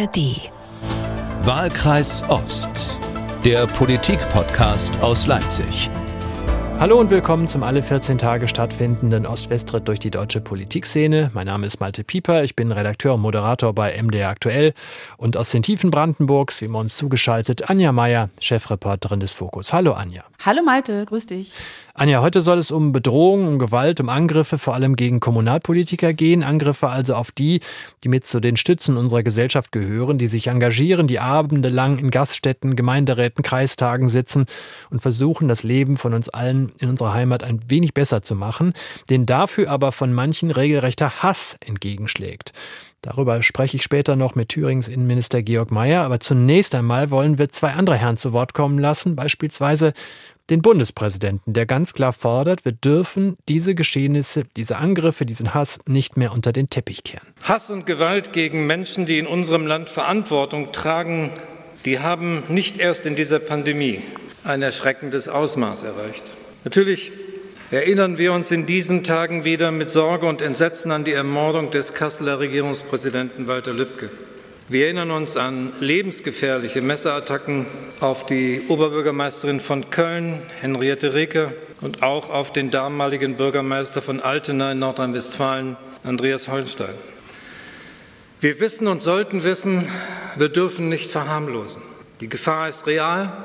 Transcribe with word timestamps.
ARD. 0.00 0.50
Wahlkreis 1.42 2.24
Ost, 2.30 2.70
der 3.44 3.66
Politik-Podcast 3.66 4.98
aus 5.02 5.26
Leipzig. 5.26 5.90
Hallo 6.78 6.98
und 6.98 7.10
willkommen 7.10 7.48
zum 7.48 7.62
alle 7.62 7.82
14 7.82 8.16
Tage 8.16 8.48
stattfindenden 8.48 9.26
Ost-West-Ritt 9.26 9.86
durch 9.86 10.00
die 10.00 10.10
deutsche 10.10 10.40
Politikszene. 10.40 11.30
Mein 11.34 11.46
Name 11.46 11.66
ist 11.66 11.80
Malte 11.80 12.04
Pieper, 12.04 12.42
ich 12.44 12.56
bin 12.56 12.72
Redakteur 12.72 13.12
und 13.12 13.20
Moderator 13.20 13.74
bei 13.74 14.02
MDR 14.02 14.30
Aktuell 14.30 14.72
und 15.18 15.36
aus 15.36 15.50
den 15.50 15.62
Tiefen 15.62 15.90
Brandenburgs, 15.90 16.62
wie 16.62 16.68
wir 16.68 16.78
uns 16.78 16.96
zugeschaltet, 16.96 17.68
Anja 17.68 17.92
Meier, 17.92 18.30
Chefreporterin 18.40 19.20
des 19.20 19.34
Fokus. 19.34 19.74
Hallo 19.74 19.92
Anja. 19.92 20.24
Hallo 20.42 20.62
Malte, 20.62 21.04
grüß 21.04 21.26
dich. 21.26 21.52
Anja, 22.00 22.22
heute 22.22 22.40
soll 22.40 22.56
es 22.56 22.70
um 22.70 22.92
Bedrohung, 22.92 23.46
um 23.46 23.58
Gewalt, 23.58 24.00
um 24.00 24.08
Angriffe 24.08 24.56
vor 24.56 24.72
allem 24.72 24.96
gegen 24.96 25.20
Kommunalpolitiker 25.20 26.14
gehen. 26.14 26.42
Angriffe 26.42 26.88
also 26.88 27.14
auf 27.14 27.30
die, 27.30 27.60
die 28.02 28.08
mit 28.08 28.24
zu 28.24 28.40
den 28.40 28.56
Stützen 28.56 28.96
unserer 28.96 29.22
Gesellschaft 29.22 29.70
gehören, 29.70 30.16
die 30.16 30.26
sich 30.26 30.46
engagieren, 30.46 31.08
die 31.08 31.20
abendelang 31.20 31.98
in 31.98 32.10
Gaststätten, 32.10 32.74
Gemeinderäten, 32.74 33.44
Kreistagen 33.44 34.08
sitzen 34.08 34.46
und 34.88 35.02
versuchen, 35.02 35.46
das 35.46 35.62
Leben 35.62 35.98
von 35.98 36.14
uns 36.14 36.30
allen 36.30 36.72
in 36.78 36.88
unserer 36.88 37.12
Heimat 37.12 37.44
ein 37.44 37.60
wenig 37.68 37.92
besser 37.92 38.22
zu 38.22 38.34
machen, 38.34 38.72
den 39.10 39.26
dafür 39.26 39.68
aber 39.68 39.92
von 39.92 40.14
manchen 40.14 40.50
regelrechter 40.50 41.22
Hass 41.22 41.58
entgegenschlägt. 41.60 42.54
Darüber 43.02 43.42
spreche 43.42 43.78
ich 43.78 43.82
später 43.82 44.14
noch 44.14 44.34
mit 44.34 44.50
Thürings 44.50 44.86
Innenminister 44.86 45.42
Georg 45.42 45.70
Mayer, 45.70 46.02
aber 46.02 46.20
zunächst 46.20 46.74
einmal 46.74 47.10
wollen 47.10 47.38
wir 47.38 47.48
zwei 47.48 47.72
andere 47.72 47.96
Herren 47.96 48.18
zu 48.18 48.34
Wort 48.34 48.52
kommen 48.52 48.78
lassen, 48.78 49.16
beispielsweise 49.16 49.94
den 50.50 50.62
Bundespräsidenten, 50.62 51.52
der 51.52 51.64
ganz 51.64 51.94
klar 51.94 52.12
fordert, 52.12 52.64
wir 52.64 52.72
dürfen 52.72 53.36
diese 53.48 53.74
Geschehnisse, 53.74 54.44
diese 54.56 54.76
Angriffe, 54.76 55.24
diesen 55.24 55.54
Hass 55.54 55.78
nicht 55.86 56.16
mehr 56.16 56.32
unter 56.32 56.52
den 56.52 56.68
Teppich 56.68 57.04
kehren. 57.04 57.26
Hass 57.42 57.70
und 57.70 57.86
Gewalt 57.86 58.32
gegen 58.32 58.66
Menschen, 58.66 59.06
die 59.06 59.18
in 59.18 59.26
unserem 59.26 59.66
Land 59.66 59.88
Verantwortung 59.88 60.72
tragen, 60.72 61.30
die 61.84 62.00
haben 62.00 62.42
nicht 62.48 62.78
erst 62.78 63.06
in 63.06 63.16
dieser 63.16 63.38
Pandemie 63.38 64.02
ein 64.44 64.62
erschreckendes 64.62 65.28
Ausmaß 65.28 65.84
erreicht. 65.84 66.24
Natürlich 66.64 67.12
erinnern 67.70 68.18
wir 68.18 68.32
uns 68.32 68.50
in 68.50 68.66
diesen 68.66 69.04
Tagen 69.04 69.44
wieder 69.44 69.70
mit 69.70 69.90
Sorge 69.90 70.26
und 70.26 70.42
Entsetzen 70.42 70.90
an 70.90 71.04
die 71.04 71.12
Ermordung 71.12 71.70
des 71.70 71.94
Kasseler 71.94 72.40
Regierungspräsidenten 72.40 73.46
Walter 73.46 73.72
Lübcke. 73.72 74.10
Wir 74.70 74.84
erinnern 74.84 75.10
uns 75.10 75.36
an 75.36 75.72
lebensgefährliche 75.80 76.80
Messerattacken 76.80 77.66
auf 77.98 78.24
die 78.24 78.62
Oberbürgermeisterin 78.68 79.58
von 79.58 79.90
Köln, 79.90 80.40
Henriette 80.60 81.12
Reker, 81.12 81.52
und 81.80 82.04
auch 82.04 82.30
auf 82.30 82.52
den 82.52 82.70
damaligen 82.70 83.36
Bürgermeister 83.36 84.00
von 84.00 84.20
Altena 84.20 84.70
in 84.70 84.78
Nordrhein-Westfalen, 84.78 85.76
Andreas 86.04 86.46
Holstein. 86.46 86.94
Wir 88.38 88.60
wissen 88.60 88.86
und 88.86 89.02
sollten 89.02 89.42
wissen, 89.42 89.88
wir 90.36 90.50
dürfen 90.50 90.88
nicht 90.88 91.10
verharmlosen. 91.10 91.82
Die 92.20 92.28
Gefahr 92.28 92.68
ist 92.68 92.86
real 92.86 93.36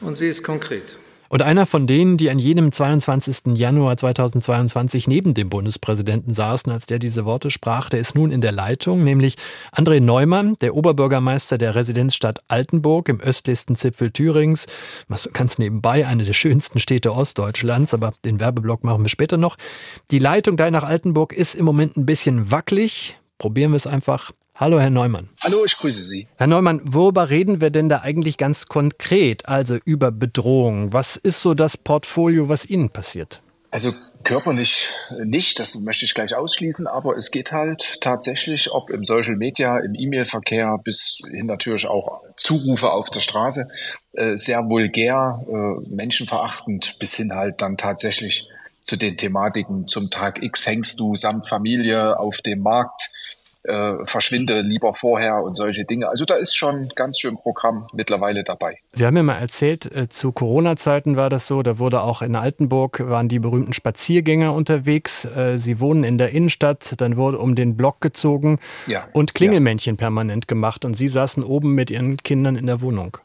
und 0.00 0.16
sie 0.16 0.28
ist 0.28 0.42
konkret. 0.42 0.96
Und 1.32 1.40
einer 1.40 1.64
von 1.64 1.86
denen, 1.86 2.18
die 2.18 2.28
an 2.28 2.38
jenem 2.38 2.72
22. 2.72 3.56
Januar 3.56 3.96
2022 3.96 5.08
neben 5.08 5.32
dem 5.32 5.48
Bundespräsidenten 5.48 6.34
saßen, 6.34 6.70
als 6.70 6.84
der 6.84 6.98
diese 6.98 7.24
Worte 7.24 7.50
sprach, 7.50 7.88
der 7.88 8.00
ist 8.00 8.14
nun 8.14 8.30
in 8.30 8.42
der 8.42 8.52
Leitung, 8.52 9.02
nämlich 9.02 9.36
André 9.74 9.98
Neumann, 9.98 10.58
der 10.60 10.76
Oberbürgermeister 10.76 11.56
der 11.56 11.74
Residenzstadt 11.74 12.40
Altenburg 12.48 13.08
im 13.08 13.18
östlichsten 13.18 13.76
Zipfel 13.76 14.10
Thürings. 14.10 14.66
Ganz 15.32 15.56
nebenbei 15.56 16.06
eine 16.06 16.24
der 16.24 16.34
schönsten 16.34 16.80
Städte 16.80 17.14
Ostdeutschlands, 17.14 17.94
aber 17.94 18.12
den 18.26 18.38
Werbeblock 18.38 18.84
machen 18.84 19.02
wir 19.02 19.08
später 19.08 19.38
noch. 19.38 19.56
Die 20.10 20.18
Leitung 20.18 20.58
da 20.58 20.70
nach 20.70 20.84
Altenburg 20.84 21.32
ist 21.32 21.54
im 21.54 21.64
Moment 21.64 21.96
ein 21.96 22.04
bisschen 22.04 22.50
wackelig. 22.50 23.18
Probieren 23.38 23.70
wir 23.72 23.78
es 23.78 23.86
einfach 23.86 24.32
Hallo, 24.62 24.78
Herr 24.78 24.90
Neumann. 24.90 25.28
Hallo, 25.40 25.64
ich 25.64 25.76
grüße 25.76 26.02
Sie. 26.02 26.28
Herr 26.36 26.46
Neumann, 26.46 26.80
worüber 26.84 27.30
reden 27.30 27.60
wir 27.60 27.70
denn 27.70 27.88
da 27.88 28.02
eigentlich 28.02 28.38
ganz 28.38 28.66
konkret, 28.66 29.48
also 29.48 29.76
über 29.84 30.12
Bedrohung? 30.12 30.92
Was 30.92 31.16
ist 31.16 31.42
so 31.42 31.54
das 31.54 31.76
Portfolio, 31.76 32.48
was 32.48 32.64
Ihnen 32.66 32.88
passiert? 32.88 33.42
Also 33.72 33.90
körperlich 34.22 34.86
nicht, 35.24 35.58
das 35.58 35.74
möchte 35.80 36.04
ich 36.04 36.14
gleich 36.14 36.36
ausschließen, 36.36 36.86
aber 36.86 37.16
es 37.16 37.32
geht 37.32 37.50
halt 37.50 38.00
tatsächlich, 38.02 38.70
ob 38.70 38.90
im 38.90 39.02
Social 39.02 39.34
Media, 39.34 39.78
im 39.78 39.96
E-Mail-Verkehr 39.96 40.78
bis 40.84 41.20
hin 41.28 41.46
natürlich 41.46 41.88
auch 41.88 42.22
Zurufe 42.36 42.92
auf 42.92 43.10
der 43.10 43.18
Straße, 43.18 43.66
äh, 44.12 44.36
sehr 44.36 44.60
vulgär, 44.70 45.44
äh, 45.44 45.90
menschenverachtend, 45.92 47.00
bis 47.00 47.16
hin 47.16 47.34
halt 47.34 47.60
dann 47.60 47.76
tatsächlich 47.76 48.46
zu 48.84 48.96
den 48.96 49.16
Thematiken 49.16 49.88
zum 49.88 50.10
Tag 50.10 50.40
X 50.40 50.68
hängst 50.68 51.00
du 51.00 51.16
samt 51.16 51.48
Familie 51.48 52.16
auf 52.20 52.42
dem 52.42 52.60
Markt 52.60 53.10
äh, 53.64 54.04
verschwinde 54.04 54.60
lieber 54.62 54.92
vorher 54.92 55.42
und 55.42 55.54
solche 55.54 55.84
Dinge. 55.84 56.08
Also 56.08 56.24
da 56.24 56.34
ist 56.34 56.56
schon 56.56 56.90
ganz 56.94 57.20
schön 57.20 57.36
Programm 57.36 57.86
mittlerweile 57.92 58.44
dabei. 58.44 58.78
Sie 58.92 59.06
haben 59.06 59.14
mir 59.14 59.22
mal 59.22 59.38
erzählt, 59.38 59.90
äh, 59.94 60.08
zu 60.08 60.32
Corona-Zeiten 60.32 61.16
war 61.16 61.30
das 61.30 61.46
so, 61.46 61.62
da 61.62 61.78
wurde 61.78 62.02
auch 62.02 62.22
in 62.22 62.34
Altenburg, 62.34 63.00
waren 63.06 63.28
die 63.28 63.38
berühmten 63.38 63.72
Spaziergänger 63.72 64.52
unterwegs. 64.52 65.24
Äh, 65.24 65.58
Sie 65.58 65.80
wohnen 65.80 66.04
in 66.04 66.18
der 66.18 66.30
Innenstadt, 66.30 66.94
dann 66.98 67.16
wurde 67.16 67.38
um 67.38 67.54
den 67.54 67.76
Block 67.76 68.00
gezogen 68.00 68.58
ja, 68.86 69.08
und 69.12 69.34
Klingelmännchen 69.34 69.94
ja. 69.94 69.98
permanent 69.98 70.48
gemacht 70.48 70.84
und 70.84 70.94
Sie 70.94 71.08
saßen 71.08 71.44
oben 71.44 71.74
mit 71.74 71.90
Ihren 71.90 72.16
Kindern 72.16 72.56
in 72.56 72.66
der 72.66 72.80
Wohnung. 72.80 73.18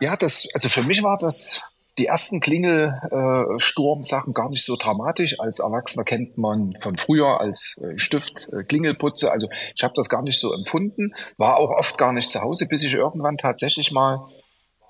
Ja, 0.00 0.16
das, 0.16 0.48
also 0.54 0.68
für 0.68 0.82
mich 0.82 1.02
war 1.02 1.18
das 1.18 1.72
die 1.98 2.06
ersten 2.06 2.40
Klingelsturmsachen 2.40 4.32
gar 4.32 4.48
nicht 4.48 4.64
so 4.64 4.76
dramatisch. 4.76 5.38
Als 5.40 5.58
Erwachsener 5.58 6.04
kennt 6.04 6.38
man 6.38 6.74
von 6.80 6.96
früher 6.96 7.40
als 7.40 7.80
äh, 7.82 7.98
Stift 7.98 8.48
äh, 8.52 8.64
Klingelputze. 8.64 9.30
Also 9.30 9.48
ich 9.74 9.82
habe 9.82 9.94
das 9.96 10.08
gar 10.08 10.22
nicht 10.22 10.38
so 10.40 10.52
empfunden, 10.52 11.12
war 11.36 11.58
auch 11.58 11.70
oft 11.70 11.98
gar 11.98 12.12
nicht 12.12 12.30
zu 12.30 12.40
Hause, 12.40 12.66
bis 12.66 12.82
ich 12.84 12.94
irgendwann 12.94 13.36
tatsächlich 13.36 13.92
mal 13.92 14.24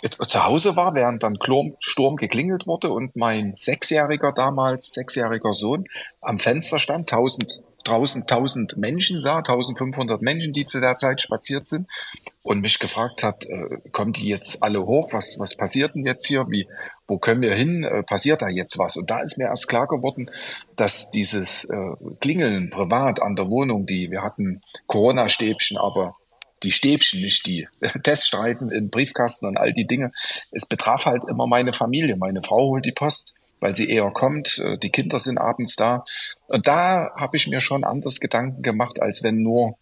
zu 0.01 0.45
Hause 0.45 0.77
war, 0.77 0.95
während 0.95 1.25
dann 1.25 1.39
Sturm 1.81 2.17
geklingelt 2.17 2.69
wurde 2.69 2.91
und 2.91 3.17
mein 3.17 3.55
sechsjähriger 3.57 4.31
damals, 4.33 4.93
sechsjähriger 4.93 5.53
Sohn 5.55 5.87
am 6.21 6.39
Fenster 6.39 6.79
stand, 6.79 7.09
tausend 7.09 7.61
draußen 7.89 8.23
1000 8.23 8.79
Menschen 8.79 9.21
sah, 9.21 9.39
1500 9.39 10.23
Menschen, 10.23 10.53
die 10.53 10.65
zu 10.65 10.81
der 10.81 10.97
Zeit 10.97 11.21
spaziert 11.21 11.69
sind 11.69 11.89
und 12.43 12.61
mich 12.61 12.79
gefragt 12.79 13.23
hat, 13.23 13.47
äh, 13.47 13.79
kommen 13.93 14.13
die 14.13 14.29
jetzt 14.29 14.63
alle 14.63 14.85
hoch? 14.85 15.13
Was, 15.13 15.39
was 15.39 15.57
passiert 15.57 15.95
denn 15.95 16.05
jetzt 16.05 16.27
hier? 16.27 16.47
Wie, 16.49 16.69
wo 17.07 17.19
können 17.19 17.43
wir 17.43 17.55
hin? 17.55 17.85
Äh, 17.85 18.03
passiert 18.03 18.43
da 18.43 18.49
jetzt 18.49 18.79
was? 18.79 18.97
Und 18.97 19.11
da 19.11 19.21
ist 19.21 19.39
mir 19.39 19.47
erst 19.47 19.69
klar 19.69 19.87
geworden, 19.87 20.31
dass 20.77 21.11
dieses 21.11 21.65
äh, 21.65 21.93
Klingeln 22.21 22.71
privat 22.71 23.23
an 23.23 23.37
der 23.37 23.49
Wohnung, 23.49 23.87
die 23.87 24.11
wir 24.11 24.23
hatten 24.23 24.61
Corona-Stäbchen, 24.87 25.77
aber 25.79 26.15
die 26.63 26.73
Stäbchen, 26.73 27.21
nicht 27.21 27.47
die 27.47 27.69
Teststreifen 28.03 28.71
im 28.71 28.91
Briefkasten 28.91 29.47
und 29.47 29.57
all 29.57 29.73
die 29.73 29.87
Dinge. 29.87 30.11
Es 30.51 30.67
betraf 30.67 31.07
halt 31.07 31.25
immer 31.29 31.47
meine 31.47 31.73
Familie. 31.73 32.17
Meine 32.17 32.43
Frau 32.43 32.69
holt 32.69 32.85
die 32.85 32.93
Post 32.93 33.35
weil 33.61 33.75
sie 33.75 33.89
eher 33.91 34.11
kommt. 34.11 34.59
Äh, 34.59 34.79
die 34.79 34.91
Kinder 34.91 35.19
sind 35.19 35.39
abends 35.39 35.77
da. 35.77 36.05
Und 36.47 36.67
da 36.67 37.13
habe 37.19 37.37
ich 37.37 37.49
mir 37.49 37.61
schon 37.61 37.85
anders 37.85 38.21
Gedanken 38.21 38.63
gemacht, 38.63 39.01
als 39.01 39.23
wenn 39.23 39.43
nur 39.43 39.77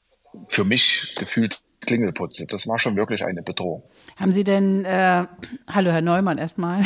für 0.47 0.65
mich 0.65 1.15
gefühlt 1.19 1.61
Klingelputze. 1.87 2.47
Das 2.47 2.67
war 2.67 2.79
schon 2.79 2.97
wirklich 2.97 3.25
eine 3.25 3.43
Bedrohung. 3.43 3.83
Haben 4.17 4.33
Sie 4.33 4.45
denn, 4.45 4.85
äh, 4.85 5.27
hallo 5.69 5.91
Herr 5.91 6.01
Neumann 6.01 6.39
erstmal. 6.39 6.83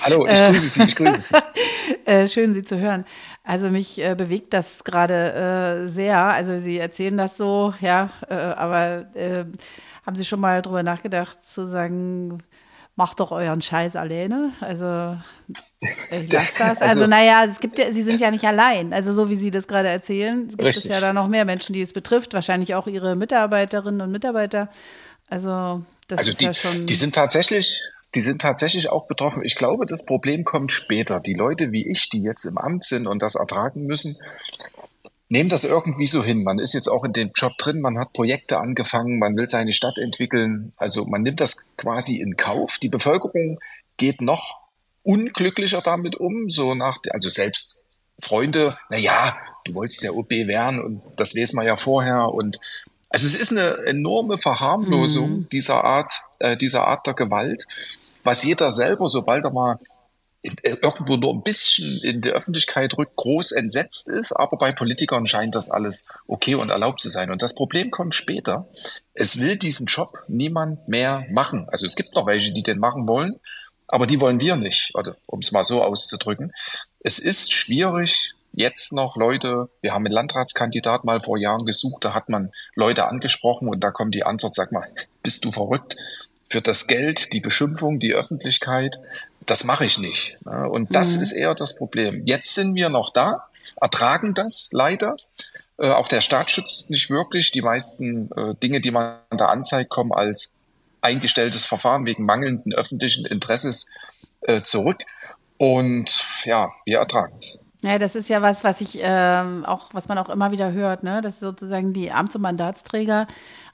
Hallo, 0.00 0.26
ich 0.26 0.38
grüße 0.38 0.68
Sie, 0.68 0.82
ich 0.84 0.96
grüße 0.96 1.20
Sie. 1.20 1.36
äh, 2.06 2.26
schön, 2.26 2.54
Sie 2.54 2.64
zu 2.64 2.78
hören. 2.78 3.04
Also 3.44 3.68
mich 3.68 4.02
äh, 4.02 4.14
bewegt 4.14 4.54
das 4.54 4.82
gerade 4.82 5.84
äh, 5.84 5.88
sehr. 5.88 6.18
Also 6.18 6.60
Sie 6.60 6.78
erzählen 6.78 7.16
das 7.16 7.36
so, 7.36 7.74
ja, 7.80 8.10
äh, 8.28 8.34
aber 8.34 9.14
äh, 9.14 9.44
haben 10.04 10.16
Sie 10.16 10.24
schon 10.24 10.40
mal 10.40 10.62
drüber 10.62 10.82
nachgedacht 10.82 11.44
zu 11.44 11.66
sagen, 11.66 12.42
macht 12.94 13.20
doch 13.20 13.32
euren 13.32 13.62
Scheiß 13.62 13.96
alleine. 13.96 14.52
Also 14.60 15.16
ich 15.80 16.32
lasse 16.32 16.52
das. 16.58 16.82
Also, 16.82 16.84
also, 16.84 17.06
naja, 17.06 17.44
es 17.44 17.60
gibt 17.60 17.78
ja, 17.78 17.90
sie 17.90 18.02
sind 18.02 18.20
ja 18.20 18.30
nicht 18.30 18.44
allein. 18.44 18.92
Also 18.92 19.12
so 19.12 19.30
wie 19.30 19.36
Sie 19.36 19.50
das 19.50 19.66
gerade 19.66 19.88
erzählen, 19.88 20.48
gibt 20.48 20.62
richtig. 20.62 20.84
es 20.84 20.90
ja 20.90 21.00
da 21.00 21.12
noch 21.12 21.28
mehr 21.28 21.44
Menschen, 21.44 21.72
die 21.72 21.80
es 21.80 21.92
betrifft. 21.92 22.34
Wahrscheinlich 22.34 22.74
auch 22.74 22.86
Ihre 22.86 23.16
Mitarbeiterinnen 23.16 24.00
und 24.02 24.10
Mitarbeiter. 24.10 24.68
Also 25.28 25.82
das 26.08 26.18
also 26.18 26.30
ist 26.30 26.40
die, 26.40 26.44
ja 26.44 26.54
schon. 26.54 26.86
Die 26.86 26.94
sind 26.94 27.14
tatsächlich. 27.14 27.82
Die 28.14 28.20
sind 28.20 28.42
tatsächlich 28.42 28.90
auch 28.90 29.06
betroffen. 29.06 29.42
Ich 29.42 29.54
glaube, 29.54 29.86
das 29.86 30.04
Problem 30.04 30.44
kommt 30.44 30.70
später. 30.70 31.18
Die 31.18 31.32
Leute 31.32 31.72
wie 31.72 31.90
ich, 31.90 32.10
die 32.10 32.20
jetzt 32.20 32.44
im 32.44 32.58
Amt 32.58 32.84
sind 32.84 33.06
und 33.06 33.22
das 33.22 33.36
ertragen 33.36 33.86
müssen, 33.86 34.18
nehmen 35.32 35.48
das 35.48 35.64
irgendwie 35.64 36.06
so 36.06 36.22
hin. 36.22 36.44
Man 36.44 36.58
ist 36.58 36.74
jetzt 36.74 36.88
auch 36.88 37.04
in 37.04 37.14
dem 37.14 37.30
Job 37.34 37.56
drin, 37.56 37.80
man 37.80 37.98
hat 37.98 38.12
Projekte 38.12 38.58
angefangen, 38.58 39.18
man 39.18 39.34
will 39.34 39.46
seine 39.46 39.72
Stadt 39.72 39.96
entwickeln. 39.96 40.72
Also 40.76 41.06
man 41.06 41.22
nimmt 41.22 41.40
das 41.40 41.74
quasi 41.76 42.16
in 42.16 42.36
Kauf. 42.36 42.78
Die 42.78 42.90
Bevölkerung 42.90 43.58
geht 43.96 44.20
noch 44.20 44.68
unglücklicher 45.02 45.80
damit 45.80 46.16
um, 46.16 46.50
so 46.50 46.74
nach, 46.74 46.98
also 47.10 47.30
selbst 47.30 47.80
Freunde, 48.20 48.76
na 48.90 48.98
ja, 48.98 49.34
du 49.64 49.74
wolltest 49.74 50.04
der 50.04 50.14
OB 50.14 50.30
werden 50.30 50.80
und 50.84 51.02
das 51.16 51.34
weiß 51.34 51.54
man 51.54 51.66
ja 51.66 51.76
vorher 51.76 52.28
und 52.28 52.60
also 53.08 53.26
es 53.26 53.34
ist 53.34 53.50
eine 53.50 53.78
enorme 53.86 54.38
Verharmlosung 54.38 55.30
mhm. 55.30 55.48
dieser 55.50 55.82
Art, 55.82 56.12
äh, 56.38 56.56
dieser 56.56 56.86
Art 56.86 57.06
der 57.06 57.14
Gewalt, 57.14 57.64
was 58.22 58.44
jeder 58.44 58.70
selber, 58.70 59.08
sobald 59.08 59.44
er 59.44 59.50
mal 59.50 59.78
äh, 60.42 60.76
irgendwo 60.82 61.16
nur 61.16 61.32
ein 61.32 61.42
bisschen 61.42 62.00
in 62.02 62.20
der 62.20 62.32
Öffentlichkeit 62.32 62.96
rückt, 62.98 63.16
groß 63.16 63.52
entsetzt 63.52 64.08
ist, 64.08 64.32
aber 64.32 64.56
bei 64.56 64.72
Politikern 64.72 65.26
scheint 65.26 65.54
das 65.54 65.70
alles 65.70 66.06
okay 66.26 66.54
und 66.54 66.70
erlaubt 66.70 67.00
zu 67.00 67.08
sein. 67.08 67.30
Und 67.30 67.42
das 67.42 67.54
Problem 67.54 67.90
kommt 67.90 68.14
später. 68.14 68.68
Es 69.14 69.38
will 69.38 69.56
diesen 69.56 69.86
Job 69.86 70.24
niemand 70.28 70.88
mehr 70.88 71.26
machen. 71.30 71.66
Also 71.70 71.86
es 71.86 71.96
gibt 71.96 72.14
noch 72.14 72.26
welche, 72.26 72.52
die 72.52 72.62
den 72.62 72.78
machen 72.78 73.06
wollen, 73.06 73.38
aber 73.88 74.06
die 74.06 74.20
wollen 74.20 74.40
wir 74.40 74.56
nicht, 74.56 74.92
oder 74.94 75.14
um 75.26 75.40
es 75.40 75.52
mal 75.52 75.64
so 75.64 75.82
auszudrücken. 75.82 76.52
Es 77.00 77.18
ist 77.18 77.52
schwierig, 77.52 78.32
jetzt 78.52 78.92
noch 78.92 79.16
Leute, 79.16 79.68
wir 79.80 79.92
haben 79.92 80.04
einen 80.06 80.14
Landratskandidat 80.14 81.04
mal 81.04 81.20
vor 81.20 81.38
Jahren 81.38 81.64
gesucht, 81.66 82.04
da 82.04 82.14
hat 82.14 82.28
man 82.28 82.52
Leute 82.74 83.06
angesprochen 83.06 83.68
und 83.68 83.84
da 83.84 83.90
kommt 83.90 84.14
die 84.14 84.24
Antwort, 84.24 84.54
sag 84.54 84.72
mal, 84.72 84.88
bist 85.22 85.44
du 85.44 85.52
verrückt? 85.52 85.96
Für 86.48 86.60
das 86.60 86.86
Geld, 86.86 87.32
die 87.32 87.40
Beschimpfung, 87.40 87.98
die 87.98 88.12
Öffentlichkeit, 88.12 88.98
das 89.46 89.64
mache 89.64 89.84
ich 89.84 89.98
nicht. 89.98 90.38
Und 90.44 90.94
das 90.94 91.16
mhm. 91.16 91.22
ist 91.22 91.32
eher 91.32 91.54
das 91.54 91.74
Problem. 91.74 92.22
Jetzt 92.26 92.54
sind 92.54 92.74
wir 92.74 92.88
noch 92.88 93.10
da, 93.10 93.48
ertragen 93.80 94.34
das 94.34 94.68
leider. 94.72 95.16
Äh, 95.78 95.90
auch 95.90 96.08
der 96.08 96.20
Staat 96.20 96.50
schützt 96.50 96.90
nicht 96.90 97.10
wirklich. 97.10 97.50
Die 97.52 97.62
meisten 97.62 98.30
äh, 98.36 98.54
Dinge, 98.56 98.80
die 98.80 98.90
man 98.90 99.16
da 99.30 99.46
anzeigt, 99.46 99.90
kommen 99.90 100.12
als 100.12 100.66
eingestelltes 101.00 101.64
Verfahren 101.64 102.06
wegen 102.06 102.24
mangelnden 102.24 102.72
öffentlichen 102.72 103.26
Interesses 103.26 103.86
äh, 104.42 104.62
zurück. 104.62 104.98
Und 105.56 106.24
ja, 106.44 106.70
wir 106.84 106.98
ertragen 106.98 107.36
es. 107.38 107.66
Ja, 107.82 107.98
das 107.98 108.14
ist 108.14 108.28
ja 108.28 108.42
was, 108.42 108.62
was 108.62 108.80
ich 108.80 109.00
ähm, 109.02 109.64
auch, 109.64 109.88
was 109.92 110.06
man 110.06 110.16
auch 110.18 110.28
immer 110.28 110.52
wieder 110.52 110.70
hört, 110.70 111.02
ne? 111.02 111.20
dass 111.20 111.40
sozusagen 111.40 111.92
die 111.92 112.12
Amts- 112.12 112.36
und 112.36 112.42
Mandatsträger 112.42 113.26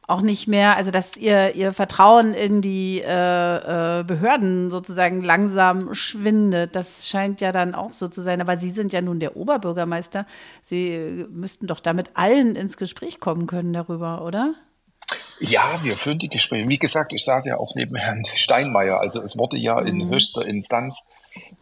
auch 0.08 0.22
nicht 0.22 0.48
mehr, 0.48 0.76
also 0.76 0.90
dass 0.90 1.16
ihr, 1.18 1.54
ihr 1.54 1.74
Vertrauen 1.74 2.32
in 2.32 2.62
die 2.62 3.02
äh, 3.02 4.00
äh, 4.00 4.04
Behörden 4.04 4.70
sozusagen 4.70 5.22
langsam 5.22 5.94
schwindet. 5.94 6.74
Das 6.74 7.06
scheint 7.06 7.42
ja 7.42 7.52
dann 7.52 7.74
auch 7.74 7.92
so 7.92 8.08
zu 8.08 8.22
sein. 8.22 8.40
Aber 8.40 8.56
Sie 8.56 8.70
sind 8.70 8.94
ja 8.94 9.02
nun 9.02 9.20
der 9.20 9.36
Oberbürgermeister. 9.36 10.26
Sie 10.62 11.26
müssten 11.30 11.66
doch 11.66 11.80
damit 11.80 12.12
allen 12.14 12.56
ins 12.56 12.78
Gespräch 12.78 13.20
kommen 13.20 13.46
können 13.46 13.74
darüber, 13.74 14.24
oder? 14.24 14.54
Ja, 15.40 15.80
wir 15.82 15.96
führen 15.96 16.18
die 16.18 16.30
Gespräche. 16.30 16.68
Wie 16.68 16.78
gesagt, 16.78 17.12
ich 17.12 17.24
saß 17.24 17.46
ja 17.46 17.58
auch 17.58 17.74
neben 17.74 17.94
Herrn 17.94 18.24
Steinmeier. 18.24 19.00
Also 19.00 19.20
es 19.20 19.36
wurde 19.38 19.58
ja 19.58 19.78
in 19.78 19.98
mhm. 19.98 20.10
höchster 20.10 20.44
Instanz 20.46 21.06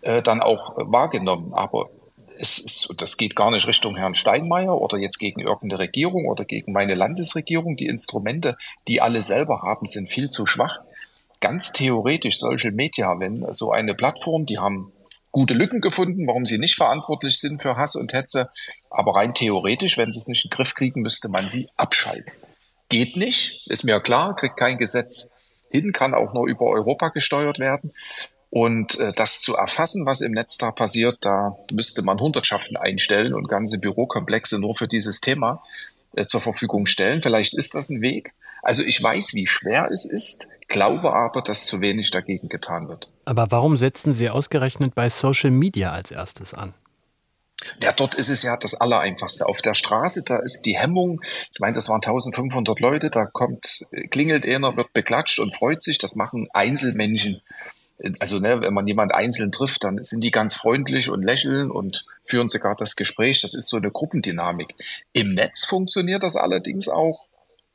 äh, 0.02 0.22
dann 0.22 0.40
auch 0.40 0.78
äh, 0.78 0.82
wahrgenommen. 0.86 1.52
Aber 1.52 1.90
es 2.38 2.58
ist, 2.58 2.94
das 2.98 3.16
geht 3.16 3.36
gar 3.36 3.50
nicht 3.50 3.66
Richtung 3.66 3.96
Herrn 3.96 4.14
Steinmeier 4.14 4.80
oder 4.80 4.98
jetzt 4.98 5.18
gegen 5.18 5.40
irgendeine 5.40 5.80
Regierung 5.80 6.26
oder 6.26 6.44
gegen 6.44 6.72
meine 6.72 6.94
Landesregierung. 6.94 7.76
Die 7.76 7.86
Instrumente, 7.86 8.56
die 8.88 9.00
alle 9.00 9.22
selber 9.22 9.62
haben, 9.62 9.86
sind 9.86 10.08
viel 10.08 10.28
zu 10.28 10.46
schwach. 10.46 10.80
Ganz 11.40 11.72
theoretisch 11.72 12.38
Social 12.38 12.72
Media, 12.72 13.18
wenn 13.18 13.46
so 13.52 13.72
eine 13.72 13.94
Plattform, 13.94 14.46
die 14.46 14.58
haben 14.58 14.92
gute 15.32 15.54
Lücken 15.54 15.80
gefunden, 15.80 16.26
warum 16.26 16.46
sie 16.46 16.58
nicht 16.58 16.76
verantwortlich 16.76 17.38
sind 17.38 17.60
für 17.60 17.76
Hass 17.76 17.94
und 17.94 18.12
Hetze. 18.12 18.48
Aber 18.90 19.14
rein 19.14 19.34
theoretisch, 19.34 19.98
wenn 19.98 20.10
sie 20.10 20.18
es 20.18 20.28
nicht 20.28 20.44
in 20.44 20.50
den 20.50 20.56
Griff 20.56 20.74
kriegen, 20.74 21.02
müsste 21.02 21.28
man 21.28 21.48
sie 21.48 21.68
abschalten. 21.76 22.32
Geht 22.88 23.16
nicht, 23.16 23.62
ist 23.68 23.84
mir 23.84 24.00
klar, 24.00 24.34
kriegt 24.36 24.56
kein 24.56 24.78
Gesetz 24.78 25.40
hin, 25.70 25.92
kann 25.92 26.14
auch 26.14 26.32
nur 26.32 26.46
über 26.46 26.66
Europa 26.66 27.08
gesteuert 27.10 27.58
werden. 27.58 27.92
Und 28.56 28.98
äh, 28.98 29.12
das 29.12 29.40
zu 29.40 29.54
erfassen, 29.54 30.06
was 30.06 30.22
im 30.22 30.32
Netz 30.32 30.56
da 30.56 30.70
passiert, 30.70 31.18
da 31.20 31.58
müsste 31.70 32.00
man 32.00 32.18
Hundertschaften 32.18 32.78
einstellen 32.78 33.34
und 33.34 33.50
ganze 33.50 33.78
Bürokomplexe 33.78 34.58
nur 34.58 34.74
für 34.74 34.88
dieses 34.88 35.20
Thema 35.20 35.62
äh, 36.14 36.24
zur 36.24 36.40
Verfügung 36.40 36.86
stellen. 36.86 37.20
Vielleicht 37.20 37.54
ist 37.54 37.74
das 37.74 37.90
ein 37.90 38.00
Weg. 38.00 38.30
Also 38.62 38.82
ich 38.82 39.02
weiß, 39.02 39.34
wie 39.34 39.46
schwer 39.46 39.90
es 39.92 40.06
ist, 40.06 40.46
glaube 40.68 41.12
aber, 41.12 41.42
dass 41.42 41.66
zu 41.66 41.82
wenig 41.82 42.10
dagegen 42.12 42.48
getan 42.48 42.88
wird. 42.88 43.10
Aber 43.26 43.50
warum 43.50 43.76
setzen 43.76 44.14
Sie 44.14 44.30
ausgerechnet 44.30 44.94
bei 44.94 45.10
Social 45.10 45.50
Media 45.50 45.92
als 45.92 46.10
erstes 46.10 46.54
an? 46.54 46.72
Ja, 47.82 47.92
dort 47.92 48.14
ist 48.14 48.30
es 48.30 48.42
ja 48.42 48.56
das 48.56 48.72
Allereinfachste. 48.72 49.44
Auf 49.44 49.60
der 49.60 49.74
Straße, 49.74 50.22
da 50.24 50.38
ist 50.38 50.62
die 50.62 50.78
Hemmung, 50.78 51.20
ich 51.52 51.60
meine, 51.60 51.74
das 51.74 51.90
waren 51.90 51.96
1500 51.96 52.80
Leute, 52.80 53.10
da 53.10 53.26
kommt, 53.26 53.84
klingelt 54.10 54.46
einer, 54.46 54.78
wird 54.78 54.94
beklatscht 54.94 55.40
und 55.40 55.54
freut 55.54 55.82
sich. 55.82 55.98
Das 55.98 56.16
machen 56.16 56.48
Einzelmenschen 56.54 57.42
also 58.20 58.38
ne, 58.38 58.60
wenn 58.60 58.74
man 58.74 58.86
jemand 58.86 59.14
einzeln 59.14 59.52
trifft, 59.52 59.84
dann 59.84 60.02
sind 60.02 60.22
die 60.22 60.30
ganz 60.30 60.54
freundlich 60.54 61.10
und 61.10 61.24
lächeln 61.24 61.70
und 61.70 62.04
führen 62.24 62.48
sogar 62.48 62.76
das 62.76 62.96
Gespräch. 62.96 63.40
Das 63.40 63.54
ist 63.54 63.68
so 63.68 63.76
eine 63.76 63.90
Gruppendynamik. 63.90 64.74
Im 65.12 65.34
Netz 65.34 65.64
funktioniert 65.64 66.22
das 66.22 66.36
allerdings 66.36 66.88
auch 66.88 67.26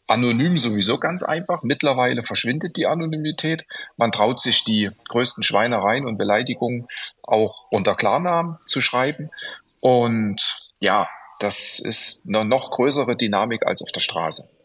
anonym 0.07 0.57
sowieso 0.57 0.99
ganz 0.99 1.23
einfach. 1.23 1.63
Mittlerweile 1.63 2.21
verschwindet 2.21 2.75
die 2.77 2.85
Anonymität. 2.85 3.65
Man 3.97 4.11
traut 4.11 4.39
sich 4.39 4.63
die 4.63 4.91
größten 5.09 5.43
Schweinereien 5.43 6.05
und 6.05 6.17
Beleidigungen 6.17 6.87
auch 7.23 7.65
unter 7.71 7.95
Klarnamen 7.95 8.57
zu 8.65 8.81
schreiben. 8.81 9.31
Und 9.79 10.69
ja, 10.79 11.07
das 11.39 11.79
ist 11.79 12.27
eine 12.27 12.45
noch 12.45 12.71
größere 12.71 13.15
Dynamik 13.15 13.65
als 13.65 13.81
auf 13.81 13.91
der 13.91 14.01
Straße. 14.01 14.60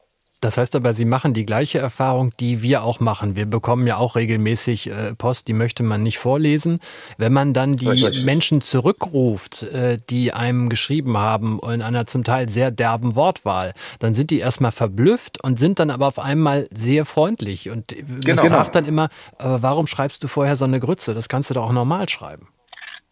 Das 0.46 0.58
heißt 0.58 0.76
aber, 0.76 0.94
Sie 0.94 1.06
machen 1.06 1.34
die 1.34 1.44
gleiche 1.44 1.80
Erfahrung, 1.80 2.32
die 2.38 2.62
wir 2.62 2.84
auch 2.84 3.00
machen. 3.00 3.34
Wir 3.34 3.46
bekommen 3.46 3.84
ja 3.84 3.96
auch 3.96 4.14
regelmäßig 4.14 4.88
äh, 4.88 5.12
Post, 5.16 5.48
die 5.48 5.52
möchte 5.52 5.82
man 5.82 6.04
nicht 6.04 6.18
vorlesen. 6.18 6.78
Wenn 7.18 7.32
man 7.32 7.52
dann 7.52 7.76
die 7.76 7.88
Richtig. 7.88 8.24
Menschen 8.24 8.60
zurückruft, 8.60 9.64
äh, 9.64 9.96
die 10.08 10.32
einem 10.32 10.68
geschrieben 10.68 11.18
haben 11.18 11.58
in 11.68 11.82
einer 11.82 12.06
zum 12.06 12.22
Teil 12.22 12.48
sehr 12.48 12.70
derben 12.70 13.16
Wortwahl, 13.16 13.72
dann 13.98 14.14
sind 14.14 14.30
die 14.30 14.38
erstmal 14.38 14.70
verblüfft 14.70 15.42
und 15.42 15.58
sind 15.58 15.80
dann 15.80 15.90
aber 15.90 16.06
auf 16.06 16.20
einmal 16.20 16.68
sehr 16.72 17.06
freundlich. 17.06 17.68
Und 17.68 17.96
genau. 18.20 18.44
man 18.44 18.52
fragt 18.52 18.76
dann 18.76 18.86
immer, 18.86 19.08
warum 19.40 19.88
schreibst 19.88 20.22
du 20.22 20.28
vorher 20.28 20.54
so 20.54 20.64
eine 20.64 20.78
Grütze? 20.78 21.12
Das 21.12 21.28
kannst 21.28 21.50
du 21.50 21.54
doch 21.54 21.64
auch 21.64 21.72
normal 21.72 22.08
schreiben. 22.08 22.46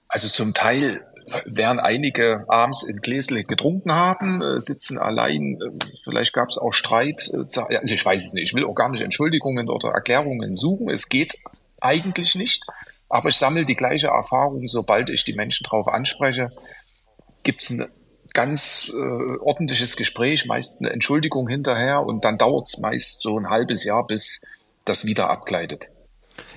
Also 0.06 0.28
zum 0.28 0.54
Teil 0.54 1.04
während 1.46 1.80
einige 1.80 2.44
abends 2.48 2.82
in 2.82 2.96
Gläsle 2.98 3.44
getrunken 3.44 3.92
haben, 3.92 4.42
äh, 4.42 4.60
sitzen 4.60 4.98
allein, 4.98 5.58
äh, 5.60 5.84
vielleicht 6.04 6.32
gab 6.32 6.48
es 6.48 6.58
auch 6.58 6.72
Streit, 6.72 7.30
äh, 7.32 7.60
also 7.76 7.94
ich 7.94 8.04
weiß 8.04 8.26
es 8.26 8.32
nicht, 8.32 8.44
ich 8.44 8.54
will 8.54 8.64
auch 8.64 8.74
gar 8.74 8.90
nicht 8.90 9.02
Entschuldigungen 9.02 9.68
oder 9.68 9.90
Erklärungen 9.90 10.54
suchen, 10.54 10.90
es 10.90 11.08
geht 11.08 11.38
eigentlich 11.80 12.34
nicht, 12.34 12.64
aber 13.08 13.28
ich 13.28 13.36
sammle 13.36 13.64
die 13.64 13.76
gleiche 13.76 14.08
Erfahrung, 14.08 14.66
sobald 14.66 15.10
ich 15.10 15.24
die 15.24 15.34
Menschen 15.34 15.64
darauf 15.64 15.88
anspreche, 15.88 16.50
gibt 17.42 17.62
es 17.62 17.70
ein 17.70 17.86
ganz 18.32 18.92
äh, 18.92 19.38
ordentliches 19.40 19.96
Gespräch, 19.96 20.46
meist 20.46 20.80
eine 20.80 20.90
Entschuldigung 20.90 21.48
hinterher 21.48 22.04
und 22.04 22.24
dann 22.24 22.38
dauert 22.38 22.66
es 22.66 22.78
meist 22.78 23.22
so 23.22 23.38
ein 23.38 23.48
halbes 23.48 23.84
Jahr, 23.84 24.06
bis 24.06 24.42
das 24.84 25.06
wieder 25.06 25.30
abgleitet. 25.30 25.88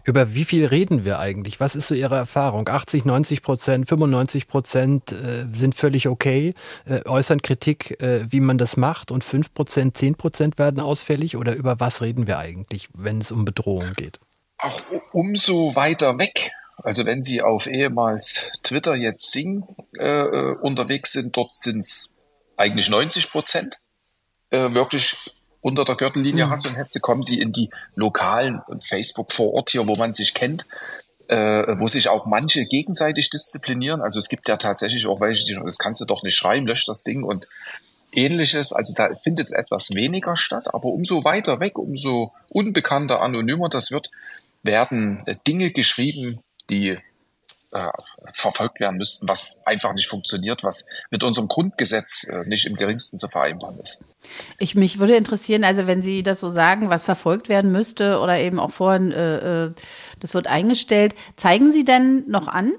Über 0.07 0.33
wie 0.33 0.45
viel 0.45 0.65
reden 0.65 1.03
wir 1.03 1.19
eigentlich? 1.19 1.59
Was 1.59 1.75
ist 1.75 1.89
so 1.89 1.93
Ihre 1.93 2.15
Erfahrung? 2.15 2.69
80, 2.69 3.03
90 3.03 3.41
Prozent, 3.41 3.89
95 3.89 4.47
Prozent 4.47 5.11
äh, 5.11 5.45
sind 5.51 5.75
völlig 5.75 6.07
okay, 6.07 6.53
äh, 6.85 7.05
äußern 7.05 7.41
Kritik, 7.41 8.01
äh, 8.01 8.25
wie 8.31 8.39
man 8.39 8.57
das 8.57 8.77
macht 8.77 9.11
und 9.11 9.25
5 9.25 9.53
Prozent, 9.53 9.97
10 9.97 10.15
Prozent 10.15 10.57
werden 10.57 10.79
ausfällig? 10.79 11.35
Oder 11.35 11.55
über 11.55 11.81
was 11.81 12.01
reden 12.01 12.25
wir 12.25 12.37
eigentlich, 12.37 12.87
wenn 12.93 13.19
es 13.19 13.33
um 13.33 13.43
Bedrohung 13.43 13.95
geht? 13.97 14.21
Auch 14.59 14.79
umso 15.11 15.75
weiter 15.75 16.17
weg. 16.17 16.51
Also 16.77 17.03
wenn 17.03 17.21
Sie 17.21 17.41
auf 17.41 17.67
ehemals 17.67 18.53
Twitter 18.63 18.95
jetzt 18.95 19.33
Sing 19.33 19.67
äh, 19.99 20.05
äh, 20.05 20.55
unterwegs 20.61 21.11
sind, 21.11 21.35
dort 21.35 21.53
sind 21.53 21.79
es 21.79 22.15
eigentlich 22.55 22.89
90 22.89 23.29
Prozent 23.29 23.75
äh, 24.51 24.73
wirklich 24.73 25.17
unter 25.61 25.85
der 25.85 25.95
Gürtellinie 25.95 26.45
mhm. 26.45 26.49
Hass 26.49 26.65
und 26.65 26.75
Hetze, 26.75 26.99
kommen 26.99 27.23
sie 27.23 27.39
in 27.39 27.51
die 27.51 27.69
lokalen 27.95 28.61
Facebook 28.83 29.31
vor 29.31 29.53
Ort 29.53 29.71
hier, 29.71 29.87
wo 29.87 29.93
man 29.97 30.13
sich 30.13 30.33
kennt, 30.33 30.65
äh, 31.27 31.75
wo 31.79 31.87
sich 31.87 32.09
auch 32.09 32.25
manche 32.25 32.65
gegenseitig 32.65 33.29
disziplinieren. 33.29 34.01
Also 34.01 34.19
es 34.19 34.29
gibt 34.29 34.47
ja 34.47 34.57
tatsächlich 34.57 35.05
auch 35.07 35.19
welche, 35.19 35.45
die 35.45 35.55
das 35.55 35.77
kannst 35.77 36.01
du 36.01 36.05
doch 36.05 36.23
nicht 36.23 36.35
schreiben, 36.35 36.67
löscht 36.67 36.87
das 36.87 37.03
Ding 37.03 37.23
und 37.23 37.47
ähnliches. 38.13 38.73
Also 38.73 38.93
da 38.93 39.09
findet 39.15 39.47
es 39.47 39.51
etwas 39.51 39.93
weniger 39.93 40.37
statt, 40.37 40.73
aber 40.73 40.85
umso 40.85 41.23
weiter 41.23 41.59
weg, 41.59 41.77
umso 41.77 42.33
unbekannter, 42.49 43.21
anonymer 43.21 43.69
das 43.69 43.91
wird, 43.91 44.09
werden 44.63 45.23
Dinge 45.47 45.71
geschrieben, 45.71 46.39
die 46.69 46.97
äh, 47.77 48.31
verfolgt 48.33 48.79
werden 48.79 48.97
müssten, 48.97 49.27
was 49.27 49.63
einfach 49.65 49.93
nicht 49.93 50.07
funktioniert, 50.07 50.63
was 50.63 50.85
mit 51.11 51.23
unserem 51.23 51.47
Grundgesetz 51.47 52.25
äh, 52.25 52.47
nicht 52.47 52.65
im 52.65 52.75
geringsten 52.75 53.17
zu 53.19 53.27
vereinbaren 53.27 53.79
ist. 53.79 53.99
Ich 54.59 54.75
mich 54.75 54.99
würde 54.99 55.15
interessieren, 55.15 55.63
also 55.63 55.87
wenn 55.87 56.01
Sie 56.01 56.23
das 56.23 56.39
so 56.39 56.49
sagen, 56.49 56.89
was 56.89 57.03
verfolgt 57.03 57.49
werden 57.49 57.71
müsste 57.71 58.19
oder 58.19 58.37
eben 58.37 58.59
auch 58.59 58.71
vorhin, 58.71 59.11
äh, 59.11 59.65
äh 59.65 59.73
das 60.19 60.33
wird 60.33 60.47
eingestellt, 60.47 61.15
zeigen 61.35 61.71
Sie 61.71 61.83
denn 61.83 62.23
noch 62.27 62.47
an? 62.47 62.73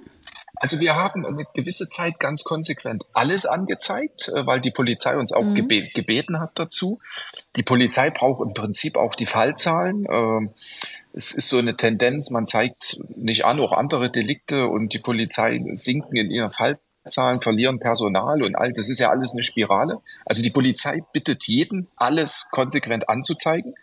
Also 0.60 0.80
wir 0.80 0.96
haben 0.96 1.24
eine 1.24 1.44
gewisse 1.54 1.88
Zeit 1.88 2.18
ganz 2.18 2.44
konsequent 2.44 3.04
alles 3.12 3.46
angezeigt, 3.46 4.28
äh, 4.28 4.46
weil 4.46 4.60
die 4.60 4.70
Polizei 4.70 5.16
uns 5.16 5.32
auch 5.32 5.44
mhm. 5.44 5.54
gebe 5.54 5.88
gebeten 5.88 6.40
hat 6.40 6.52
dazu. 6.54 6.98
Die 7.56 7.62
Polizei 7.62 8.10
braucht 8.10 8.42
im 8.42 8.54
Prinzip 8.54 8.96
auch 8.96 9.14
die 9.14 9.26
Fallzahlen. 9.26 10.06
Ähm, 10.10 10.50
es 11.12 11.32
ist 11.32 11.48
so 11.48 11.58
eine 11.58 11.76
Tendenz, 11.76 12.30
man 12.30 12.46
zeigt 12.46 13.00
nicht 13.16 13.44
an, 13.44 13.60
auch 13.60 13.72
andere 13.72 14.10
Delikte 14.10 14.68
und 14.68 14.92
die 14.94 14.98
Polizei 14.98 15.60
sinken 15.72 16.16
in 16.16 16.30
ihren 16.30 16.50
Fallzahlen, 16.50 17.40
verlieren 17.40 17.80
Personal 17.80 18.42
und 18.42 18.54
all 18.54 18.72
das 18.72 18.88
ist 18.88 19.00
ja 19.00 19.10
alles 19.10 19.32
eine 19.32 19.42
Spirale. 19.42 20.00
Also 20.24 20.42
die 20.42 20.50
Polizei 20.50 21.00
bittet 21.12 21.44
jeden, 21.44 21.88
alles 21.96 22.48
konsequent 22.50 23.08
anzuzeigen. 23.08 23.74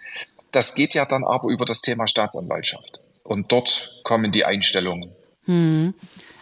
Das 0.51 0.75
geht 0.75 0.93
ja 0.93 1.05
dann 1.05 1.25
aber 1.25 1.49
über 1.49 1.65
das 1.65 1.81
Thema 1.81 2.07
Staatsanwaltschaft. 2.07 3.01
Und 3.23 3.51
dort 3.51 3.99
kommen 4.03 4.31
die 4.31 4.45
Einstellungen. 4.45 5.11
Hm. 5.45 5.93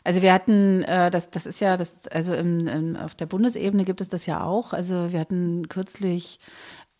Also 0.03 0.22
wir 0.22 0.33
hatten, 0.33 0.83
äh, 0.83 1.10
das, 1.10 1.29
das 1.29 1.45
ist 1.45 1.62
ja, 1.62 1.77
das, 1.77 1.95
also 2.12 2.33
im, 2.33 2.67
im, 2.67 2.95
auf 2.98 3.15
der 3.15 3.25
Bundesebene 3.25 3.86
gibt 3.86 4.01
es 4.01 4.10
das 4.10 4.25
ja 4.25 4.43
auch. 4.43 4.74
Also 4.74 5.12
wir 5.12 5.19
hatten 5.19 5.69
kürzlich 5.69 6.39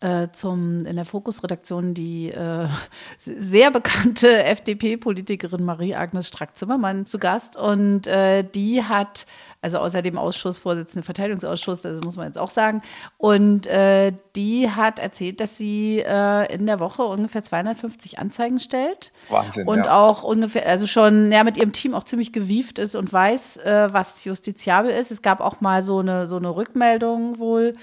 äh, 0.04 0.30
zum, 0.32 0.84
in 0.84 0.96
der 0.96 1.06
Fokusredaktion 1.06 1.94
die 1.94 2.30
äh, 2.30 2.68
sehr 3.18 3.70
bekannte 3.70 4.44
FDP-Politikerin 4.44 5.64
Marie-Agnes 5.64 6.28
Strack-Zimmermann 6.28 7.06
zu 7.06 7.18
Gast. 7.18 7.56
Und 7.56 8.06
äh, 8.06 8.44
die 8.44 8.84
hat, 8.84 9.26
also 9.62 9.78
außer 9.78 10.02
dem 10.02 10.18
Ausschussvorsitzenden 10.18 11.04
Verteidigungsausschuss, 11.04 11.80
das 11.80 12.00
muss 12.04 12.16
man 12.16 12.26
jetzt 12.26 12.36
auch 12.36 12.50
sagen, 12.50 12.82
und 13.16 13.66
äh, 13.66 14.12
die 14.36 14.70
hat 14.70 14.98
erzählt, 14.98 15.40
dass 15.40 15.56
sie 15.56 16.00
äh, 16.06 16.52
in 16.52 16.66
der 16.66 16.80
Woche 16.80 17.04
ungefähr 17.04 17.42
250 17.42 18.18
Anzeigen 18.18 18.60
stellt. 18.60 19.10
Wahnsinn. 19.30 19.66
Und 19.66 19.86
ja. 19.86 19.98
auch 19.98 20.22
ungefähr, 20.22 20.68
also 20.68 20.86
schon 20.86 21.32
ja, 21.32 21.44
mit 21.44 21.56
ihrem 21.56 21.72
Team 21.72 21.94
auch 21.94 22.04
ziemlich 22.04 22.32
gewieft 22.32 22.78
ist 22.78 22.94
und 22.94 23.10
weiß, 23.10 23.60
was 23.64 24.24
justiziabel 24.24 24.90
ist. 24.90 25.10
Es 25.10 25.22
gab 25.22 25.40
auch 25.40 25.60
mal 25.60 25.82
so 25.82 26.00
eine, 26.00 26.26
so 26.26 26.36
eine 26.36 26.54
Rückmeldung 26.54 27.38
wohl 27.38 27.74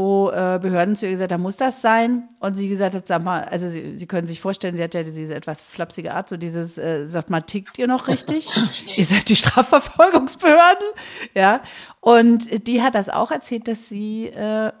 wo 0.00 0.30
äh, 0.30 0.58
Behörden 0.60 0.96
zu 0.96 1.04
ihr 1.04 1.12
gesagt 1.12 1.32
haben, 1.32 1.42
muss 1.42 1.56
das 1.56 1.82
sein? 1.82 2.28
Und 2.38 2.54
sie 2.54 2.68
gesagt 2.68 2.94
hat, 2.94 3.06
sag 3.06 3.22
mal, 3.22 3.44
also 3.44 3.68
sie, 3.68 3.98
sie 3.98 4.06
können 4.06 4.26
sich 4.26 4.40
vorstellen, 4.40 4.76
sie 4.76 4.82
hat 4.82 4.94
ja 4.94 5.02
diese 5.02 5.34
etwas 5.34 5.60
flapsige 5.60 6.14
Art, 6.14 6.28
so 6.28 6.36
dieses, 6.36 6.78
äh, 6.78 7.06
sagt 7.06 7.28
mal, 7.28 7.42
tickt 7.42 7.78
ihr 7.78 7.86
noch 7.86 8.08
richtig? 8.08 8.48
ihr 8.96 9.04
seid 9.04 9.28
die 9.28 9.36
Strafverfolgungsbehörden, 9.36 10.86
ja. 11.34 11.60
Und 12.00 12.66
die 12.66 12.82
hat 12.82 12.94
das 12.94 13.10
auch 13.10 13.30
erzählt, 13.30 13.68
dass 13.68 13.88
sie 13.88 14.26
äh, 14.26 14.72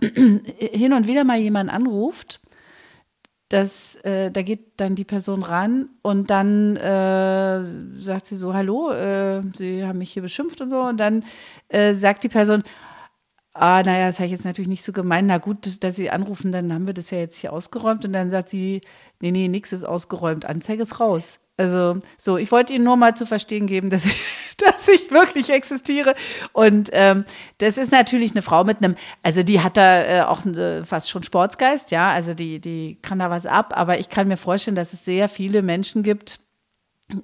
hin 0.72 0.94
und 0.94 1.06
wieder 1.06 1.24
mal 1.24 1.38
jemanden 1.38 1.70
anruft, 1.70 2.40
dass 3.50 3.96
äh, 4.04 4.30
da 4.30 4.42
geht 4.42 4.80
dann 4.80 4.94
die 4.94 5.04
Person 5.04 5.42
ran 5.42 5.88
und 6.02 6.30
dann 6.30 6.76
äh, 6.76 7.64
sagt 7.98 8.26
sie 8.26 8.36
so, 8.36 8.54
hallo, 8.54 8.92
äh, 8.92 9.42
Sie 9.56 9.84
haben 9.84 9.98
mich 9.98 10.12
hier 10.12 10.22
beschimpft 10.22 10.60
und 10.60 10.70
so. 10.70 10.80
Und 10.82 10.98
dann 10.98 11.24
äh, 11.68 11.94
sagt 11.94 12.22
die 12.22 12.28
Person, 12.28 12.62
ah, 13.52 13.82
naja, 13.84 14.06
das 14.06 14.16
habe 14.16 14.26
ich 14.26 14.32
jetzt 14.32 14.44
natürlich 14.44 14.68
nicht 14.68 14.84
so 14.84 14.92
gemeint. 14.92 15.28
Na 15.28 15.38
gut, 15.38 15.82
dass 15.82 15.96
Sie 15.96 16.10
anrufen, 16.10 16.52
dann 16.52 16.72
haben 16.72 16.86
wir 16.86 16.94
das 16.94 17.10
ja 17.10 17.18
jetzt 17.18 17.38
hier 17.38 17.52
ausgeräumt. 17.52 18.04
Und 18.04 18.12
dann 18.12 18.30
sagt 18.30 18.48
sie, 18.48 18.80
nee, 19.20 19.30
nee, 19.30 19.48
nichts 19.48 19.72
ist 19.72 19.84
ausgeräumt, 19.84 20.44
Anzeige 20.44 20.82
ist 20.82 21.00
raus. 21.00 21.40
Also 21.56 22.00
so, 22.16 22.38
ich 22.38 22.50
wollte 22.52 22.72
Ihnen 22.72 22.84
nur 22.84 22.96
mal 22.96 23.14
zu 23.14 23.26
verstehen 23.26 23.66
geben, 23.66 23.90
dass 23.90 24.06
ich, 24.06 24.22
dass 24.56 24.88
ich 24.88 25.10
wirklich 25.10 25.50
existiere. 25.50 26.14
Und 26.52 26.88
ähm, 26.92 27.24
das 27.58 27.76
ist 27.76 27.92
natürlich 27.92 28.30
eine 28.32 28.42
Frau 28.42 28.64
mit 28.64 28.78
einem, 28.78 28.96
also 29.22 29.42
die 29.42 29.60
hat 29.60 29.76
da 29.76 30.02
äh, 30.02 30.22
auch 30.22 30.46
äh, 30.46 30.84
fast 30.84 31.10
schon 31.10 31.22
Sportsgeist, 31.22 31.90
ja, 31.90 32.10
also 32.10 32.32
die, 32.32 32.60
die 32.60 32.98
kann 33.02 33.18
da 33.18 33.28
was 33.28 33.44
ab. 33.44 33.74
Aber 33.76 34.00
ich 34.00 34.08
kann 34.08 34.28
mir 34.28 34.38
vorstellen, 34.38 34.74
dass 34.74 34.94
es 34.94 35.04
sehr 35.04 35.28
viele 35.28 35.60
Menschen 35.60 36.02
gibt, 36.02 36.39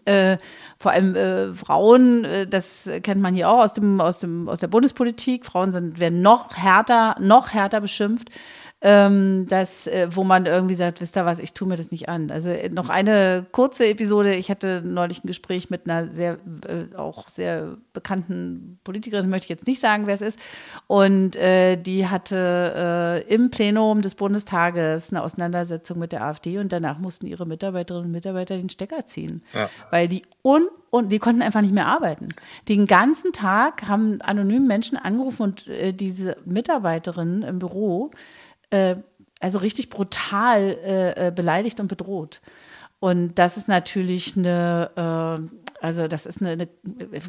äh, 0.05 0.39
vor 0.79 0.93
allem 0.93 1.15
äh, 1.15 1.55
Frauen, 1.55 2.25
äh, 2.25 2.47
das 2.47 2.89
kennt 3.03 3.21
man 3.21 3.35
hier 3.35 3.49
auch 3.51 3.61
aus 3.61 3.73
dem, 3.73 4.01
aus 4.01 4.19
dem, 4.19 4.49
aus 4.49 4.61
der 4.61 4.69
Bundespolitik. 4.69 5.47
Frauen 5.47 5.73
sind, 5.73 6.01
werden 6.01 6.23
noch 6.23 6.57
härter, 6.57 7.17
noch 7.21 7.53
härter 7.53 7.81
beschimpft 7.81 8.31
ähm, 8.89 9.47
das, 9.49 9.89
äh, 9.89 10.07
wo 10.13 10.23
man 10.23 10.47
irgendwie 10.47 10.77
sagt, 10.77 11.01
wisst 11.01 11.17
ihr 11.17 11.27
was, 11.27 11.41
ich 11.41 11.53
tue 11.55 11.67
mir 11.67 11.75
das 11.75 11.91
nicht 11.91 12.09
an. 12.09 12.31
Also 12.31 12.51
äh, 12.51 12.69
noch 12.69 12.89
eine 12.89 13.45
kurze 13.51 13.89
Episode. 13.89 14.37
Ich 14.37 14.49
hatte 14.49 14.81
neulich 14.81 15.25
ein 15.25 15.27
Gespräch 15.27 15.71
mit 15.71 15.91
einer 15.91 16.07
sehr, 16.13 16.39
äh, 16.69 16.97
auch 16.97 17.29
sehr 17.29 17.79
bekannten 17.93 18.79
Politikerin, 18.85 19.29
möchte 19.29 19.47
ich 19.47 19.51
jetzt 19.51 19.67
nicht 19.67 19.81
sagen, 19.81 20.07
wer 20.07 20.15
es 20.15 20.21
ist. 20.21 20.39
Und 20.87 21.35
äh, 21.35 21.77
die 21.77 22.07
hatte 22.07 23.25
äh, 23.27 23.35
im 23.35 23.51
Plenum 23.51 24.03
des 24.03 24.15
Bundestages 24.15 25.11
eine 25.11 25.25
Auseinandersetzung 25.25 25.99
mit 25.99 26.13
der 26.13 26.23
AfD 26.23 26.59
und 26.59 26.71
danach 26.71 26.99
mussten 26.99 27.27
ihre 27.27 27.45
Mitarbeiterinnen 27.45 28.07
und 28.07 28.13
Mitarbeiter 28.13 28.57
den 28.57 28.71
Stecker 28.71 29.05
ziehen. 29.05 29.43
Ja. 29.53 29.69
Weil 29.91 30.07
die 30.07 30.23
un 30.45 30.69
und 30.91 31.11
die 31.11 31.19
konnten 31.19 31.43
einfach 31.43 31.61
nicht 31.61 31.75
mehr 31.75 31.87
arbeiten. 31.87 32.29
Den 32.69 32.87
ganzen 32.87 33.33
Tag 33.33 33.89
haben 33.89 34.21
anonym 34.21 34.69
Menschen 34.69 34.97
angerufen 34.97 35.43
und 35.43 35.67
äh, 35.67 35.93
diese 35.93 36.37
Mitarbeiterinnen 36.45 37.43
im 37.43 37.59
Büro 37.59 38.13
äh, 38.71 38.97
also 39.41 39.59
richtig 39.59 39.91
brutal 39.91 40.79
äh, 40.85 41.29
äh, 41.29 41.31
beleidigt 41.31 41.81
und 41.81 41.89
bedroht. 41.89 42.41
Und 42.99 43.35
das 43.35 43.57
ist 43.57 43.69
natürlich 43.69 44.37
eine, 44.37 44.91
äh, 44.97 45.66
also 45.81 46.09
das 46.09 46.27
ist 46.27 46.41
eine, 46.41 46.53
eine, 46.53 46.69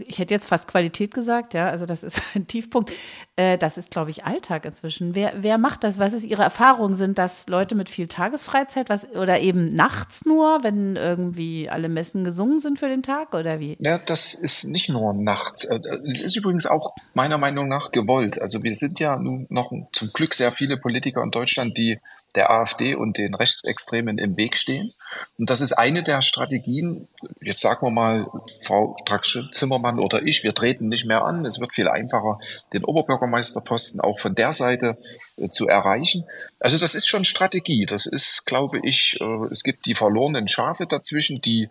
ich 0.06 0.20
hätte 0.20 0.34
jetzt 0.34 0.48
fast 0.48 0.68
Qualität 0.68 1.14
gesagt, 1.14 1.54
ja, 1.54 1.70
also 1.70 1.86
das 1.86 2.04
ist 2.04 2.22
ein 2.36 2.48
Tiefpunkt. 2.48 2.92
Äh, 3.36 3.58
das 3.58 3.78
ist, 3.78 3.92
glaube 3.92 4.12
ich, 4.12 4.26
Alltag 4.26 4.66
inzwischen. 4.66 5.16
Wer, 5.16 5.34
wer 5.38 5.58
macht 5.58 5.84
das? 5.84 6.00
Was 6.00 6.14
ist 6.14 6.24
Ihre 6.24 6.44
Erfahrung? 6.44 6.94
Sind 6.94 7.18
das 7.18 7.48
Leute 7.48 7.76
mit 7.76 7.90
viel 7.90 8.08
Tagesfreizeit 8.08 8.90
was, 8.90 9.10
oder 9.16 9.40
eben 9.40 9.76
nachts 9.76 10.26
nur, 10.26 10.64
wenn 10.64 10.96
irgendwie 10.96 11.70
alle 11.70 11.90
Messen 11.90 12.24
gesungen 12.24 12.60
sind 12.60 12.80
für 12.80 12.90
den 12.90 13.04
Tag 13.04 13.34
oder 13.34 13.60
wie? 13.60 13.78
Ja, 13.80 13.98
das 13.98 14.34
ist 14.34 14.66
nicht 14.66 14.90
nur 14.90 15.14
nachts. 15.14 15.66
Äh, 15.66 15.80
es 16.06 16.22
ist 16.22 16.36
übrigens 16.36 16.66
auch 16.66 16.94
meiner 17.14 17.38
Meinung 17.38 17.68
nach 17.68 17.92
gewollt. 17.92 18.42
Also 18.42 18.64
wir 18.64 18.74
sind 18.74 19.00
ja 19.00 19.18
nun 19.18 19.48
noch 19.50 19.72
zum 19.92 20.12
Glück 20.14 20.34
sehr 20.34 20.52
viele 20.52 20.78
Politiker 20.78 21.24
in 21.24 21.32
Deutschland, 21.32 21.78
die 21.78 22.00
der 22.38 22.52
AfD 22.52 22.94
und 22.94 23.18
den 23.18 23.34
Rechtsextremen 23.34 24.20
im 24.20 24.38
Weg 24.38 24.56
stehen. 24.56 24.94
Und 25.40 25.50
das 25.50 25.60
ist 25.60 25.74
eine 25.74 26.04
der 26.04 26.22
Strategien, 26.22 27.08
jetzt 27.42 27.62
sagen 27.62 27.86
wir 27.88 27.90
mal, 27.90 28.28
Frau 28.62 28.96
Drax-Zimmermann 29.06 30.00
oder 30.00 30.22
ich, 30.22 30.44
wir 30.44 30.54
treten 30.54 30.88
nicht 30.88 31.06
mehr 31.06 31.26
an. 31.26 31.46
Es 31.46 31.60
wird 31.60 31.74
viel 31.74 31.88
einfacher, 31.88 32.40
den 32.74 32.84
Oberbürgermeisterposten 32.84 34.02
auch 34.02 34.20
von 34.20 34.36
der 34.36 34.54
Seite 34.54 35.00
äh, 35.38 35.50
zu 35.50 35.68
erreichen. 35.68 36.26
Also 36.60 36.78
das 36.78 36.94
ist 36.94 37.08
schon 37.08 37.26
Strategie. 37.26 37.88
Das 37.88 38.06
ist, 38.06 38.46
glaube 38.46 38.80
ich, 38.84 39.16
äh, 39.20 39.46
es 39.50 39.64
gibt 39.64 39.88
die 39.88 39.96
verlorenen 39.96 40.48
Schafe 40.48 40.86
dazwischen, 40.86 41.42
die 41.42 41.70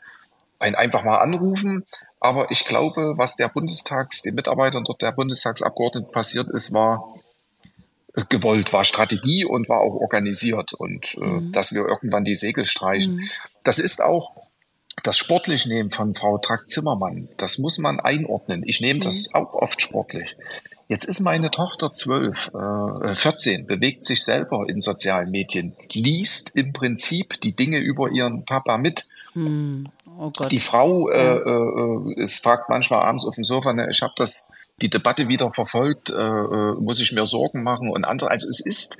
einen 0.59 0.75
einfach 0.75 1.05
mal 1.05 1.19
anrufen. 1.19 1.85
Aber 2.19 2.51
ich 2.51 2.65
glaube, 2.65 3.15
was 3.17 3.37
der 3.37 3.49
Bundestags, 3.49 4.21
den 4.21 4.35
Mitarbeitern 4.35 4.83
dort 4.83 5.01
der 5.01 5.13
Bundestagsabgeordneten 5.13 6.11
passiert 6.11 6.51
ist, 6.51 6.73
war 6.73 7.15
gewollt, 8.29 8.73
war 8.73 8.85
Strategie 8.85 9.45
und 9.45 9.69
war 9.69 9.81
auch 9.81 9.95
organisiert 9.95 10.73
und 10.75 11.15
äh, 11.17 11.25
mhm. 11.25 11.53
dass 11.53 11.73
wir 11.73 11.87
irgendwann 11.87 12.25
die 12.25 12.35
Segel 12.35 12.67
streichen. 12.67 13.17
Mhm. 13.17 13.31
Das 13.63 13.79
ist 13.79 14.03
auch 14.03 14.47
das 15.03 15.19
sportlich 15.19 15.67
nehmen 15.67 15.91
von 15.91 16.15
Frau 16.15 16.39
Track-Zimmermann. 16.39 17.29
Das 17.37 17.59
muss 17.59 17.79
man 17.79 18.01
einordnen. 18.01 18.63
Ich 18.67 18.81
nehme 18.81 18.99
mhm. 18.99 19.05
das 19.05 19.35
auch 19.35 19.55
oft 19.55 19.83
sportlich. 19.83 20.35
Jetzt 20.89 21.05
ist 21.05 21.21
meine 21.21 21.51
Tochter 21.51 21.93
zwölf, 21.93 22.51
äh, 22.55 23.15
14, 23.15 23.67
bewegt 23.67 24.05
sich 24.05 24.23
selber 24.23 24.69
in 24.69 24.81
sozialen 24.81 25.31
Medien, 25.31 25.75
liest 25.93 26.57
im 26.57 26.73
Prinzip 26.73 27.41
die 27.41 27.57
Dinge 27.57 27.79
über 27.79 28.11
ihren 28.11 28.45
Papa 28.45 28.79
mit. 28.79 29.05
Mhm. 29.35 29.89
Oh 30.19 30.31
die 30.51 30.61
Frau 30.61 31.11
äh, 31.11 31.37
äh, 31.37 32.23
es 32.23 32.39
fragt 32.39 32.71
manchmal 32.71 33.01
abends 33.03 33.27
auf 33.27 33.35
dem 33.35 33.45
Sofa, 33.45 33.75
ne, 33.75 33.89
ich 33.91 34.01
habe 34.01 34.15
das 34.17 34.51
die 34.83 34.91
Debatte 34.91 35.29
wieder 35.29 35.53
verfolgt, 35.53 36.11
äh, 36.11 36.15
äh, 36.15 36.75
muss 36.81 37.01
ich 37.01 37.13
mir 37.13 37.27
Sorgen 37.27 37.63
machen 37.63 37.91
und 37.91 38.05
andere. 38.05 38.31
Also 38.31 38.49
es 38.49 38.61
ist, 38.61 38.97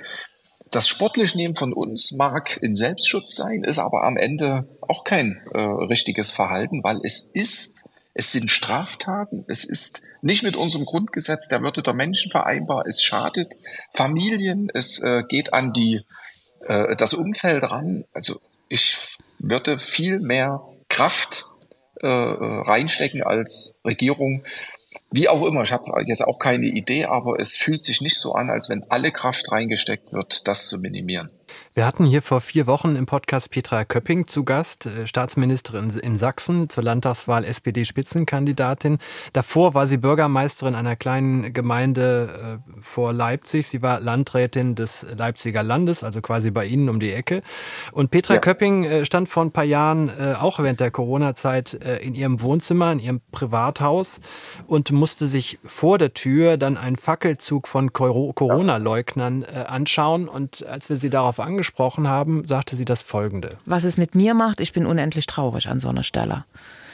das 0.71 0.87
sportlich 0.87 1.35
Nehmen 1.35 1.55
von 1.55 1.71
uns 1.71 2.11
mag 2.11 2.57
in 2.61 2.73
Selbstschutz 2.73 3.35
sein, 3.35 3.63
ist 3.63 3.79
aber 3.79 4.03
am 4.03 4.17
Ende 4.17 4.67
auch 4.81 5.03
kein 5.03 5.41
äh, 5.53 5.59
richtiges 5.59 6.31
Verhalten, 6.31 6.83
weil 6.83 6.99
es 7.03 7.31
ist, 7.33 7.85
es 8.13 8.31
sind 8.31 8.51
Straftaten, 8.51 9.45
es 9.47 9.63
ist 9.63 10.01
nicht 10.21 10.43
mit 10.43 10.55
unserem 10.55 10.85
Grundgesetz 10.85 11.47
der 11.47 11.61
Würde 11.61 11.83
der 11.83 11.93
Menschen 11.93 12.31
vereinbar, 12.31 12.85
es 12.87 13.03
schadet 13.03 13.55
Familien, 13.93 14.69
es 14.73 14.99
äh, 14.99 15.23
geht 15.29 15.53
an 15.53 15.73
die, 15.73 16.01
äh, 16.65 16.95
das 16.95 17.13
Umfeld 17.13 17.69
ran. 17.71 18.05
Also 18.13 18.39
ich 18.67 18.97
würde 19.37 19.77
viel 19.77 20.19
mehr 20.19 20.63
Kraft 20.89 21.45
äh, 22.01 22.07
äh 22.07 22.61
reinstecken 22.65 23.21
als 23.23 23.81
Regierung, 23.85 24.43
wie 25.11 25.29
auch 25.29 25.45
immer, 25.45 25.63
ich 25.63 25.71
habe 25.71 25.91
jetzt 26.05 26.25
auch 26.25 26.39
keine 26.39 26.65
Idee, 26.65 27.05
aber 27.05 27.39
es 27.39 27.55
fühlt 27.55 27.83
sich 27.83 28.01
nicht 28.01 28.17
so 28.17 28.33
an, 28.33 28.49
als 28.49 28.69
wenn 28.69 28.83
alle 28.89 29.11
Kraft 29.11 29.51
reingesteckt 29.51 30.13
wird, 30.13 30.47
das 30.47 30.67
zu 30.67 30.79
minimieren. 30.79 31.29
Wir 31.77 31.85
hatten 31.85 32.05
hier 32.05 32.23
vor 32.23 32.41
vier 32.41 32.65
Wochen 32.65 32.95
im 32.95 33.05
Podcast 33.05 33.51
Petra 33.51 33.85
Köpping 33.85 34.25
zu 34.25 34.43
Gast, 34.43 34.87
äh, 34.87 35.05
Staatsministerin 35.05 35.91
in 36.01 36.17
Sachsen 36.17 36.69
zur 36.69 36.81
Landtagswahl 36.81 37.45
SPD-Spitzenkandidatin. 37.45 38.97
Davor 39.31 39.75
war 39.75 39.85
sie 39.85 39.97
Bürgermeisterin 39.97 40.73
einer 40.73 40.95
kleinen 40.95 41.53
Gemeinde 41.53 42.61
äh, 42.65 42.81
vor 42.81 43.13
Leipzig. 43.13 43.67
Sie 43.67 43.83
war 43.83 43.99
Landrätin 43.99 44.73
des 44.73 45.05
Leipziger 45.15 45.61
Landes, 45.61 46.03
also 46.03 46.19
quasi 46.19 46.49
bei 46.49 46.65
Ihnen 46.65 46.89
um 46.89 46.99
die 46.99 47.13
Ecke. 47.13 47.43
Und 47.91 48.09
Petra 48.09 48.33
ja. 48.33 48.39
Köpping 48.39 48.83
äh, 48.83 49.05
stand 49.05 49.29
vor 49.29 49.45
ein 49.45 49.51
paar 49.51 49.63
Jahren 49.63 50.09
auch 50.39 50.57
während 50.57 50.79
der 50.79 50.89
Corona-Zeit 50.89 51.73
in 51.73 52.15
ihrem 52.15 52.41
Wohnzimmer, 52.41 52.91
in 52.91 52.99
ihrem 52.99 53.21
Privathaus 53.31 54.19
und 54.65 54.91
musste 54.91 55.27
sich 55.27 55.59
vor 55.63 55.97
der 55.97 56.13
Tür 56.13 56.57
dann 56.57 56.75
einen 56.77 56.95
Fackelzug 56.95 57.67
von 57.67 57.93
Corona-Leugnern 57.93 59.43
anschauen. 59.43 60.27
Und 60.27 60.65
als 60.65 60.89
wir 60.89 60.95
sie 60.95 61.09
darauf 61.09 61.39
angesprochen 61.39 61.66
haben, 62.07 62.45
sagte 62.45 62.75
sie 62.75 62.85
das 62.85 63.01
Folgende. 63.01 63.57
Was 63.65 63.83
es 63.83 63.97
mit 63.97 64.15
mir 64.15 64.33
macht, 64.33 64.61
ich 64.61 64.73
bin 64.73 64.85
unendlich 64.85 65.25
traurig 65.25 65.67
an 65.67 65.79
so 65.79 65.89
einer 65.89 66.03
Stelle. 66.03 66.45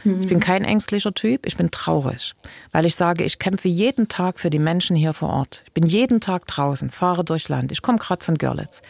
Ich 0.05 0.27
bin 0.27 0.41
kein 0.41 0.65
ängstlicher 0.65 1.13
Typ, 1.13 1.45
ich 1.45 1.55
bin 1.55 1.71
traurig, 1.71 2.35
weil 2.73 2.85
ich 2.85 2.95
sage, 2.95 3.23
ich 3.23 3.39
kämpfe 3.39 3.69
jeden 3.69 4.09
Tag 4.09 4.37
für 4.37 4.49
die 4.49 4.59
Menschen 4.59 4.97
hier 4.97 5.13
vor 5.13 5.29
Ort. 5.29 5.63
Ich 5.65 5.71
bin 5.71 5.85
jeden 5.85 6.19
Tag 6.19 6.45
draußen, 6.45 6.89
fahre 6.89 7.23
durchs 7.23 7.47
Land. 7.47 7.71
Ich 7.71 7.81
komme 7.81 7.99
gerade 7.99 8.23
von 8.23 8.35
Görlitz 8.35 8.81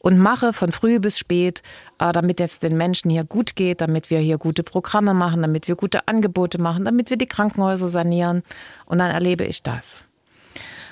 und 0.00 0.18
mache 0.18 0.52
von 0.52 0.72
früh 0.72 0.98
bis 0.98 1.18
spät, 1.18 1.62
äh, 2.00 2.12
damit 2.12 2.40
jetzt 2.40 2.64
den 2.64 2.76
Menschen 2.76 3.10
hier 3.10 3.22
gut 3.22 3.54
geht, 3.54 3.80
damit 3.80 4.10
wir 4.10 4.18
hier 4.18 4.38
gute 4.38 4.64
Programme 4.64 5.14
machen, 5.14 5.42
damit 5.42 5.68
wir 5.68 5.76
gute 5.76 6.08
Angebote 6.08 6.60
machen, 6.60 6.84
damit 6.84 7.10
wir 7.10 7.16
die 7.16 7.28
Krankenhäuser 7.28 7.86
sanieren. 7.86 8.42
Und 8.86 8.98
dann 8.98 9.12
erlebe 9.12 9.44
ich 9.44 9.62
das. 9.62 10.04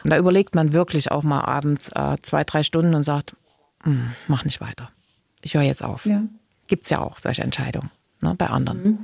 Und 0.05 0.11
da 0.11 0.19
überlegt 0.19 0.55
man 0.55 0.73
wirklich 0.73 1.11
auch 1.11 1.25
mal 1.25 1.41
abends 1.41 1.91
äh, 1.97 2.17
zwei, 2.23 2.45
drei 2.45 2.63
Stunden 2.63 2.95
und 2.95 3.03
sagt, 3.03 3.35
hm, 3.85 4.13
mach 4.29 4.45
nicht 4.45 4.61
weiter. 4.61 4.91
Ich 5.43 5.55
höre 5.55 5.63
jetzt 5.63 5.85
auf. 5.85 6.07
Ja. 6.07 6.23
Gibt 6.69 6.85
es 6.85 6.91
ja 6.91 7.01
auch 7.01 7.19
solche 7.19 7.43
Entscheidungen 7.43 7.91
ne, 8.21 8.35
bei 8.37 8.49
anderen. 8.49 8.83
Mhm. 8.83 8.99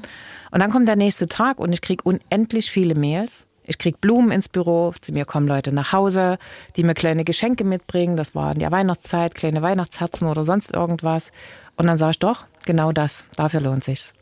Und 0.50 0.60
dann 0.60 0.70
kommt 0.70 0.88
der 0.88 0.96
nächste 0.96 1.28
Tag 1.28 1.58
und 1.58 1.72
ich 1.72 1.82
kriege 1.82 2.02
unendlich 2.02 2.70
viele 2.70 2.94
Mails. 2.94 3.46
Ich 3.64 3.78
kriege 3.78 3.98
Blumen 4.00 4.32
ins 4.32 4.48
Büro, 4.48 4.92
zu 5.00 5.12
mir 5.12 5.24
kommen 5.24 5.46
Leute 5.46 5.70
nach 5.72 5.92
Hause, 5.92 6.38
die 6.74 6.82
mir 6.82 6.94
kleine 6.94 7.24
Geschenke 7.24 7.62
mitbringen. 7.62 8.16
Das 8.16 8.34
war 8.34 8.52
in 8.52 8.58
der 8.58 8.72
Weihnachtszeit, 8.72 9.36
kleine 9.36 9.62
Weihnachtsherzen 9.62 10.26
oder 10.26 10.44
sonst 10.44 10.74
irgendwas. 10.74 11.30
Und 11.76 11.86
dann 11.86 11.96
sage 11.96 12.12
ich 12.12 12.18
doch, 12.18 12.46
genau 12.64 12.90
das, 12.90 13.24
dafür 13.36 13.60
lohnt 13.60 13.84
sich's. 13.84 14.12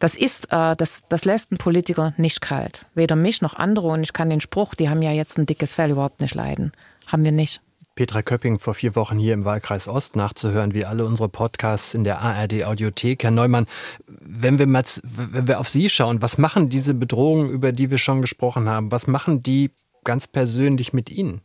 Das 0.00 0.16
ist, 0.16 0.46
äh, 0.50 0.74
das, 0.74 1.02
das 1.08 1.24
lässt 1.24 1.52
einen 1.52 1.58
Politiker 1.58 2.14
nicht 2.16 2.40
kalt. 2.40 2.86
Weder 2.94 3.16
mich 3.16 3.42
noch 3.42 3.54
andere. 3.54 3.88
Und 3.88 4.02
ich 4.02 4.14
kann 4.14 4.30
den 4.30 4.40
Spruch, 4.40 4.74
die 4.74 4.88
haben 4.88 5.02
ja 5.02 5.12
jetzt 5.12 5.38
ein 5.38 5.46
dickes 5.46 5.74
Fell 5.74 5.90
überhaupt 5.90 6.20
nicht 6.20 6.34
leiden. 6.34 6.72
Haben 7.06 7.24
wir 7.24 7.32
nicht. 7.32 7.60
Petra 8.00 8.22
Köpping 8.22 8.58
vor 8.58 8.72
vier 8.72 8.96
Wochen 8.96 9.18
hier 9.18 9.34
im 9.34 9.44
Wahlkreis 9.44 9.86
Ost 9.86 10.16
nachzuhören, 10.16 10.72
wie 10.72 10.86
alle 10.86 11.04
unsere 11.04 11.28
Podcasts 11.28 11.92
in 11.92 12.02
der 12.02 12.20
ARD 12.20 12.64
Audiothek. 12.64 13.24
Herr 13.24 13.30
Neumann, 13.30 13.66
wenn 14.06 14.58
wir 14.58 14.66
mal, 14.66 14.84
wenn 15.02 15.46
wir 15.46 15.60
auf 15.60 15.68
Sie 15.68 15.90
schauen, 15.90 16.22
was 16.22 16.38
machen 16.38 16.70
diese 16.70 16.94
Bedrohungen, 16.94 17.50
über 17.50 17.72
die 17.72 17.90
wir 17.90 17.98
schon 17.98 18.22
gesprochen 18.22 18.70
haben, 18.70 18.90
was 18.90 19.06
machen 19.06 19.42
die 19.42 19.70
ganz 20.02 20.26
persönlich 20.26 20.94
mit 20.94 21.10
Ihnen? 21.10 21.42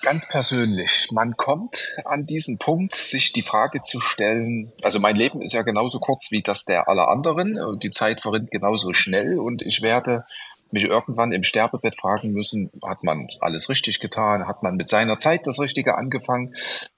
Ganz 0.00 0.28
persönlich. 0.28 1.08
Man 1.10 1.36
kommt 1.36 1.96
an 2.04 2.24
diesen 2.24 2.58
Punkt, 2.58 2.94
sich 2.94 3.32
die 3.32 3.42
Frage 3.42 3.80
zu 3.80 3.98
stellen, 3.98 4.72
also 4.82 5.00
mein 5.00 5.16
Leben 5.16 5.42
ist 5.42 5.54
ja 5.54 5.62
genauso 5.62 5.98
kurz 5.98 6.30
wie 6.30 6.40
das 6.40 6.66
der 6.66 6.88
aller 6.88 7.08
anderen. 7.08 7.58
Die 7.82 7.90
Zeit 7.90 8.20
verrinnt 8.20 8.52
genauso 8.52 8.92
schnell 8.92 9.40
und 9.40 9.60
ich 9.60 9.82
werde 9.82 10.22
mich 10.72 10.84
irgendwann 10.84 11.32
im 11.32 11.42
Sterbebett 11.42 11.98
fragen 11.98 12.32
müssen, 12.32 12.70
hat 12.84 13.04
man 13.04 13.28
alles 13.40 13.68
richtig 13.68 14.00
getan? 14.00 14.46
Hat 14.46 14.62
man 14.62 14.76
mit 14.76 14.88
seiner 14.88 15.18
Zeit 15.18 15.46
das 15.46 15.60
Richtige 15.60 15.96
angefangen? 15.96 16.54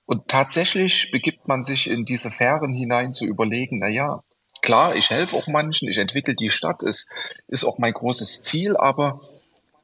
Und 0.06 0.28
tatsächlich 0.28 1.10
begibt 1.10 1.48
man 1.48 1.62
sich 1.62 1.88
in 1.88 2.04
diese 2.04 2.30
Sphären 2.30 2.72
hinein 2.72 3.12
zu 3.12 3.24
überlegen, 3.24 3.78
na 3.78 3.88
ja, 3.88 4.22
klar, 4.60 4.94
ich 4.96 5.10
helfe 5.10 5.36
auch 5.36 5.48
manchen, 5.48 5.88
ich 5.88 5.98
entwickle 5.98 6.34
die 6.34 6.50
Stadt, 6.50 6.82
es 6.82 7.08
ist 7.48 7.64
auch 7.64 7.78
mein 7.78 7.92
großes 7.92 8.42
Ziel, 8.42 8.76
aber 8.76 9.20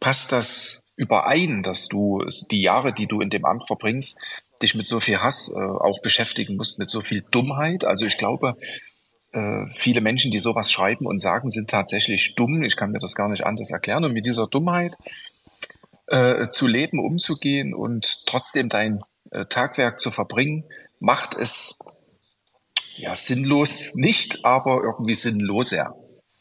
passt 0.01 0.33
das 0.33 0.81
überein, 0.97 1.63
dass 1.63 1.89
du 1.89 2.25
die 2.51 2.63
Jahre, 2.63 2.93
die 2.93 3.07
du 3.07 3.21
in 3.21 3.31
dem 3.31 3.45
Amt 3.45 3.67
verbringst, 3.67 4.19
dich 4.63 4.75
mit 4.75 4.87
so 4.87 5.01
viel 5.01 5.21
Hass 5.21 5.51
äh, 5.55 5.61
auch 5.61 6.01
beschäftigen 6.03 6.57
musst, 6.57 6.79
mit 6.79 6.91
so 6.91 7.01
viel 7.01 7.23
Dummheit? 7.31 7.85
Also 7.85 8.05
ich 8.05 8.19
glaube, 8.19 8.55
äh, 9.33 9.67
viele 9.69 10.01
Menschen, 10.01 10.31
die 10.31 10.39
sowas 10.39 10.73
schreiben 10.73 11.07
und 11.07 11.21
sagen, 11.21 11.51
sind 11.51 11.71
tatsächlich 11.71 12.35
dumm. 12.35 12.63
Ich 12.63 12.77
kann 12.77 12.91
mir 12.91 12.99
das 12.99 13.15
gar 13.15 13.29
nicht 13.29 13.45
anders 13.45 13.71
erklären. 13.71 14.05
Und 14.05 14.13
mit 14.13 14.27
dieser 14.27 14.47
Dummheit 14.47 14.97
äh, 16.07 16.49
zu 16.49 16.67
leben, 16.67 16.99
umzugehen 16.99 17.75
und 17.75 18.27
trotzdem 18.27 18.69
dein 18.69 19.01
äh, 19.31 19.45
Tagwerk 19.47 20.01
zu 20.01 20.11
verbringen, 20.11 20.65
macht 21.01 21.35
es 21.35 21.79
ja 22.97 23.15
sinnlos 23.15 23.95
nicht, 23.95 24.45
aber 24.45 24.83
irgendwie 24.83 25.15
sinnloser. 25.15 25.95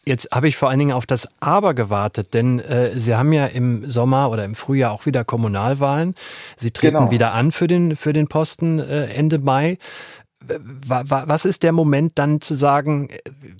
Jetzt 0.05 0.29
habe 0.31 0.47
ich 0.47 0.55
vor 0.55 0.69
allen 0.69 0.79
Dingen 0.79 0.93
auf 0.93 1.05
das 1.05 1.27
Aber 1.41 1.73
gewartet, 1.73 2.33
denn 2.33 2.59
äh, 2.59 2.97
Sie 2.97 3.15
haben 3.15 3.33
ja 3.33 3.45
im 3.45 3.89
Sommer 3.89 4.31
oder 4.31 4.45
im 4.45 4.55
Frühjahr 4.55 4.93
auch 4.93 5.05
wieder 5.05 5.25
Kommunalwahlen. 5.25 6.15
Sie 6.55 6.71
treten 6.71 6.97
genau. 6.97 7.11
wieder 7.11 7.33
an 7.33 7.51
für 7.51 7.67
den, 7.67 7.97
für 7.97 8.13
den 8.13 8.29
Posten 8.29 8.79
äh, 8.79 9.07
Ende 9.07 9.37
Mai 9.37 9.77
was 10.49 11.45
ist 11.45 11.63
der 11.63 11.71
Moment 11.71 12.13
dann 12.15 12.41
zu 12.41 12.55
sagen, 12.55 13.09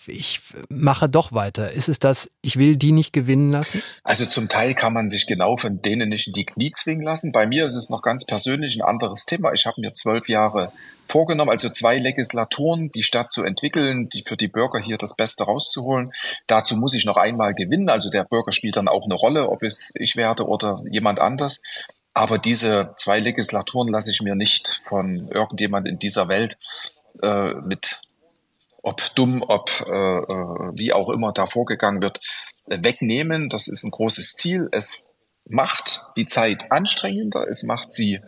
ich 0.06 0.42
mache 0.70 1.10
doch 1.10 1.32
weiter? 1.32 1.72
Ist 1.72 1.90
es 1.90 2.00
das, 2.00 2.30
ich 2.42 2.58
will 2.58 2.76
die 2.76 2.92
nicht 2.92 3.14
gewinnen 3.14 3.52
lassen? 3.52 3.82
Also 4.04 4.26
zum 4.26 4.50
Teil 4.50 4.74
kann 4.74 4.94
man 4.94 5.10
sich 5.10 5.28
genau 5.28 5.58
von 5.58 5.82
denen 5.82 6.10
nicht 6.10 6.28
in 6.28 6.34
die 6.34 6.46
Knie 6.46 6.72
zwingen 6.72 7.04
lassen. 7.04 7.32
Bei 7.32 7.46
mir 7.46 7.66
ist 7.66 7.76
es 7.76 7.90
noch 7.90 8.02
ganz 8.02 8.26
persönlich 8.26 8.76
ein 8.76 8.82
anderes 8.82 9.26
Thema. 9.26 9.54
Ich 9.54 9.66
habe 9.66 9.82
mir 9.82 9.94
zwölf 9.94 10.30
Jahre 10.30 10.72
vorgenommen, 11.08 11.52
also 11.52 11.70
zwei 11.70 11.98
Legislaturen, 11.98 12.92
die 12.92 13.04
Stadt 13.04 13.32
zu 13.32 13.44
entwickeln, 13.44 14.10
die 14.10 14.24
für 14.24 14.38
die 14.38 14.48
Bürger 14.48 14.80
hier 14.80 14.98
das 14.98 15.16
Beste 15.16 15.44
rauszuholen. 15.44 16.12
Dazu 16.48 16.76
muss 16.76 16.94
ich 16.94 17.06
noch 17.06 17.18
einmal 17.18 17.54
gewinnen. 17.54 17.90
Also 17.90 18.10
der 18.10 18.26
Bürger 18.26 18.52
spielt 18.52 18.78
dann 18.78 18.88
auch 18.88 19.06
eine 19.06 19.16
Rolle, 19.16 19.50
ob 19.50 19.64
es 19.64 19.92
ich 19.96 20.16
werde 20.16 20.48
oder 20.48 20.82
jemand 20.90 21.20
anders. 21.20 21.62
Aber 22.18 22.40
diese 22.40 22.96
zwei 22.98 23.20
Legislaturen 23.20 23.90
lasse 23.90 24.10
ich 24.10 24.24
mir 24.24 24.34
nicht 24.34 24.82
von 24.86 25.28
irgendjemand 25.28 25.88
in 25.88 26.00
dieser 26.00 26.28
Welt 26.30 26.58
äh, 27.22 27.54
mit, 27.64 28.02
ob 28.82 29.14
dumm, 29.14 29.44
ob 29.48 29.70
äh, 29.88 29.92
äh, 29.92 30.72
wie 30.74 30.94
auch 30.94 31.10
immer 31.10 31.32
da 31.32 31.46
vorgegangen 31.46 32.02
wird, 32.02 32.20
wegnehmen. 32.66 33.50
Das 33.50 33.68
ist 33.68 33.84
ein 33.84 33.92
großes 33.92 34.34
Ziel. 34.34 34.68
Es 34.72 35.04
macht 35.46 36.08
die 36.18 36.26
Zeit 36.26 36.72
anstrengender, 36.72 37.48
es 37.48 37.62
macht 37.62 37.92
sie 37.92 38.20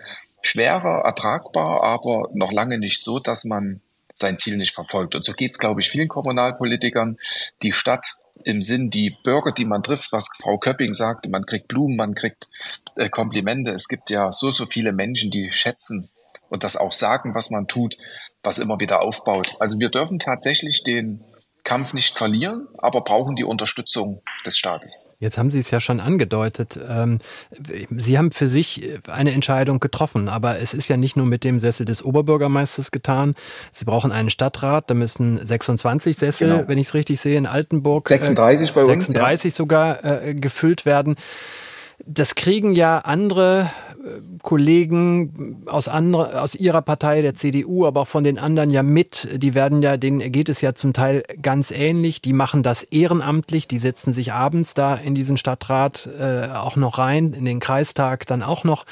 schwerer, 0.43 1.03
ertragbar, 1.03 1.81
aber 1.81 2.29
noch 2.35 2.51
lange 2.51 2.77
nicht 2.77 3.01
so, 3.01 3.17
dass 3.17 3.43
man 3.43 3.81
sein 4.13 4.37
Ziel 4.37 4.57
nicht 4.57 4.75
verfolgt. 4.75 5.15
Und 5.15 5.25
so 5.25 5.33
geht 5.33 5.49
es, 5.49 5.57
glaube 5.57 5.81
ich, 5.81 5.89
vielen 5.89 6.09
Kommunalpolitikern. 6.09 7.17
Die 7.63 7.71
Stadt 7.71 8.18
im 8.43 8.61
Sinn, 8.61 8.89
die 8.89 9.15
Bürger, 9.23 9.51
die 9.51 9.65
man 9.65 9.83
trifft, 9.83 10.11
was 10.11 10.29
Frau 10.41 10.57
Köpping 10.57 10.93
sagte, 10.93 11.29
man 11.29 11.45
kriegt 11.45 11.67
Blumen, 11.67 11.95
man 11.95 12.15
kriegt 12.15 12.47
äh, 12.95 13.09
Komplimente. 13.09 13.71
Es 13.71 13.87
gibt 13.87 14.09
ja 14.09 14.31
so, 14.31 14.51
so 14.51 14.65
viele 14.65 14.91
Menschen, 14.91 15.31
die 15.31 15.51
schätzen 15.51 16.09
und 16.49 16.63
das 16.63 16.77
auch 16.77 16.93
sagen, 16.93 17.35
was 17.35 17.49
man 17.49 17.67
tut, 17.67 17.97
was 18.43 18.59
immer 18.59 18.79
wieder 18.79 19.01
aufbaut. 19.01 19.55
Also 19.59 19.79
wir 19.79 19.89
dürfen 19.89 20.19
tatsächlich 20.19 20.83
den 20.83 21.23
Kampf 21.69 21.93
nicht 21.93 22.17
verlieren, 22.17 22.67
aber 22.79 23.01
brauchen 23.01 23.35
die 23.35 23.43
Unterstützung 23.43 24.21
des 24.43 24.57
Staates. 24.57 25.13
Jetzt 25.19 25.37
haben 25.37 25.51
Sie 25.51 25.59
es 25.59 25.69
ja 25.69 25.79
schon 25.79 25.99
angedeutet. 25.99 26.79
Ähm, 26.89 27.19
Sie 27.95 28.17
haben 28.17 28.31
für 28.31 28.47
sich 28.47 28.89
eine 29.07 29.33
Entscheidung 29.33 29.79
getroffen, 29.79 30.29
aber 30.29 30.57
es 30.57 30.73
ist 30.73 30.87
ja 30.87 30.97
nicht 30.97 31.15
nur 31.15 31.27
mit 31.27 31.43
dem 31.43 31.59
Sessel 31.59 31.85
des 31.85 32.03
Oberbürgermeisters 32.03 32.89
getan. 32.89 33.35
Sie 33.71 33.85
brauchen 33.85 34.11
einen 34.11 34.31
Stadtrat, 34.31 34.89
da 34.89 34.95
müssen 34.95 35.45
26 35.45 36.17
Sessel, 36.17 36.49
genau. 36.49 36.67
wenn 36.67 36.79
ich 36.79 36.87
es 36.87 36.93
richtig 36.95 37.21
sehe, 37.21 37.37
in 37.37 37.45
Altenburg. 37.45 38.09
36 38.09 38.73
bei 38.73 38.85
36 38.85 38.97
uns. 38.97 39.07
36 39.07 39.53
ja. 39.53 39.55
sogar 39.55 40.03
äh, 40.03 40.33
gefüllt 40.33 40.87
werden. 40.87 41.17
Das 42.03 42.33
kriegen 42.33 42.73
ja 42.73 42.97
andere 42.97 43.69
äh, 43.88 43.88
Kollegen 44.43 45.63
aus, 45.65 45.87
andere, 45.87 46.41
aus 46.41 46.55
ihrer 46.55 46.81
Partei, 46.81 47.21
der 47.21 47.33
CDU, 47.33 47.85
aber 47.85 48.01
auch 48.01 48.07
von 48.07 48.23
den 48.23 48.39
anderen 48.39 48.69
ja 48.69 48.83
mit. 48.83 49.27
Die 49.33 49.53
werden 49.53 49.81
ja, 49.81 49.97
denen 49.97 50.31
geht 50.31 50.49
es 50.49 50.61
ja 50.61 50.73
zum 50.73 50.93
Teil 50.93 51.23
ganz 51.41 51.71
ähnlich. 51.71 52.21
Die 52.21 52.33
machen 52.33 52.63
das 52.63 52.83
ehrenamtlich, 52.83 53.67
die 53.67 53.77
setzen 53.77 54.13
sich 54.13 54.31
abends 54.31 54.73
da 54.73 54.95
in 54.95 55.15
diesen 55.15 55.37
Stadtrat 55.37 56.09
äh, 56.17 56.47
auch 56.47 56.75
noch 56.75 56.97
rein, 56.97 57.33
in 57.33 57.45
den 57.45 57.59
Kreistag 57.59 58.25
dann 58.27 58.41
auch 58.41 58.63
noch. 58.63 58.85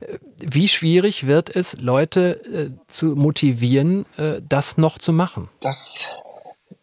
Äh, 0.00 0.18
wie 0.38 0.68
schwierig 0.68 1.26
wird 1.26 1.54
es, 1.54 1.76
Leute 1.80 2.44
äh, 2.44 2.70
zu 2.88 3.16
motivieren, 3.16 4.06
äh, 4.16 4.40
das 4.46 4.76
noch 4.76 4.98
zu 4.98 5.12
machen? 5.12 5.48
Das 5.60 6.08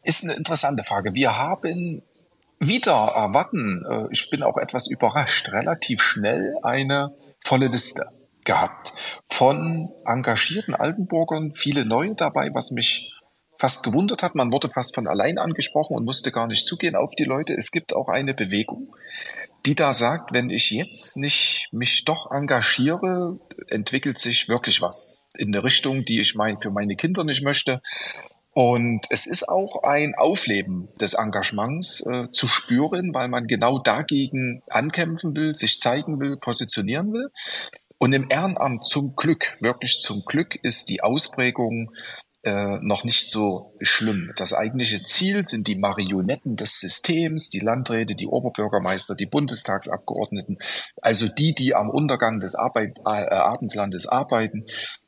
ist 0.03 0.23
eine 0.23 0.33
interessante 0.33 0.83
Frage. 0.83 1.13
Wir 1.15 1.37
haben 1.37 2.01
wieder 2.59 2.93
erwarten, 2.93 3.83
äh, 3.89 4.07
ich 4.11 4.29
bin 4.29 4.43
auch 4.43 4.57
etwas 4.57 4.87
überrascht, 4.87 5.49
relativ 5.49 6.01
schnell 6.01 6.55
eine 6.63 7.15
volle 7.43 7.67
Liste 7.67 8.05
gehabt 8.43 8.93
von 9.29 9.89
engagierten 10.05 10.73
Altenburgern, 10.73 11.51
viele 11.51 11.85
neue 11.85 12.15
dabei, 12.15 12.49
was 12.53 12.71
mich 12.71 13.11
fast 13.59 13.83
gewundert 13.83 14.23
hat. 14.23 14.35
Man 14.35 14.51
wurde 14.51 14.69
fast 14.69 14.95
von 14.95 15.07
allein 15.07 15.37
angesprochen 15.37 15.95
und 15.95 16.05
musste 16.05 16.31
gar 16.31 16.47
nicht 16.47 16.65
zugehen 16.65 16.95
auf 16.95 17.11
die 17.17 17.25
Leute. 17.25 17.53
Es 17.53 17.71
gibt 17.71 17.93
auch 17.93 18.07
eine 18.07 18.33
Bewegung, 18.33 18.95
die 19.65 19.75
da 19.75 19.93
sagt, 19.93 20.31
wenn 20.31 20.49
ich 20.49 20.71
jetzt 20.71 21.17
nicht 21.17 21.67
mich 21.71 22.05
doch 22.05 22.31
engagiere, 22.31 23.37
entwickelt 23.67 24.17
sich 24.17 24.47
wirklich 24.47 24.81
was 24.81 25.25
in 25.35 25.53
eine 25.53 25.63
Richtung, 25.63 26.03
die 26.03 26.19
ich 26.19 26.35
mein, 26.35 26.59
für 26.59 26.71
meine 26.71 26.95
Kinder 26.95 27.23
nicht 27.23 27.43
möchte. 27.43 27.81
Und 28.57 29.05
es 29.11 29.27
ist 29.27 29.47
auch 29.47 29.83
ein 29.83 30.15
Aufleben 30.15 30.89
des 30.99 31.13
Engagements 31.13 32.03
äh, 32.07 32.31
zu 32.31 32.47
spüren, 32.47 33.13
weil 33.13 33.27
man 33.27 33.45
genau 33.45 33.77
dagegen 33.77 34.63
ankämpfen 34.71 35.37
will, 35.37 35.53
sich 35.53 35.79
zeigen 35.79 36.19
will, 36.19 36.37
positionieren 36.37 37.13
will. 37.13 37.29
Und 37.99 38.13
im 38.13 38.25
Ehrenamt 38.31 38.83
zum 38.83 39.15
Glück, 39.15 39.57
wirklich 39.61 39.99
zum 40.01 40.23
Glück, 40.25 40.55
ist 40.63 40.89
die 40.89 41.03
Ausprägung 41.03 41.93
äh, 42.41 42.79
noch 42.81 43.03
nicht 43.03 43.29
so 43.29 43.75
schlimm. 43.79 44.31
Das 44.37 44.53
eigentliche 44.53 45.03
Ziel 45.03 45.45
sind 45.45 45.67
die 45.67 45.77
Marionetten 45.77 46.55
des 46.55 46.79
Systems, 46.79 47.51
die 47.51 47.59
Landräte, 47.59 48.15
die 48.15 48.25
Oberbürgermeister, 48.25 49.13
die 49.13 49.27
Bundestagsabgeordneten, 49.27 50.57
also 51.03 51.27
die, 51.27 51.53
die 51.53 51.75
am 51.75 51.91
Untergang 51.91 52.39
des 52.39 52.55
Arbeit, 52.55 52.97
äh, 53.05 53.35
Abendlandes 53.35 54.07
arbeiten 54.07 54.65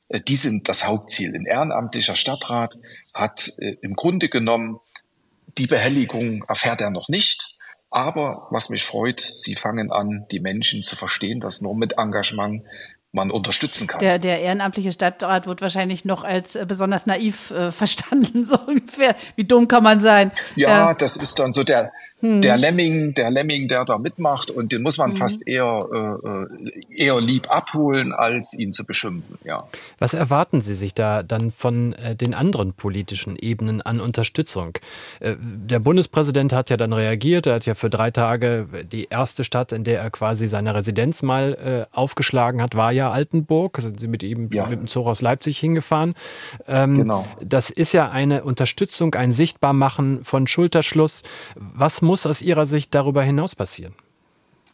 die 0.09 0.35
sind 0.35 0.67
das 0.67 0.85
Hauptziel. 0.85 1.35
Ein 1.35 1.45
ehrenamtlicher 1.45 2.15
Stadtrat 2.15 2.77
hat 3.13 3.53
äh, 3.57 3.75
im 3.81 3.95
Grunde 3.95 4.29
genommen 4.29 4.79
die 5.57 5.67
Behelligung 5.67 6.43
erfährt 6.47 6.81
er 6.81 6.89
noch 6.89 7.09
nicht. 7.09 7.55
Aber 7.91 8.47
was 8.51 8.69
mich 8.69 8.83
freut, 8.83 9.19
Sie 9.19 9.55
fangen 9.55 9.91
an, 9.91 10.25
die 10.31 10.39
Menschen 10.39 10.83
zu 10.83 10.95
verstehen, 10.95 11.39
dass 11.39 11.61
nur 11.61 11.75
mit 11.75 11.97
Engagement 11.97 12.63
man 13.11 13.31
unterstützen 13.31 13.87
kann. 13.87 13.99
Der, 13.99 14.19
der 14.19 14.39
ehrenamtliche 14.41 14.91
Stadtrat 14.91 15.47
wird 15.47 15.61
wahrscheinlich 15.61 16.05
noch 16.05 16.23
als 16.23 16.55
äh, 16.55 16.65
besonders 16.67 17.07
naiv 17.07 17.49
äh, 17.49 17.71
verstanden, 17.79 18.45
so 18.45 18.55
ungefähr. 18.67 19.15
Wie 19.35 19.45
dumm 19.45 19.67
kann 19.67 19.83
man 19.83 19.99
sein? 19.99 20.31
Ja, 20.55 20.91
äh, 20.91 20.95
das 20.95 21.17
ist 21.17 21.39
dann 21.39 21.51
so 21.51 21.63
der, 21.63 21.91
hm. 22.19 22.41
der 22.41 22.57
Lemming, 22.57 23.15
der 23.15 23.31
Lemming, 23.31 23.67
der 23.67 23.83
da 23.83 23.97
mitmacht 23.97 24.51
und 24.51 24.71
den 24.71 24.83
muss 24.83 24.99
man 24.99 25.11
hm. 25.11 25.17
fast 25.17 25.47
eher, 25.47 25.87
äh, 25.91 27.03
eher 27.03 27.19
lieb 27.19 27.49
abholen, 27.49 28.13
als 28.13 28.53
ihn 28.53 28.73
zu 28.73 28.85
beschimpfen, 28.85 29.39
ja. 29.43 29.63
Was 29.97 30.13
erwarten 30.13 30.61
Sie 30.61 30.75
sich 30.75 30.93
da 30.93 31.23
dann 31.23 31.51
von 31.51 31.93
äh, 31.93 32.15
den 32.15 32.35
anderen 32.35 32.73
politischen 32.73 33.35
Ebenen 33.37 33.81
an 33.81 34.01
Unterstützung? 34.01 34.77
Äh, 35.19 35.35
der 35.39 35.79
Bundespräsident 35.79 36.53
hat 36.53 36.69
ja 36.69 36.77
dann 36.77 36.93
reagiert, 36.93 37.47
er 37.47 37.55
hat 37.55 37.65
ja 37.65 37.73
für 37.73 37.89
drei 37.89 38.11
Tage 38.11 38.67
die 38.83 39.05
erste 39.09 39.43
Stadt, 39.43 39.71
in 39.71 39.83
der 39.83 39.99
er 39.99 40.11
quasi 40.11 40.47
seine 40.47 40.75
Residenz 40.75 41.23
mal 41.23 41.87
äh, 41.91 41.95
aufgeschlagen 41.95 42.61
hat, 42.61 42.75
war 42.75 42.91
ja 42.91 42.98
Altenburg, 43.07 43.79
sind 43.81 43.99
Sie 43.99 44.07
mit 44.07 44.23
ihm 44.23 44.49
ja. 44.51 44.67
mit 44.67 44.79
dem 44.79 44.87
Zug 44.87 45.07
aus 45.07 45.21
Leipzig 45.21 45.57
hingefahren. 45.59 46.15
Ähm, 46.67 46.97
genau. 46.97 47.25
Das 47.41 47.69
ist 47.69 47.93
ja 47.93 48.09
eine 48.09 48.43
Unterstützung, 48.43 49.15
ein 49.15 49.31
Sichtbarmachen 49.31 50.23
von 50.23 50.47
Schulterschluss. 50.47 51.23
Was 51.55 52.01
muss 52.01 52.25
aus 52.25 52.41
Ihrer 52.41 52.65
Sicht 52.65 52.93
darüber 52.93 53.23
hinaus 53.23 53.55
passieren? 53.55 53.95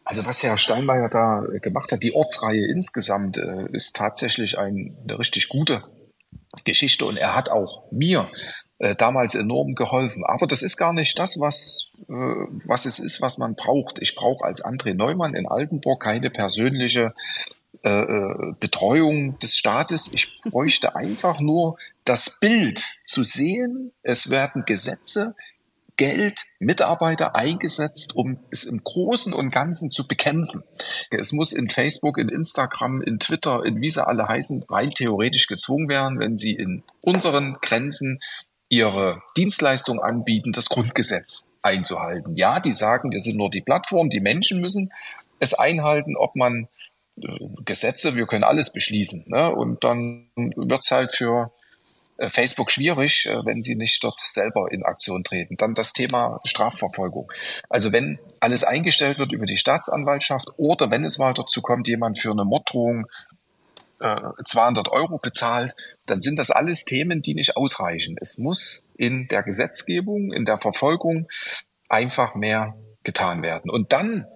Also 0.03 0.25
was 0.25 0.43
Herr 0.43 0.57
Steinmeier 0.57 1.09
da 1.09 1.43
gemacht 1.61 1.91
hat, 1.91 2.03
die 2.03 2.13
Ortsreihe 2.13 2.67
insgesamt 2.67 3.37
äh, 3.37 3.65
ist 3.71 3.95
tatsächlich 3.95 4.59
ein, 4.59 4.95
eine 5.03 5.17
richtig 5.17 5.49
gute 5.49 5.83
Geschichte 6.63 7.05
und 7.05 7.17
er 7.17 7.35
hat 7.35 7.49
auch 7.49 7.91
mir 7.91 8.29
äh, 8.77 8.95
damals 8.95 9.35
enorm 9.35 9.73
geholfen. 9.73 10.23
Aber 10.25 10.47
das 10.47 10.61
ist 10.61 10.77
gar 10.77 10.93
nicht 10.93 11.17
das, 11.17 11.39
was, 11.39 11.91
äh, 12.07 12.13
was 12.65 12.85
es 12.85 12.99
ist, 12.99 13.21
was 13.21 13.37
man 13.37 13.55
braucht. 13.55 13.99
Ich 13.99 14.15
brauche 14.15 14.45
als 14.45 14.63
André 14.63 14.93
Neumann 14.93 15.33
in 15.33 15.47
Altenburg 15.47 16.03
keine 16.03 16.29
persönliche 16.29 17.13
äh, 17.85 17.89
äh 17.89 18.53
Betreuung 18.59 19.39
des 19.39 19.57
Staates. 19.57 20.11
Ich 20.13 20.41
bräuchte 20.41 20.95
einfach 20.95 21.39
nur 21.39 21.77
das 22.03 22.39
Bild 22.39 22.83
zu 23.05 23.23
sehen. 23.23 23.91
Es 24.01 24.29
werden 24.29 24.63
Gesetze 24.65 25.33
Geld, 25.97 26.45
Mitarbeiter 26.59 27.35
eingesetzt, 27.35 28.15
um 28.15 28.39
es 28.51 28.65
im 28.65 28.83
Großen 28.83 29.33
und 29.33 29.51
Ganzen 29.51 29.91
zu 29.91 30.07
bekämpfen. 30.07 30.63
Es 31.09 31.31
muss 31.31 31.53
in 31.53 31.69
Facebook, 31.69 32.17
in 32.17 32.29
Instagram, 32.29 33.01
in 33.01 33.19
Twitter, 33.19 33.63
in 33.65 33.81
wie 33.81 33.89
sie 33.89 34.05
alle 34.05 34.27
heißen, 34.27 34.65
rein 34.69 34.91
theoretisch 34.91 35.47
gezwungen 35.47 35.87
werden, 35.87 36.19
wenn 36.19 36.35
sie 36.35 36.53
in 36.53 36.83
unseren 37.01 37.53
Grenzen 37.61 38.19
ihre 38.67 39.21
Dienstleistung 39.37 39.99
anbieten, 39.99 40.51
das 40.51 40.69
Grundgesetz 40.69 41.47
einzuhalten. 41.61 42.35
Ja, 42.35 42.59
die 42.59 42.73
sagen, 42.73 43.11
wir 43.11 43.19
sind 43.19 43.37
nur 43.37 43.49
die 43.49 43.61
Plattform, 43.61 44.09
die 44.09 44.19
Menschen 44.19 44.59
müssen 44.59 44.91
es 45.39 45.53
einhalten, 45.53 46.17
ob 46.17 46.35
man 46.35 46.67
Gesetze, 47.17 48.15
wir 48.15 48.25
können 48.25 48.43
alles 48.43 48.73
beschließen. 48.73 49.25
Ne? 49.27 49.53
Und 49.53 49.83
dann 49.83 50.29
wird 50.35 50.83
es 50.83 50.91
halt 50.91 51.15
für 51.15 51.51
äh, 52.17 52.29
Facebook 52.29 52.71
schwierig, 52.71 53.25
äh, 53.25 53.45
wenn 53.45 53.61
sie 53.61 53.75
nicht 53.75 54.03
dort 54.03 54.19
selber 54.19 54.71
in 54.71 54.83
Aktion 54.83 55.23
treten. 55.23 55.55
Dann 55.55 55.73
das 55.73 55.93
Thema 55.93 56.39
Strafverfolgung. 56.45 57.31
Also 57.69 57.93
wenn 57.93 58.19
alles 58.39 58.63
eingestellt 58.63 59.17
wird 59.17 59.31
über 59.31 59.45
die 59.45 59.57
Staatsanwaltschaft 59.57 60.49
oder 60.57 60.91
wenn 60.91 61.03
es 61.03 61.17
mal 61.17 61.33
dazu 61.33 61.61
kommt, 61.61 61.87
jemand 61.87 62.19
für 62.19 62.31
eine 62.31 62.45
Morddrohung 62.45 63.05
200 63.99 64.87
äh, 64.87 64.91
Euro 64.91 65.19
bezahlt, 65.19 65.73
dann 66.05 66.21
sind 66.21 66.37
das 66.37 66.51
alles 66.51 66.83
Themen, 66.83 67.21
die 67.21 67.33
nicht 67.33 67.55
ausreichen. 67.55 68.17
Es 68.19 68.37
muss 68.37 68.89
in 68.97 69.27
der 69.29 69.41
Gesetzgebung, 69.43 70.33
in 70.33 70.43
der 70.43 70.57
Verfolgung 70.57 71.27
einfach 71.87 72.35
mehr 72.35 72.75
getan 73.03 73.41
werden. 73.41 73.71
Und 73.71 73.93
dann 73.93 74.27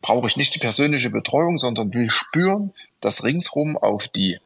brauche 0.00 0.26
ich 0.26 0.36
nicht 0.36 0.54
die 0.54 0.60
persönliche 0.60 1.10
Betreuung, 1.10 1.58
sondern 1.58 1.92
will 1.94 2.10
spüren, 2.10 2.72
dass 3.00 3.24
ringsrum 3.24 3.76
auf 3.76 4.08
die 4.08 4.38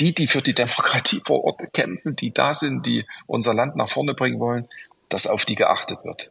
die, 0.00 0.14
die 0.14 0.28
für 0.28 0.42
die 0.42 0.54
Demokratie 0.54 1.20
vor 1.24 1.44
Ort 1.44 1.72
kämpfen, 1.72 2.16
die 2.16 2.32
da 2.32 2.54
sind, 2.54 2.86
die 2.86 3.04
unser 3.26 3.54
Land 3.54 3.76
nach 3.76 3.88
vorne 3.88 4.14
bringen 4.14 4.40
wollen, 4.40 4.68
dass 5.08 5.26
auf 5.26 5.44
die 5.44 5.56
geachtet 5.56 6.04
wird. 6.04 6.30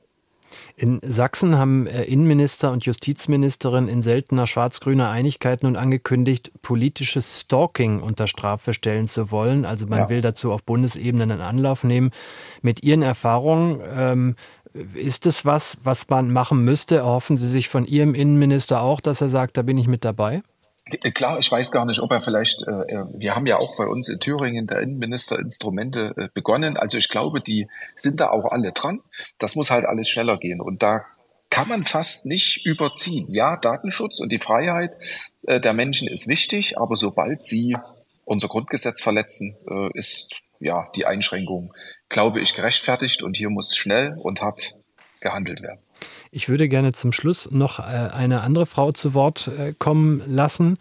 In 0.76 1.02
Sachsen 1.04 1.58
haben 1.58 1.88
äh, 1.88 2.04
Innenminister 2.04 2.72
und 2.72 2.86
Justizministerin 2.86 3.88
in 3.88 4.02
seltener 4.02 4.48
schwarz-grüner 4.48 5.10
Einigkeit 5.10 5.64
nun 5.64 5.76
angekündigt, 5.76 6.52
politisches 6.62 7.42
Stalking 7.42 8.02
unter 8.02 8.28
Strafe 8.28 8.74
stellen 8.74 9.08
zu 9.08 9.32
wollen. 9.32 9.66
Also 9.66 9.88
man 9.88 10.00
ja. 10.00 10.10
will 10.10 10.22
dazu 10.22 10.52
auf 10.52 10.64
Bundesebene 10.64 11.24
einen 11.24 11.42
Anlauf 11.42 11.84
nehmen. 11.84 12.12
Mit 12.62 12.84
Ihren 12.84 13.02
Erfahrungen, 13.02 13.82
ähm, 13.92 14.36
ist 14.94 15.26
es 15.26 15.46
was, 15.46 15.78
was 15.84 16.10
man 16.10 16.32
machen 16.32 16.63
müsste? 16.63 16.98
Erhoffen 16.98 17.38
Sie 17.38 17.48
sich 17.48 17.70
von 17.70 17.86
Ihrem 17.86 18.13
Innenminister 18.13 18.82
auch, 18.82 19.02
dass 19.02 19.22
er 19.22 19.30
sagt, 19.30 19.58
da 19.58 19.62
bin 19.62 19.78
ich 19.78 19.88
mit 19.88 20.06
dabei? 20.06 20.44
Äh, 20.86 21.12
klar, 21.12 21.40
ich 21.40 21.52
weiß 21.52 21.72
gar 21.72 21.86
nicht, 21.86 22.00
ob 22.00 22.12
er 22.12 22.22
vielleicht, 22.22 22.63
äh, 22.63 23.06
wir 23.18 23.36
haben 23.36 23.46
ja 23.46 23.58
auch 23.58 23.78
bei 23.78 23.86
uns 23.86 24.10
in 24.10 24.20
Thüringen 24.20 24.68
der 24.68 24.82
Innenminister 24.82 25.40
Instrumente 25.40 26.13
äh, 26.18 26.30
begonnen. 26.34 26.78
Also 26.78 26.98
ich 26.98 27.10
glaube, 27.10 27.42
die 27.42 27.68
sind 27.96 28.20
da 28.20 28.30
auch 28.30 28.46
alle 28.46 28.72
dran. 28.72 29.02
Das 29.38 29.56
muss 29.56 29.72
halt 29.72 29.86
alles 29.86 30.10
schneller 30.10 30.38
gehen. 30.38 30.62
Und 30.62 30.84
da 30.84 31.02
kann 31.50 31.68
man 31.68 31.86
fast 31.86 32.26
nicht 32.26 32.66
überziehen. 32.66 33.28
Ja, 33.30 33.58
Datenschutz 33.58 34.20
und 34.20 34.32
die 34.32 34.40
Freiheit 34.40 34.96
äh, 35.44 35.60
der 35.60 35.74
Menschen 35.74 36.08
ist 36.08 36.28
wichtig, 36.28 36.78
aber 36.78 36.96
sobald 36.96 37.44
sie 37.44 37.78
unser 38.26 38.48
Grundgesetz 38.48 39.02
verletzen, 39.02 39.56
äh, 39.70 39.90
ist 39.98 40.42
ja 40.60 40.90
die 40.96 41.06
Einschränkung, 41.06 41.74
glaube 42.10 42.39
ich, 42.41 42.54
gerechtfertigt. 42.54 43.24
Und 43.24 43.38
hier 43.38 43.50
muss 43.50 43.76
schnell 43.76 44.15
und 44.17 44.41
hart 44.41 44.74
gehandelt 45.20 45.62
werden. 45.62 45.80
Ich 46.38 46.50
würde 46.50 46.69
gerne 46.69 46.93
zum 46.93 47.13
Schluss 47.13 47.50
noch 47.50 47.80
äh, 47.80 47.84
eine 47.84 48.41
andere 48.41 48.67
Frau 48.67 48.91
zu 48.91 49.15
Wort 49.15 49.47
äh, 49.47 49.73
kommen 49.80 50.21
lassen, 50.28 50.78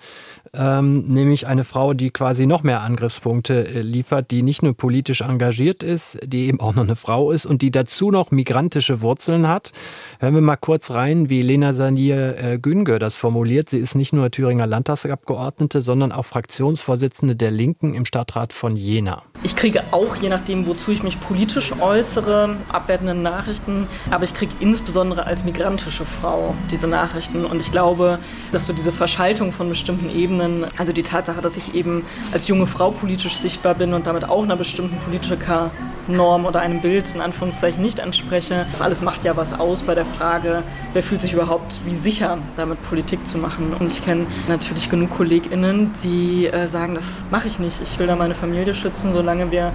ähm, 0.52 1.06
nämlich 1.06 1.46
eine 1.46 1.64
Frau, 1.64 1.94
die 1.94 2.10
quasi 2.10 2.44
noch 2.44 2.62
mehr 2.62 2.82
Angriffspunkte 2.82 3.66
äh, 3.66 3.80
liefert, 3.80 4.30
die 4.32 4.42
nicht 4.42 4.62
nur 4.62 4.76
politisch 4.76 5.22
engagiert 5.22 5.82
ist, 5.82 6.18
die 6.22 6.48
eben 6.48 6.60
auch 6.60 6.74
noch 6.74 6.82
eine 6.82 6.94
Frau 6.94 7.30
ist 7.30 7.46
und 7.46 7.62
die 7.62 7.70
dazu 7.70 8.10
noch 8.10 8.32
migrantische 8.32 9.00
Wurzeln 9.00 9.48
hat. 9.48 9.72
Hören 10.20 10.34
wir 10.34 10.42
mal 10.42 10.56
kurz 10.56 10.90
rein, 10.90 11.30
wie 11.30 11.40
Lena 11.40 11.72
Sanier 11.72 12.58
Güngör 12.60 12.98
das 12.98 13.16
formuliert. 13.16 13.70
Sie 13.70 13.78
ist 13.78 13.94
nicht 13.94 14.12
nur 14.12 14.30
Thüringer 14.30 14.66
Landtagsabgeordnete, 14.66 15.80
sondern 15.80 16.12
auch 16.12 16.26
Fraktionsvorsitzende 16.26 17.34
der 17.34 17.50
Linken 17.50 17.94
im 17.94 18.04
Stadtrat 18.04 18.52
von 18.52 18.76
Jena. 18.76 19.22
Ich 19.42 19.56
kriege 19.56 19.84
auch, 19.92 20.16
je 20.16 20.28
nachdem, 20.28 20.66
wozu 20.66 20.90
ich 20.90 21.02
mich 21.02 21.18
politisch 21.20 21.72
äußere, 21.80 22.56
abwertende 22.68 23.14
Nachrichten, 23.14 23.86
aber 24.10 24.24
ich 24.24 24.34
kriege 24.34 24.52
insbesondere 24.60 25.24
als 25.24 25.45
migrantische 25.46 26.04
Frau 26.04 26.54
diese 26.70 26.87
Nachrichten. 26.87 27.46
Und 27.46 27.61
ich 27.61 27.72
glaube, 27.72 28.18
dass 28.52 28.66
so 28.66 28.74
diese 28.74 28.92
Verschaltung 28.92 29.52
von 29.52 29.70
bestimmten 29.70 30.11
Ebenen, 30.14 30.66
also 30.76 30.92
die 30.92 31.02
Tatsache, 31.02 31.40
dass 31.40 31.56
ich 31.56 31.74
eben 31.74 32.04
als 32.32 32.48
junge 32.48 32.66
Frau 32.66 32.90
politisch 32.90 33.37
sichtbar 33.37 33.74
bin 33.74 33.94
und 33.94 34.06
damit 34.06 34.28
auch 34.28 34.42
einer 34.42 34.56
bestimmten 34.56 34.98
Politikernorm 34.98 36.44
oder 36.44 36.61
einem 36.61 36.82
Bild 36.82 37.14
in 37.14 37.22
Anführungszeichen 37.22 37.80
nicht 37.80 38.00
entspreche, 38.00 38.66
das 38.70 38.82
alles 38.82 39.00
macht 39.00 39.24
ja 39.24 39.37
was 39.37 39.59
aus 39.59 39.82
bei 39.82 39.94
der 39.94 40.04
Frage, 40.04 40.62
wer 40.92 41.02
fühlt 41.02 41.22
sich 41.22 41.32
überhaupt 41.32 41.80
wie 41.87 41.94
sicher, 41.94 42.38
damit 42.56 42.82
Politik 42.82 43.26
zu 43.26 43.38
machen. 43.38 43.72
Und 43.78 43.90
ich 43.90 44.04
kenne 44.04 44.26
natürlich 44.48 44.90
genug 44.90 45.16
KollegInnen, 45.16 45.92
die 46.04 46.48
äh, 46.48 46.66
sagen, 46.66 46.94
das 46.94 47.24
mache 47.30 47.48
ich 47.48 47.59
nicht. 47.59 47.80
Ich 47.80 47.98
will 47.98 48.06
da 48.06 48.16
meine 48.16 48.35
Familie 48.35 48.74
schützen, 48.74 49.12
solange 49.12 49.50
wir 49.50 49.72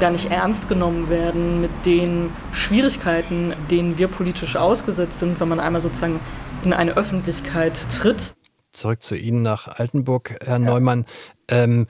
gar 0.00 0.10
nicht 0.10 0.30
ernst 0.30 0.68
genommen 0.68 1.08
werden 1.08 1.60
mit 1.60 1.70
den 1.84 2.30
Schwierigkeiten, 2.52 3.54
denen 3.70 3.98
wir 3.98 4.08
politisch 4.08 4.56
ausgesetzt 4.56 5.20
sind, 5.20 5.40
wenn 5.40 5.48
man 5.48 5.60
einmal 5.60 5.80
sozusagen 5.80 6.20
in 6.64 6.72
eine 6.72 6.96
Öffentlichkeit 6.96 7.86
tritt. 7.90 8.34
Zurück 8.72 9.02
zu 9.02 9.14
Ihnen 9.14 9.42
nach 9.42 9.68
Altenburg, 9.68 10.36
Herr 10.44 10.54
ja. 10.54 10.58
Neumann. 10.58 11.06
Ähm, 11.48 11.86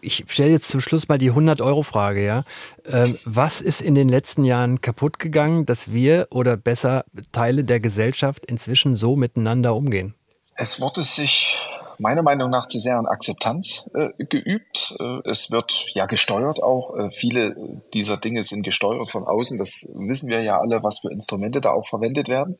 ich 0.00 0.24
stelle 0.28 0.50
jetzt 0.50 0.68
zum 0.68 0.80
Schluss 0.80 1.08
mal 1.08 1.18
die 1.18 1.30
100-Euro-Frage. 1.30 2.24
Ja? 2.24 2.44
Ähm, 2.86 3.18
was 3.24 3.60
ist 3.60 3.82
in 3.82 3.94
den 3.94 4.08
letzten 4.08 4.44
Jahren 4.44 4.80
kaputt 4.80 5.18
gegangen, 5.18 5.66
dass 5.66 5.92
wir 5.92 6.28
oder 6.30 6.56
besser 6.56 7.04
Teile 7.32 7.64
der 7.64 7.80
Gesellschaft 7.80 8.46
inzwischen 8.46 8.96
so 8.96 9.16
miteinander 9.16 9.74
umgehen? 9.74 10.14
Es 10.56 10.80
wurde 10.80 11.02
sich 11.02 11.60
meiner 11.98 12.22
Meinung 12.22 12.50
nach 12.50 12.66
zu 12.66 12.78
sehr 12.78 12.98
an 12.98 13.06
Akzeptanz 13.06 13.88
äh, 13.94 14.10
geübt. 14.24 14.94
Äh, 14.98 15.20
es 15.28 15.50
wird 15.50 15.86
ja 15.94 16.06
gesteuert 16.06 16.62
auch. 16.62 16.96
Äh, 16.96 17.10
viele 17.10 17.82
dieser 17.92 18.16
Dinge 18.16 18.42
sind 18.42 18.62
gesteuert 18.62 19.10
von 19.10 19.24
außen. 19.24 19.58
Das 19.58 19.92
wissen 19.96 20.28
wir 20.28 20.42
ja 20.42 20.58
alle, 20.58 20.82
was 20.82 21.00
für 21.00 21.10
Instrumente 21.10 21.60
da 21.60 21.72
auch 21.72 21.86
verwendet 21.86 22.28
werden. 22.28 22.56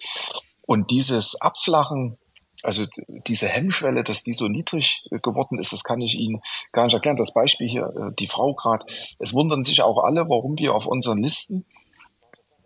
Und 0.62 0.90
dieses 0.90 1.40
Abflachen, 1.40 2.18
also 2.62 2.84
diese 3.26 3.48
Hemmschwelle, 3.48 4.02
dass 4.02 4.22
die 4.22 4.32
so 4.32 4.48
niedrig 4.48 5.02
äh, 5.10 5.18
geworden 5.18 5.58
ist, 5.58 5.72
das 5.72 5.84
kann 5.84 6.00
ich 6.00 6.18
Ihnen 6.18 6.40
gar 6.72 6.84
nicht 6.84 6.94
erklären. 6.94 7.16
Das 7.16 7.34
Beispiel 7.34 7.68
hier, 7.68 7.92
äh, 7.96 8.14
die 8.18 8.26
Frau 8.26 8.54
gerade, 8.54 8.86
es 9.18 9.34
wundern 9.34 9.62
sich 9.62 9.82
auch 9.82 10.02
alle, 10.02 10.28
warum 10.28 10.58
wir 10.58 10.74
auf 10.74 10.86
unseren 10.86 11.18
Listen 11.18 11.66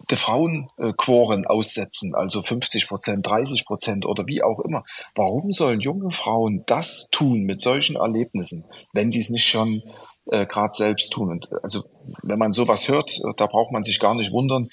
bestimmte 0.08 0.16
Frauenquoren 0.16 1.46
aussetzen, 1.46 2.14
also 2.14 2.42
50 2.42 2.88
Prozent, 2.88 3.26
30 3.26 3.64
Prozent 3.64 4.06
oder 4.06 4.26
wie 4.26 4.42
auch 4.42 4.58
immer. 4.60 4.84
Warum 5.14 5.52
sollen 5.52 5.80
junge 5.80 6.10
Frauen 6.10 6.64
das 6.66 7.08
tun 7.10 7.42
mit 7.42 7.60
solchen 7.60 7.96
Erlebnissen, 7.96 8.64
wenn 8.92 9.10
sie 9.10 9.20
es 9.20 9.28
nicht 9.28 9.46
schon 9.46 9.82
äh, 10.26 10.46
gerade 10.46 10.72
selbst 10.74 11.12
tun? 11.12 11.30
Und 11.30 11.50
also 11.62 11.82
wenn 12.22 12.38
man 12.38 12.52
sowas 12.52 12.88
hört, 12.88 13.20
da 13.36 13.46
braucht 13.46 13.70
man 13.70 13.82
sich 13.82 14.00
gar 14.00 14.14
nicht 14.14 14.32
wundern, 14.32 14.68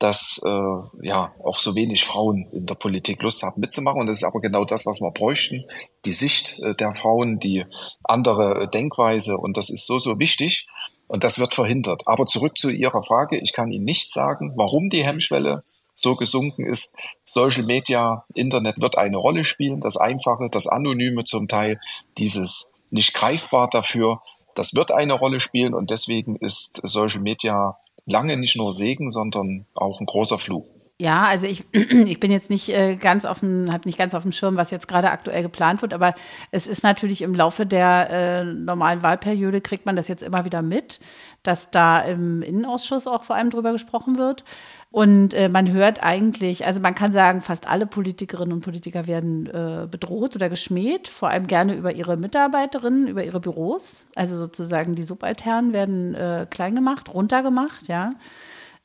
dass 0.00 0.40
äh, 0.44 1.06
ja 1.06 1.34
auch 1.44 1.58
so 1.58 1.74
wenig 1.74 2.04
Frauen 2.04 2.48
in 2.52 2.66
der 2.66 2.74
Politik 2.74 3.22
Lust 3.22 3.42
haben 3.42 3.60
mitzumachen. 3.60 4.00
Und 4.00 4.06
das 4.06 4.18
ist 4.18 4.24
aber 4.24 4.40
genau 4.40 4.64
das, 4.64 4.86
was 4.86 5.00
wir 5.00 5.10
bräuchten. 5.10 5.66
Die 6.06 6.14
Sicht 6.14 6.58
äh, 6.60 6.74
der 6.74 6.94
Frauen, 6.94 7.38
die 7.38 7.66
andere 8.02 8.68
Denkweise. 8.68 9.36
Und 9.36 9.58
das 9.58 9.68
ist 9.68 9.86
so, 9.86 9.98
so 9.98 10.18
wichtig. 10.18 10.66
Und 11.10 11.24
das 11.24 11.40
wird 11.40 11.54
verhindert. 11.54 12.02
Aber 12.06 12.24
zurück 12.26 12.56
zu 12.56 12.70
Ihrer 12.70 13.02
Frage. 13.02 13.36
Ich 13.36 13.52
kann 13.52 13.72
Ihnen 13.72 13.84
nicht 13.84 14.12
sagen, 14.12 14.52
warum 14.54 14.90
die 14.90 15.04
Hemmschwelle 15.04 15.64
so 15.96 16.14
gesunken 16.14 16.64
ist. 16.64 16.96
Social 17.26 17.64
Media, 17.64 18.24
Internet 18.32 18.80
wird 18.80 18.96
eine 18.96 19.16
Rolle 19.16 19.44
spielen. 19.44 19.80
Das 19.80 19.96
Einfache, 19.96 20.48
das 20.50 20.68
Anonyme 20.68 21.24
zum 21.24 21.48
Teil, 21.48 21.80
dieses 22.16 22.86
nicht 22.90 23.12
greifbar 23.12 23.68
dafür, 23.68 24.18
das 24.54 24.74
wird 24.74 24.92
eine 24.92 25.14
Rolle 25.14 25.40
spielen. 25.40 25.74
Und 25.74 25.90
deswegen 25.90 26.36
ist 26.36 26.80
Social 26.88 27.20
Media 27.20 27.76
lange 28.06 28.36
nicht 28.36 28.56
nur 28.56 28.70
Segen, 28.70 29.10
sondern 29.10 29.66
auch 29.74 29.98
ein 29.98 30.06
großer 30.06 30.38
Fluch. 30.38 30.66
Ja, 31.00 31.22
also 31.22 31.46
ich, 31.46 31.64
ich 31.72 32.20
bin 32.20 32.30
jetzt 32.30 32.50
nicht 32.50 32.68
äh, 32.68 32.96
ganz 32.96 33.24
auf 33.24 33.40
dem, 33.40 33.72
habe 33.72 33.88
nicht 33.88 33.96
ganz 33.96 34.14
auf 34.14 34.22
dem 34.22 34.32
Schirm, 34.32 34.56
was 34.56 34.70
jetzt 34.70 34.86
gerade 34.86 35.10
aktuell 35.10 35.42
geplant 35.42 35.80
wird, 35.80 35.94
aber 35.94 36.14
es 36.50 36.66
ist 36.66 36.82
natürlich 36.82 37.22
im 37.22 37.34
Laufe 37.34 37.64
der 37.64 38.10
äh, 38.10 38.44
normalen 38.44 39.02
Wahlperiode 39.02 39.62
kriegt 39.62 39.86
man 39.86 39.96
das 39.96 40.08
jetzt 40.08 40.22
immer 40.22 40.44
wieder 40.44 40.60
mit, 40.60 41.00
dass 41.42 41.70
da 41.70 42.00
im 42.02 42.42
Innenausschuss 42.42 43.06
auch 43.06 43.22
vor 43.22 43.34
allem 43.34 43.48
drüber 43.48 43.72
gesprochen 43.72 44.18
wird. 44.18 44.44
Und 44.90 45.32
äh, 45.32 45.48
man 45.48 45.72
hört 45.72 46.02
eigentlich, 46.02 46.66
also 46.66 46.80
man 46.80 46.94
kann 46.94 47.12
sagen, 47.12 47.40
fast 47.40 47.66
alle 47.66 47.86
Politikerinnen 47.86 48.52
und 48.52 48.60
Politiker 48.60 49.06
werden 49.06 49.46
äh, 49.46 49.86
bedroht 49.90 50.36
oder 50.36 50.50
geschmäht, 50.50 51.08
vor 51.08 51.30
allem 51.30 51.46
gerne 51.46 51.76
über 51.76 51.94
ihre 51.94 52.18
Mitarbeiterinnen, 52.18 53.06
über 53.06 53.24
ihre 53.24 53.40
Büros. 53.40 54.04
Also 54.16 54.36
sozusagen 54.36 54.96
die 54.96 55.04
Subalternen 55.04 55.72
werden 55.72 56.14
äh, 56.14 56.46
klein 56.50 56.74
gemacht, 56.74 57.14
runtergemacht, 57.14 57.88
ja. 57.88 58.10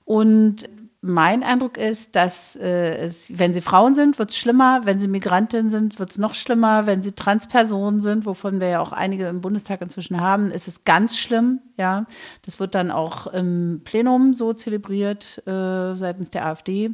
Und 0.06 0.70
mein 1.06 1.44
Eindruck 1.44 1.78
ist, 1.78 2.16
dass 2.16 2.56
äh, 2.56 2.96
es, 2.98 3.28
wenn 3.38 3.54
sie 3.54 3.62
Frauen 3.62 3.94
sind, 3.94 4.18
wird 4.18 4.32
es 4.32 4.38
schlimmer, 4.38 4.82
wenn 4.86 4.98
sie 4.98 5.08
Migrantinnen 5.08 5.70
sind, 5.70 6.00
wird 6.00 6.12
es 6.12 6.18
noch 6.18 6.34
schlimmer, 6.34 6.88
wenn 6.88 7.02
sie 7.02 7.12
Transpersonen 7.12 8.02
sind, 8.02 8.26
wovon 8.26 8.60
wir 8.60 8.70
ja 8.70 8.80
auch 8.80 8.92
einige 8.92 9.28
im 9.28 9.42
Bundestag 9.42 9.82
inzwischen 9.82 10.20
haben, 10.20 10.52
ist 10.52 10.68
es 10.68 10.84
ganz 10.84 11.18
schlimm. 11.18 11.62
Ja, 11.78 12.06
das 12.42 12.60
wird 12.60 12.76
dann 12.76 12.92
auch 12.92 13.28
im 13.28 13.82
Plenum 13.84 14.34
so 14.34 14.54
zelebriert 14.54 15.46
äh, 15.48 15.96
seitens 15.96 16.32
der 16.32 16.46
AfD. 16.46 16.92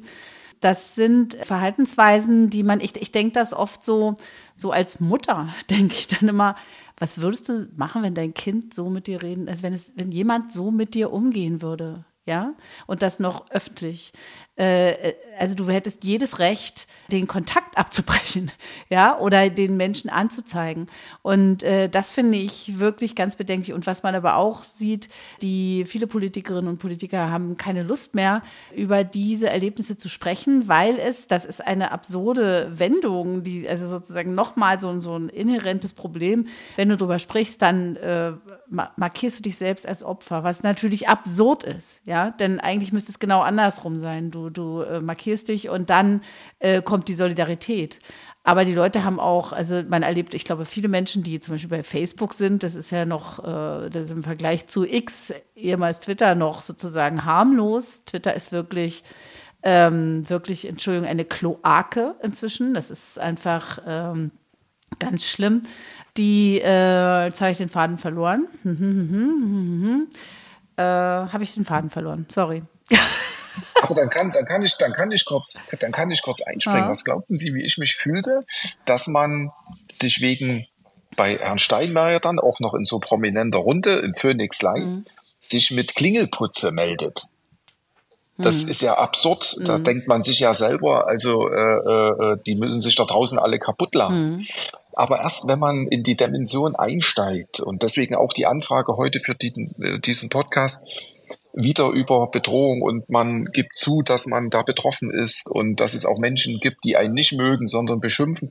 Das 0.60 0.93
sind 0.93 1.36
Verhaltensweisen, 1.36 2.50
die 2.50 2.63
man, 2.63 2.82
ich, 2.82 2.95
ich 3.02 3.12
denke 3.12 3.34
das 3.34 3.54
oft 3.54 3.84
so, 3.84 4.17
so 4.56 4.71
als 4.71 5.00
Mutter, 5.00 5.50
denke 5.69 5.95
ich 5.95 6.08
dann 6.08 6.28
immer, 6.28 6.56
was 6.97 7.19
würdest 7.19 7.50
du 7.50 7.67
machen, 7.78 8.04
wenn 8.04 8.13
dein 8.13 8.34
Kind 8.34 8.74
so 8.74 8.89
mit 8.89 9.08
dir 9.08 9.24
reden, 9.24 9.50
also 9.50 9.63
wenn 9.63 9.74
es, 9.74 9.93
wenn 9.95 10.12
jemand 10.12 10.52
so 10.52 10.69
mit 10.69 10.93
dir 10.93 11.12
umgehen 11.12 11.62
würde? 11.62 12.06
Ja, 12.32 12.54
und 12.88 13.02
das 13.02 13.20
noch 13.20 13.52
öffentlich. 13.52 14.13
Äh, 14.62 15.15
also 15.39 15.56
du 15.56 15.67
hättest 15.69 16.04
jedes 16.04 16.38
Recht, 16.38 16.88
den 17.12 17.26
Kontakt 17.26 17.76
abzubrechen, 17.76 18.52
ja, 18.89 19.17
oder 19.17 19.50
den 19.50 19.76
Menschen 19.76 20.12
anzuzeigen. 20.12 20.86
Und 21.24 21.63
äh, 21.63 21.89
das 21.89 22.12
finde 22.12 22.38
ich 22.38 22.78
wirklich 22.78 23.15
ganz 23.15 23.36
bedenklich. 23.36 23.74
Und 23.74 23.88
was 23.88 24.04
man 24.04 24.13
aber 24.13 24.36
auch 24.36 24.63
sieht, 24.63 25.10
die 25.41 25.86
viele 25.86 26.06
Politikerinnen 26.06 26.69
und 26.69 26.78
Politiker 26.78 27.32
haben 27.32 27.58
keine 27.58 27.82
Lust 27.82 28.13
mehr, 28.13 28.43
über 28.76 29.04
diese 29.04 29.50
Erlebnisse 29.50 29.97
zu 29.97 30.10
sprechen, 30.10 30.67
weil 30.67 31.00
es, 31.00 31.28
das 31.28 31.45
ist 31.45 31.65
eine 31.65 31.91
absurde 31.91 32.71
Wendung, 32.78 33.41
die, 33.41 33.67
also 33.67 33.88
sozusagen 33.88 34.36
nochmal 34.36 34.80
so, 34.80 35.00
so 35.00 35.17
ein 35.17 35.30
inhärentes 35.30 35.93
Problem. 35.93 36.45
Wenn 36.76 36.89
du 36.89 36.97
darüber 36.97 37.17
sprichst, 37.17 37.63
dann 37.63 37.95
äh, 37.95 38.34
markierst 38.95 39.39
du 39.39 39.41
dich 39.41 39.58
selbst 39.58 39.88
als 39.88 40.04
Opfer, 40.04 40.43
was 40.43 40.62
natürlich 40.62 41.10
absurd 41.10 41.63
ist, 41.63 42.02
ja, 42.06 42.30
denn 42.30 42.60
eigentlich 42.60 42.93
müsste 42.93 43.12
es 43.12 43.17
genau 43.17 43.41
andersrum 43.41 43.97
sein. 43.97 44.30
Du, 44.30 44.51
du 44.54 44.82
äh, 44.82 45.02
markierst 45.02 45.48
dich 45.48 45.70
und 45.70 45.90
dann 45.90 46.22
äh, 46.60 46.82
kommt 46.82 47.08
die 47.08 47.14
Solidarität. 47.14 48.00
Aber 48.44 48.66
die 48.66 48.74
Leute 48.74 49.04
haben 49.04 49.20
auch, 49.20 49.54
also 49.54 49.84
man 49.88 50.02
erlebt, 50.02 50.34
ich 50.34 50.46
glaube, 50.46 50.66
viele 50.66 50.88
Menschen, 50.88 51.22
die 51.22 51.40
zum 51.40 51.54
Beispiel 51.54 51.70
bei 51.70 51.84
Facebook 51.84 52.34
sind, 52.34 52.64
das 52.64 52.74
ist 52.74 52.90
ja 52.90 53.06
noch, 53.06 53.40
äh, 53.40 53.90
das 53.90 54.04
ist 54.04 54.12
im 54.12 54.24
Vergleich 54.24 54.66
zu 54.66 54.84
X, 54.84 55.32
ehemals 55.56 56.00
Twitter, 56.00 56.34
noch 56.34 56.64
sozusagen 56.64 57.24
harmlos. 57.24 58.04
Twitter 58.06 58.34
ist 58.34 58.52
wirklich, 58.52 59.04
ähm, 59.62 60.28
wirklich, 60.28 60.68
Entschuldigung, 60.68 61.08
eine 61.08 61.26
Kloake 61.26 62.16
inzwischen. 62.24 62.74
Das 62.74 62.90
ist 62.90 63.20
einfach 63.20 63.78
ähm, 63.86 64.32
ganz 64.98 65.24
schlimm. 65.24 65.62
Die, 66.18 66.60
äh, 66.62 67.26
jetzt 67.26 67.42
habe 67.42 67.52
ich 67.52 67.60
den 67.60 67.70
Faden 67.70 68.00
verloren. 68.00 68.48
äh, 70.78 70.82
habe 70.82 71.44
ich 71.44 71.54
den 71.54 71.66
Faden 71.66 71.92
verloren, 71.92 72.26
sorry. 72.28 72.64
Aber 73.82 73.96
dann 73.96 74.10
kann, 74.10 74.32
dann 74.32 74.46
kann 74.46 74.62
ich, 74.62 74.78
dann 74.78 74.94
kann 74.94 75.12
ich 75.12 75.26
kurz, 75.26 75.70
dann 75.80 75.92
kann 75.92 76.12
ich 76.12 76.22
kurz 76.22 76.42
einspringen. 76.42 76.84
Ja. 76.84 76.90
Was 76.90 77.04
glaubten 77.04 77.38
Sie, 77.38 77.54
wie 77.54 77.64
ich 77.64 77.78
mich 77.78 77.96
fühlte, 77.96 78.46
dass 78.86 79.08
man 79.08 79.52
sich 79.92 80.22
wegen 80.22 80.68
bei 81.18 81.38
Herrn 81.38 81.60
Steinmeier 81.60 82.20
dann 82.20 82.40
auch 82.40 82.60
noch 82.60 82.74
in 82.74 82.86
so 82.86 83.00
prominenter 83.00 83.60
Runde 83.60 84.00
in 84.00 84.14
Phoenix 84.14 84.62
Live 84.62 84.88
mhm. 84.88 85.06
sich 85.40 85.72
mit 85.72 85.96
Klingelputze 85.96 86.72
meldet? 86.72 87.26
Das 88.38 88.64
mhm. 88.64 88.70
ist 88.70 88.82
ja 88.82 88.98
absurd. 88.98 89.58
Da 89.62 89.78
mhm. 89.78 89.84
denkt 89.84 90.08
man 90.08 90.24
sich 90.24 90.40
ja 90.40 90.54
selber, 90.54 91.08
also 91.08 91.50
äh, 91.50 91.54
äh, 91.54 92.38
die 92.46 92.56
müssen 92.56 92.82
sich 92.82 92.96
da 92.96 93.06
draußen 93.06 93.38
alle 93.38 93.60
kaputt 93.60 93.94
lachen. 93.96 94.38
Mhm. 94.38 94.46
Aber 94.94 95.22
erst 95.22 95.48
wenn 95.48 95.60
man 95.60 95.88
in 95.88 96.04
die 96.04 96.18
Dimension 96.18 96.76
einsteigt 96.76 97.60
und 97.60 97.84
deswegen 97.84 98.16
auch 98.16 98.34
die 98.34 98.46
Anfrage 98.46 98.98
heute 98.98 99.20
für 99.20 99.36
die, 99.36 99.54
äh, 99.82 100.00
diesen 100.00 100.30
Podcast, 100.30 100.86
wieder 101.54 101.90
über 101.90 102.28
Bedrohung 102.32 102.82
und 102.82 103.10
man 103.10 103.46
gibt 103.46 103.76
zu, 103.76 104.02
dass 104.02 104.28
man 104.28 104.50
da 104.50 104.64
betroffen 104.64 105.12
ist 105.12 105.50
und 105.50 105.80
dass 105.80 105.94
es 105.94 106.06
auch 106.06 106.18
Menschen 106.18 106.60
gibt, 106.60 106.84
die 106.84 106.98
einen 106.98 107.14
nicht 107.14 107.34
mögen, 107.34 107.68
sondern 107.68 108.00
beschimpfen. 108.00 108.50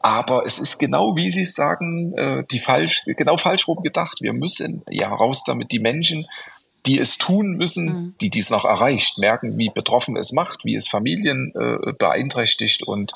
Aber 0.00 0.44
es 0.44 0.58
ist 0.58 0.78
genau, 0.78 1.16
wie 1.16 1.30
Sie 1.30 1.42
es 1.42 1.54
sagen, 1.54 2.12
äh, 2.16 2.44
die 2.50 2.58
falsch, 2.58 3.04
genau 3.06 3.38
falsch 3.38 3.66
rum 3.68 3.82
gedacht. 3.82 4.18
Wir 4.20 4.34
müssen 4.34 4.84
ja 4.90 5.08
raus 5.08 5.44
damit 5.46 5.72
die 5.72 5.78
Menschen, 5.78 6.26
die 6.84 6.98
es 6.98 7.16
tun 7.16 7.52
müssen, 7.52 7.86
mhm. 7.86 8.14
die 8.20 8.28
dies 8.28 8.50
noch 8.50 8.66
erreicht, 8.66 9.16
merken, 9.16 9.56
wie 9.56 9.70
betroffen 9.70 10.16
es 10.16 10.32
macht, 10.32 10.64
wie 10.64 10.74
es 10.74 10.88
Familien 10.88 11.52
äh, 11.54 11.92
beeinträchtigt 11.98 12.82
und 12.82 13.12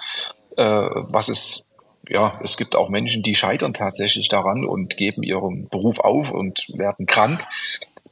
äh, 0.57 0.65
was 0.65 1.29
es 1.29 1.69
ja, 2.09 2.39
es 2.43 2.57
gibt 2.57 2.75
auch 2.75 2.89
Menschen, 2.89 3.23
die 3.23 3.35
scheitern 3.35 3.75
tatsächlich 3.75 4.29
daran 4.29 4.65
und 4.65 4.97
geben 4.97 5.23
ihren 5.23 5.69
Beruf 5.69 6.01
auf 6.01 6.33
und 6.33 6.67
werden 6.73 7.07
krank 7.07 7.47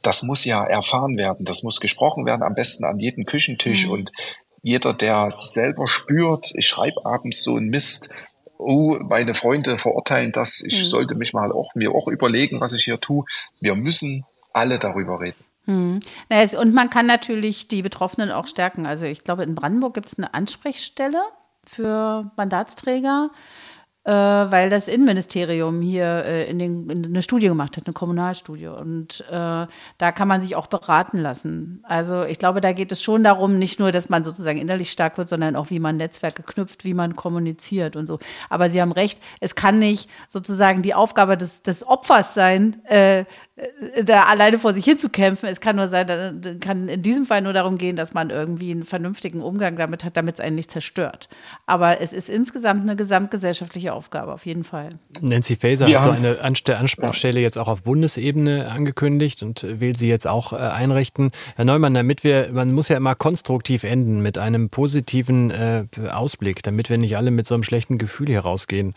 das 0.07 0.23
muss 0.23 0.45
ja 0.45 0.63
erfahren 0.63 1.17
werden, 1.17 1.45
das 1.45 1.63
muss 1.63 1.81
gesprochen 1.81 2.25
werden, 2.25 2.41
am 2.41 2.55
besten 2.55 2.85
an 2.85 2.97
jedem 2.97 3.25
Küchentisch 3.25 3.87
mhm. 3.87 3.91
und 3.91 4.11
jeder, 4.63 4.93
der 4.93 5.29
selber 5.29 5.85
spürt, 5.89 6.53
ich 6.55 6.65
schreibe 6.65 7.05
abends 7.05 7.43
so 7.43 7.57
einen 7.57 7.67
Mist, 7.67 8.09
oh, 8.57 8.97
meine 9.09 9.33
Freunde 9.33 9.77
verurteilen 9.77 10.31
das, 10.31 10.63
ich 10.65 10.79
mhm. 10.79 10.85
sollte 10.85 11.15
mich 11.15 11.33
mal 11.33 11.51
auch 11.51 11.75
mir 11.75 11.91
auch 11.91 12.07
überlegen, 12.07 12.61
was 12.61 12.71
ich 12.71 12.85
hier 12.85 13.01
tue. 13.01 13.25
Wir 13.59 13.75
müssen 13.75 14.25
alle 14.53 14.79
darüber 14.79 15.19
reden. 15.19 15.43
Hm. 15.65 15.99
Und 16.57 16.73
man 16.73 16.89
kann 16.89 17.05
natürlich 17.05 17.67
die 17.67 17.81
Betroffenen 17.81 18.31
auch 18.31 18.47
stärken. 18.47 18.87
Also 18.87 19.05
ich 19.05 19.25
glaube, 19.25 19.43
in 19.43 19.55
Brandenburg 19.55 19.93
gibt 19.93 20.07
es 20.07 20.17
eine 20.17 20.33
Ansprechstelle 20.33 21.21
für 21.65 22.31
Mandatsträger 22.37 23.29
weil 24.11 24.69
das 24.69 24.87
Innenministerium 24.87 25.81
hier 25.81 26.23
äh, 26.25 26.49
in, 26.49 26.59
den, 26.59 26.89
in 26.89 27.05
eine 27.05 27.21
Studie 27.21 27.47
gemacht 27.47 27.75
hat, 27.75 27.87
eine 27.87 27.93
Kommunalstudie. 27.93 28.67
Und 28.67 29.25
äh, 29.29 29.33
da 29.97 30.11
kann 30.13 30.27
man 30.27 30.41
sich 30.41 30.55
auch 30.55 30.67
beraten 30.67 31.17
lassen. 31.19 31.83
Also 31.83 32.23
ich 32.23 32.39
glaube, 32.39 32.61
da 32.61 32.71
geht 32.71 32.91
es 32.91 33.03
schon 33.03 33.23
darum, 33.23 33.59
nicht 33.59 33.79
nur, 33.79 33.91
dass 33.91 34.07
man 34.07 34.23
sozusagen 34.23 34.59
innerlich 34.59 34.91
stark 34.91 35.17
wird, 35.17 35.27
sondern 35.27 35.55
auch, 35.55 35.69
wie 35.71 35.79
man 35.79 35.97
Netzwerke 35.97 36.43
knüpft, 36.43 36.85
wie 36.85 36.93
man 36.93 37.15
kommuniziert 37.15 37.95
und 37.95 38.05
so. 38.05 38.19
Aber 38.49 38.69
Sie 38.69 38.81
haben 38.81 38.93
recht, 38.93 39.19
es 39.41 39.55
kann 39.55 39.79
nicht 39.79 40.09
sozusagen 40.29 40.81
die 40.81 40.93
Aufgabe 40.93 41.35
des, 41.35 41.61
des 41.63 41.85
Opfers 41.85 42.33
sein, 42.33 42.81
äh, 42.85 43.25
äh, 43.57 44.03
da 44.03 44.23
alleine 44.23 44.59
vor 44.59 44.73
sich 44.73 44.85
hinzukämpfen. 44.85 45.49
Es 45.49 45.59
kann 45.59 45.75
nur 45.75 45.87
sein, 45.87 46.59
kann 46.61 46.87
in 46.87 47.01
diesem 47.01 47.25
Fall 47.25 47.41
nur 47.41 47.53
darum 47.53 47.77
gehen, 47.77 47.95
dass 47.95 48.13
man 48.13 48.29
irgendwie 48.29 48.71
einen 48.71 48.83
vernünftigen 48.83 49.41
Umgang 49.41 49.75
damit 49.75 50.05
hat, 50.05 50.15
damit 50.15 50.35
es 50.35 50.41
einen 50.41 50.55
nicht 50.55 50.71
zerstört. 50.71 51.27
Aber 51.65 51.99
es 52.01 52.13
ist 52.13 52.29
insgesamt 52.29 52.83
eine 52.83 52.95
gesamtgesellschaftliche 52.95 53.93
Aufgabe, 53.97 54.31
auf 54.31 54.45
jeden 54.45 54.63
Fall. 54.63 54.89
Nancy 55.21 55.55
Faeser 55.55 55.87
Wir 55.87 55.97
hat 55.97 56.05
so 56.05 56.11
eine 56.11 56.39
Anspruchsstelle 56.41 57.39
jetzt 57.39 57.57
auch 57.57 57.67
auf 57.67 57.81
Bundesebene 57.81 58.69
angekündigt 58.69 59.41
und 59.41 59.65
will 59.67 59.97
sie 59.97 60.07
jetzt 60.07 60.27
auch 60.27 60.53
äh, 60.53 60.57
einrichten. 60.57 61.31
Herr 61.55 61.65
Neumann, 61.65 61.95
damit 61.95 62.23
wir, 62.23 62.49
man 62.53 62.73
muss 62.73 62.89
ja 62.89 62.97
immer 62.97 63.15
konstruktiv 63.15 63.83
enden 63.83 64.21
mit 64.21 64.37
einem 64.37 64.69
positiven 64.69 65.49
äh, 65.49 65.85
Ausblick, 66.11 66.61
damit 66.61 66.91
wir 66.91 66.99
nicht 66.99 67.17
alle 67.17 67.31
mit 67.31 67.47
so 67.47 67.55
einem 67.55 67.63
schlechten 67.63 67.97
Gefühl 67.97 68.27
hier 68.27 68.41
rausgehen. 68.41 68.93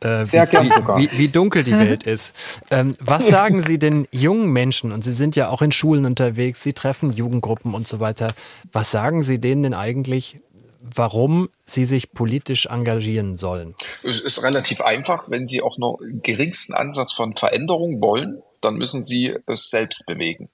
Äh, 0.00 0.24
Sehr 0.24 0.46
wie, 0.46 0.50
gern 0.50 0.72
sogar. 0.72 0.98
Wie, 0.98 1.10
wie, 1.12 1.28
dunkel 1.28 1.62
die 1.62 1.72
Welt 1.72 2.02
ist. 2.02 2.34
Ähm, 2.70 2.94
was 3.00 3.28
sagen 3.28 3.62
Sie 3.62 3.78
den 3.78 4.08
jungen 4.10 4.50
Menschen, 4.50 4.90
und 4.90 5.04
Sie 5.04 5.12
sind 5.12 5.36
ja 5.36 5.48
auch 5.48 5.62
in 5.62 5.70
Schulen 5.70 6.06
unterwegs, 6.06 6.62
Sie 6.62 6.72
treffen 6.72 7.12
Jugendgruppen 7.12 7.72
und 7.74 7.86
so 7.86 8.00
weiter, 8.00 8.34
was 8.72 8.90
sagen 8.90 9.22
Sie 9.22 9.38
denen 9.38 9.62
denn 9.62 9.74
eigentlich, 9.74 10.40
warum 10.82 11.50
sie 11.66 11.84
sich 11.84 12.12
politisch 12.12 12.66
engagieren 12.66 13.36
sollen? 13.36 13.74
Es 14.02 14.20
ist 14.20 14.42
relativ 14.42 14.80
einfach. 14.80 15.30
Wenn 15.30 15.46
Sie 15.46 15.62
auch 15.62 15.78
nur 15.78 15.98
geringsten 16.22 16.74
Ansatz 16.74 17.12
von 17.12 17.36
Veränderung 17.36 18.00
wollen, 18.00 18.42
dann 18.60 18.76
müssen 18.76 19.04
Sie 19.04 19.36
es 19.46 19.70
selbst 19.70 20.06
bewegen. 20.06 20.48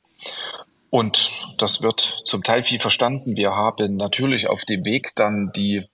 Und 0.91 1.33
das 1.59 1.83
wird 1.83 2.23
zum 2.25 2.43
Teil 2.43 2.62
viel 2.62 2.81
verstanden. 2.81 3.37
Wir 3.37 3.51
haben 3.51 3.97
natürlich 3.97 4.49
auf 4.49 4.65
dem 4.65 4.85
Weg 4.85 5.15
dann 5.17 5.51
die, 5.55 5.85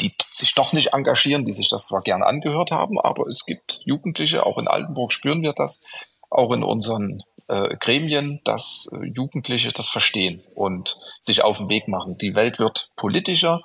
die 0.00 0.12
sich 0.32 0.54
doch 0.54 0.72
nicht 0.72 0.92
engagieren, 0.92 1.44
die 1.44 1.52
sich 1.52 1.68
das 1.68 1.86
zwar 1.86 2.02
gerne 2.02 2.26
angehört 2.26 2.70
haben, 2.70 3.00
aber 3.00 3.26
es 3.28 3.44
gibt 3.46 3.80
Jugendliche, 3.84 4.44
auch 4.44 4.58
in 4.58 4.68
Altenburg 4.68 5.12
spüren 5.12 5.42
wir 5.42 5.52
das, 5.52 5.84
auch 6.28 6.52
in 6.52 6.62
unseren 6.62 7.22
äh, 7.50 7.76
Gremien, 7.78 8.40
dass 8.44 8.88
äh, 8.92 9.06
Jugendliche 9.14 9.72
das 9.72 9.88
verstehen 9.88 10.42
und 10.54 10.96
sich 11.20 11.42
auf 11.42 11.58
den 11.58 11.68
Weg 11.68 11.88
machen. 11.88 12.16
Die 12.16 12.34
Welt 12.34 12.58
wird 12.58 12.90
politischer, 12.96 13.60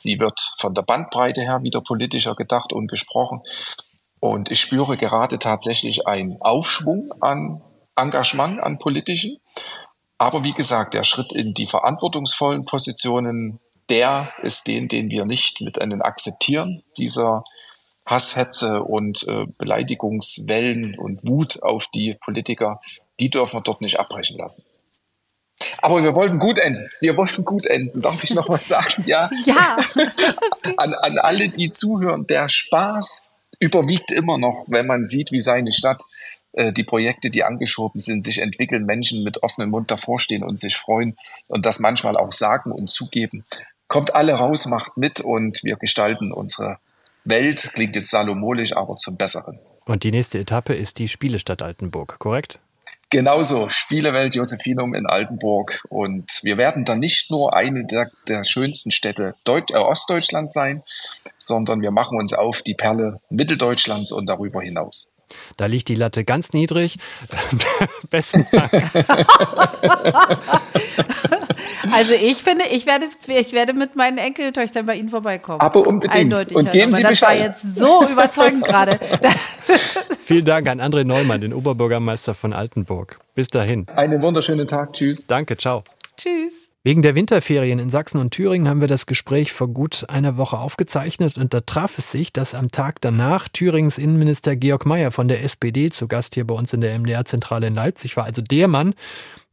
sie 0.00 0.18
wird 0.18 0.40
von 0.58 0.74
der 0.74 0.82
Bandbreite 0.82 1.42
her 1.42 1.60
wieder 1.62 1.80
politischer 1.80 2.34
gedacht 2.34 2.72
und 2.72 2.88
gesprochen. 2.88 3.42
Und 4.20 4.50
ich 4.50 4.60
spüre 4.60 4.96
gerade 4.96 5.38
tatsächlich 5.38 6.06
einen 6.06 6.40
Aufschwung 6.40 7.12
an 7.20 7.62
Engagement, 7.94 8.60
an 8.60 8.78
politischen. 8.78 9.38
Aber 10.18 10.42
wie 10.42 10.52
gesagt, 10.52 10.94
der 10.94 11.04
Schritt 11.04 11.32
in 11.32 11.54
die 11.54 11.66
verantwortungsvollen 11.66 12.64
Positionen, 12.64 13.60
der 13.88 14.32
ist 14.42 14.66
den, 14.66 14.88
den 14.88 15.10
wir 15.10 15.24
nicht 15.24 15.60
mit 15.60 15.80
einem 15.80 16.02
akzeptieren, 16.02 16.82
dieser 16.96 17.44
Hasshetze 18.04 18.82
und 18.82 19.26
äh, 19.28 19.46
Beleidigungswellen 19.58 20.98
und 20.98 21.28
Wut 21.28 21.62
auf 21.62 21.86
die 21.94 22.14
Politiker, 22.14 22.80
die 23.20 23.30
dürfen 23.30 23.58
wir 23.58 23.62
dort 23.62 23.80
nicht 23.80 23.98
abbrechen 23.98 24.38
lassen. 24.38 24.64
Aber 25.78 26.02
wir 26.02 26.14
wollten 26.14 26.38
gut 26.38 26.58
enden. 26.58 26.86
Wir 27.00 27.16
wollten 27.16 27.44
gut 27.44 27.66
enden. 27.66 28.00
Darf 28.00 28.22
ich 28.22 28.34
noch 28.34 28.48
was 28.48 28.68
sagen? 28.68 29.04
Ja. 29.06 29.28
Ja. 29.44 29.76
an, 30.76 30.94
an 30.94 31.18
alle, 31.18 31.48
die 31.48 31.68
zuhören, 31.68 32.26
der 32.26 32.48
Spaß 32.48 33.40
überwiegt 33.58 34.12
immer 34.12 34.38
noch, 34.38 34.66
wenn 34.68 34.86
man 34.86 35.04
sieht, 35.04 35.32
wie 35.32 35.40
seine 35.40 35.72
Stadt 35.72 36.02
äh, 36.52 36.72
die 36.72 36.84
Projekte, 36.84 37.30
die 37.30 37.42
angeschoben 37.42 38.00
sind, 38.00 38.22
sich 38.22 38.38
entwickeln, 38.38 38.84
Menschen 38.84 39.24
mit 39.24 39.42
offenem 39.42 39.70
Mund 39.70 39.90
davor 39.90 40.20
stehen 40.20 40.44
und 40.44 40.58
sich 40.58 40.76
freuen 40.76 41.16
und 41.48 41.66
das 41.66 41.80
manchmal 41.80 42.16
auch 42.16 42.32
sagen 42.32 42.70
und 42.70 42.88
zugeben. 42.88 43.44
Kommt 43.88 44.14
alle 44.14 44.34
raus, 44.34 44.66
macht 44.66 44.96
mit 44.96 45.20
und 45.20 45.64
wir 45.64 45.76
gestalten 45.76 46.32
unsere 46.32 46.78
Welt, 47.24 47.70
klingt 47.74 47.96
jetzt 47.96 48.10
salomolisch, 48.10 48.76
aber 48.76 48.96
zum 48.96 49.16
Besseren. 49.16 49.58
Und 49.86 50.04
die 50.04 50.10
nächste 50.10 50.38
Etappe 50.38 50.74
ist 50.74 50.98
die 50.98 51.08
Spielestadt 51.08 51.62
Altenburg, 51.62 52.18
korrekt? 52.18 52.60
Genauso, 53.10 53.70
Spielewelt 53.70 54.34
Josephinum 54.34 54.94
in 54.94 55.06
Altenburg. 55.06 55.82
Und 55.88 56.40
wir 56.42 56.58
werden 56.58 56.84
dann 56.84 56.98
nicht 56.98 57.30
nur 57.30 57.56
eine 57.56 57.86
der, 57.86 58.10
der 58.26 58.44
schönsten 58.44 58.90
Städte 58.90 59.34
Deut 59.44 59.70
äh, 59.70 59.78
Ostdeutschlands 59.78 60.52
sein, 60.52 60.82
sondern 61.38 61.80
wir 61.80 61.90
machen 61.90 62.18
uns 62.18 62.34
auf 62.34 62.60
die 62.60 62.74
Perle 62.74 63.18
Mitteldeutschlands 63.30 64.12
und 64.12 64.26
darüber 64.26 64.60
hinaus. 64.60 65.17
Da 65.56 65.66
liegt 65.66 65.88
die 65.88 65.94
Latte 65.94 66.24
ganz 66.24 66.52
niedrig. 66.52 66.98
Besten 68.10 68.46
Dank. 68.50 68.72
also 71.92 72.14
ich 72.14 72.38
finde, 72.38 72.64
ich 72.70 72.86
werde, 72.86 73.06
ich 73.26 73.52
werde 73.52 73.72
mit 73.72 73.96
meinen 73.96 74.18
Enkeltöchtern 74.18 74.86
bei 74.86 74.96
Ihnen 74.96 75.08
vorbeikommen. 75.08 75.60
Aber 75.60 75.86
unbedingt. 75.86 76.14
Eindeutig. 76.14 76.56
Und 76.56 76.72
geben 76.72 76.92
Sie 76.92 77.02
das 77.02 77.10
Bescheid. 77.12 77.40
war 77.40 77.46
jetzt 77.46 77.76
so 77.76 78.06
überzeugend 78.08 78.64
gerade. 78.64 78.98
Vielen 80.24 80.44
Dank 80.44 80.68
an 80.68 80.80
André 80.80 81.04
Neumann, 81.04 81.40
den 81.40 81.52
Oberbürgermeister 81.54 82.34
von 82.34 82.52
Altenburg. 82.52 83.18
Bis 83.34 83.48
dahin. 83.48 83.86
Einen 83.88 84.22
wunderschönen 84.22 84.66
Tag. 84.66 84.92
Tschüss. 84.92 85.26
Danke, 85.26 85.56
ciao. 85.56 85.84
Tschüss. 86.16 86.67
Wegen 86.88 87.02
der 87.02 87.14
Winterferien 87.14 87.78
in 87.80 87.90
Sachsen 87.90 88.18
und 88.18 88.30
Thüringen 88.30 88.66
haben 88.66 88.80
wir 88.80 88.88
das 88.88 89.04
Gespräch 89.04 89.52
vor 89.52 89.68
gut 89.68 90.06
einer 90.08 90.38
Woche 90.38 90.56
aufgezeichnet 90.56 91.36
und 91.36 91.52
da 91.52 91.60
traf 91.60 91.98
es 91.98 92.10
sich, 92.10 92.32
dass 92.32 92.54
am 92.54 92.70
Tag 92.70 93.02
danach 93.02 93.46
Thürings 93.50 93.98
Innenminister 93.98 94.56
Georg 94.56 94.86
Mayer 94.86 95.10
von 95.10 95.28
der 95.28 95.44
SPD 95.44 95.90
zu 95.90 96.08
Gast 96.08 96.32
hier 96.32 96.46
bei 96.46 96.54
uns 96.54 96.72
in 96.72 96.80
der 96.80 96.98
MDR-Zentrale 96.98 97.66
in 97.66 97.74
Leipzig 97.74 98.16
war, 98.16 98.24
also 98.24 98.40
der 98.40 98.68
Mann, 98.68 98.94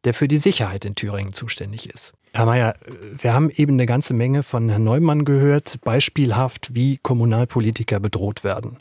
der 0.05 0.13
für 0.13 0.29
die 0.29 0.37
Sicherheit 0.37 0.85
in 0.85 0.95
Thüringen 0.95 1.33
zuständig 1.33 1.93
ist. 1.93 2.13
Herr 2.31 2.45
Mayer, 2.45 2.73
wir 3.19 3.33
haben 3.33 3.49
eben 3.49 3.73
eine 3.73 3.85
ganze 3.85 4.13
Menge 4.13 4.41
von 4.41 4.69
Herrn 4.69 4.85
Neumann 4.85 5.25
gehört, 5.25 5.81
beispielhaft, 5.83 6.73
wie 6.73 6.99
Kommunalpolitiker 7.03 7.99
bedroht 7.99 8.45
werden. 8.45 8.79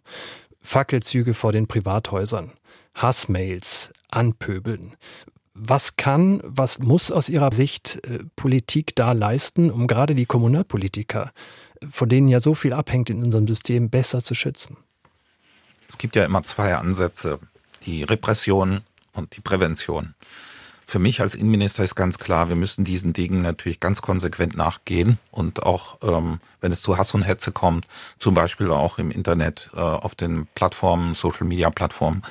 Fackelzüge 0.63 1.35
vor 1.35 1.51
den 1.51 1.67
Privathäusern, 1.67 2.53
Hassmails, 2.95 3.91
Anpöbeln. 4.13 4.95
Was 5.55 5.97
kann, 5.97 6.41
was 6.43 6.81
muss 6.81 7.13
aus 7.13 7.29
Ihrer 7.29 7.53
Sicht 7.53 8.05
äh, 8.05 8.19
Politik 8.35 8.97
da 8.97 9.13
leisten, 9.13 9.71
um 9.71 9.87
gerade 9.87 10.17
die 10.17 10.27
Kommunalpolitiker, 10.27 11.33
von 11.89 12.09
denen 12.09 12.27
ja 12.27 12.41
so 12.41 12.55
viel 12.55 12.73
abhängt 12.73 13.09
in 13.09 13.23
unserem 13.23 13.47
System, 13.47 13.89
besser 13.89 14.25
zu 14.25 14.35
schützen? 14.35 14.77
Es 15.89 15.97
gibt 15.97 16.17
ja 16.17 16.25
immer 16.25 16.43
zwei 16.43 16.75
Ansätze, 16.75 17.39
die 17.87 18.03
Repression 18.03 18.81
und 19.13 19.37
die 19.37 19.41
Prävention. 19.41 20.15
Für 20.87 20.99
mich 20.99 21.21
als 21.21 21.35
Innenminister 21.35 21.85
ist 21.85 21.95
ganz 21.95 22.19
klar, 22.19 22.49
wir 22.49 22.57
müssen 22.57 22.85
diesen 22.85 23.13
Dingen 23.13 23.41
natürlich 23.41 23.81
ganz 23.81 24.03
konsequent 24.03 24.57
nachgehen 24.57 25.19
und 25.31 25.63
auch, 25.63 25.99
ähm, 26.03 26.41
wenn 26.61 26.73
es 26.73 26.83
zu 26.83 26.99
Hass 26.99 27.15
und 27.15 27.23
Hetze 27.23 27.53
kommt, 27.53 27.87
zum 28.19 28.35
Beispiel 28.35 28.71
auch 28.71 28.99
im 28.99 29.11
Internet, 29.11 29.71
äh, 29.75 29.81
auf 29.81 30.15
den 30.15 30.47
Plattformen, 30.55 31.15
Social-Media-Plattformen, 31.15 32.23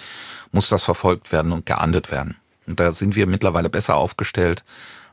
muss 0.51 0.69
das 0.69 0.83
verfolgt 0.83 1.31
werden 1.31 1.51
und 1.51 1.65
geahndet 1.65 2.11
werden. 2.11 2.37
Und 2.67 2.79
da 2.79 2.91
sind 2.93 3.15
wir 3.15 3.27
mittlerweile 3.27 3.69
besser 3.69 3.95
aufgestellt, 3.95 4.63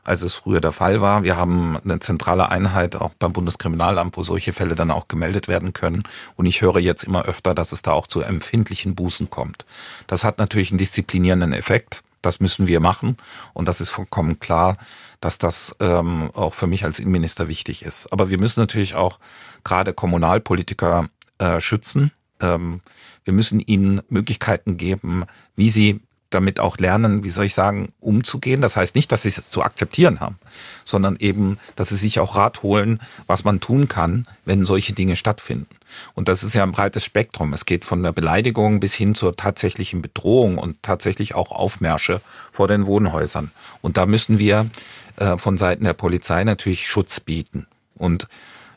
als 0.03 0.21
es 0.21 0.33
früher 0.33 0.61
der 0.61 0.71
Fall 0.71 1.01
war. 1.01 1.23
Wir 1.23 1.37
haben 1.37 1.77
eine 1.77 1.99
zentrale 1.99 2.49
Einheit 2.49 2.95
auch 2.95 3.11
beim 3.19 3.33
Bundeskriminalamt, 3.33 4.17
wo 4.17 4.23
solche 4.23 4.53
Fälle 4.53 4.75
dann 4.75 4.91
auch 4.91 5.07
gemeldet 5.07 5.47
werden 5.47 5.73
können. 5.73 6.03
Und 6.35 6.45
ich 6.45 6.61
höre 6.61 6.79
jetzt 6.79 7.03
immer 7.03 7.25
öfter, 7.25 7.53
dass 7.53 7.71
es 7.71 7.81
da 7.81 7.91
auch 7.91 8.07
zu 8.07 8.21
empfindlichen 8.21 8.95
Bußen 8.95 9.29
kommt. 9.29 9.65
Das 10.07 10.23
hat 10.23 10.39
natürlich 10.39 10.71
einen 10.71 10.79
disziplinierenden 10.79 11.53
Effekt. 11.53 12.03
Das 12.21 12.39
müssen 12.39 12.67
wir 12.67 12.79
machen. 12.79 13.17
Und 13.53 13.67
das 13.67 13.81
ist 13.81 13.89
vollkommen 13.89 14.39
klar, 14.39 14.77
dass 15.21 15.37
das 15.37 15.75
ähm, 15.79 16.31
auch 16.33 16.53
für 16.53 16.67
mich 16.67 16.83
als 16.83 16.99
Innenminister 16.99 17.47
wichtig 17.47 17.83
ist. 17.83 18.11
Aber 18.11 18.29
wir 18.29 18.39
müssen 18.39 18.59
natürlich 18.59 18.95
auch 18.95 19.19
gerade 19.63 19.93
Kommunalpolitiker 19.93 21.09
äh, 21.37 21.61
schützen. 21.61 22.11
Ähm, 22.39 22.81
wir 23.23 23.33
müssen 23.33 23.59
ihnen 23.59 24.01
Möglichkeiten 24.09 24.77
geben, 24.77 25.25
wie 25.55 25.69
sie 25.69 26.01
damit 26.31 26.59
auch 26.59 26.77
lernen, 26.77 27.23
wie 27.23 27.29
soll 27.29 27.45
ich 27.45 27.53
sagen, 27.53 27.93
umzugehen. 27.99 28.61
Das 28.61 28.75
heißt 28.75 28.95
nicht, 28.95 29.11
dass 29.11 29.21
sie 29.23 29.29
es 29.29 29.49
zu 29.49 29.61
akzeptieren 29.61 30.19
haben, 30.19 30.39
sondern 30.85 31.15
eben, 31.17 31.59
dass 31.75 31.89
sie 31.89 31.97
sich 31.97 32.19
auch 32.19 32.35
Rat 32.35 32.63
holen, 32.63 32.99
was 33.27 33.43
man 33.43 33.59
tun 33.59 33.87
kann, 33.87 34.25
wenn 34.45 34.65
solche 34.65 34.93
Dinge 34.93 35.15
stattfinden. 35.15 35.67
Und 36.15 36.27
das 36.27 36.43
ist 36.43 36.55
ja 36.55 36.63
ein 36.63 36.71
breites 36.71 37.05
Spektrum. 37.05 37.53
Es 37.53 37.65
geht 37.65 37.85
von 37.85 38.01
der 38.01 38.13
Beleidigung 38.13 38.79
bis 38.79 38.93
hin 38.93 39.13
zur 39.13 39.35
tatsächlichen 39.35 40.01
Bedrohung 40.01 40.57
und 40.57 40.81
tatsächlich 40.81 41.35
auch 41.35 41.51
Aufmärsche 41.51 42.21
vor 42.51 42.67
den 42.67 42.85
Wohnhäusern. 42.85 43.51
Und 43.81 43.97
da 43.97 44.05
müssen 44.05 44.39
wir 44.39 44.69
äh, 45.17 45.37
von 45.37 45.57
Seiten 45.57 45.83
der 45.83 45.93
Polizei 45.93 46.43
natürlich 46.43 46.87
Schutz 46.87 47.19
bieten. 47.19 47.67
Und 47.95 48.27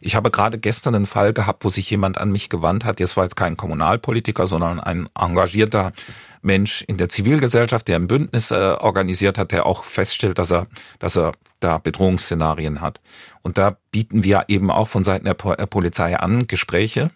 ich 0.01 0.17
habe 0.17 0.31
gerade 0.31 0.59
gestern 0.59 0.95
einen 0.95 1.07
Fall 1.07 1.33
gehabt, 1.33 1.65
wo 1.65 1.71
sich 1.71 1.89
jemand 1.89 2.19
an 2.19 2.31
mich 2.31 2.51
gewandt 2.51 2.85
hat. 2.85 3.01
Jetzt 3.01 3.17
war 3.17 3.25
jetzt 3.25 3.37
kein 3.37 3.57
Kommunalpolitiker, 3.57 4.47
sondern 4.47 4.79
ein 4.79 5.09
engagierter 5.19 5.93
Mensch 6.45 6.83
in 6.83 6.99
der 6.99 7.09
Zivilgesellschaft, 7.09 7.89
der 7.89 7.97
ein 7.97 8.09
Bündnis 8.09 8.51
äh, 8.51 8.55
organisiert 8.55 9.39
hat, 9.39 9.53
der 9.53 9.67
auch 9.67 9.85
feststellt, 9.85 10.39
dass 10.39 10.53
er, 10.53 10.67
dass 10.99 11.17
er 11.17 11.33
da 11.61 11.79
Bedrohungsszenarien 11.79 12.81
hat. 12.81 13.01
Und 13.43 13.59
da 13.59 13.77
bieten 13.91 14.23
wir 14.23 14.45
eben 14.49 14.71
auch 14.71 14.89
von 14.89 15.05
Seiten 15.05 15.25
der 15.25 15.35
po 15.35 15.53
äh, 15.53 15.67
Polizei 15.67 16.17
an 16.17 16.47
Gespräche, 16.47 17.11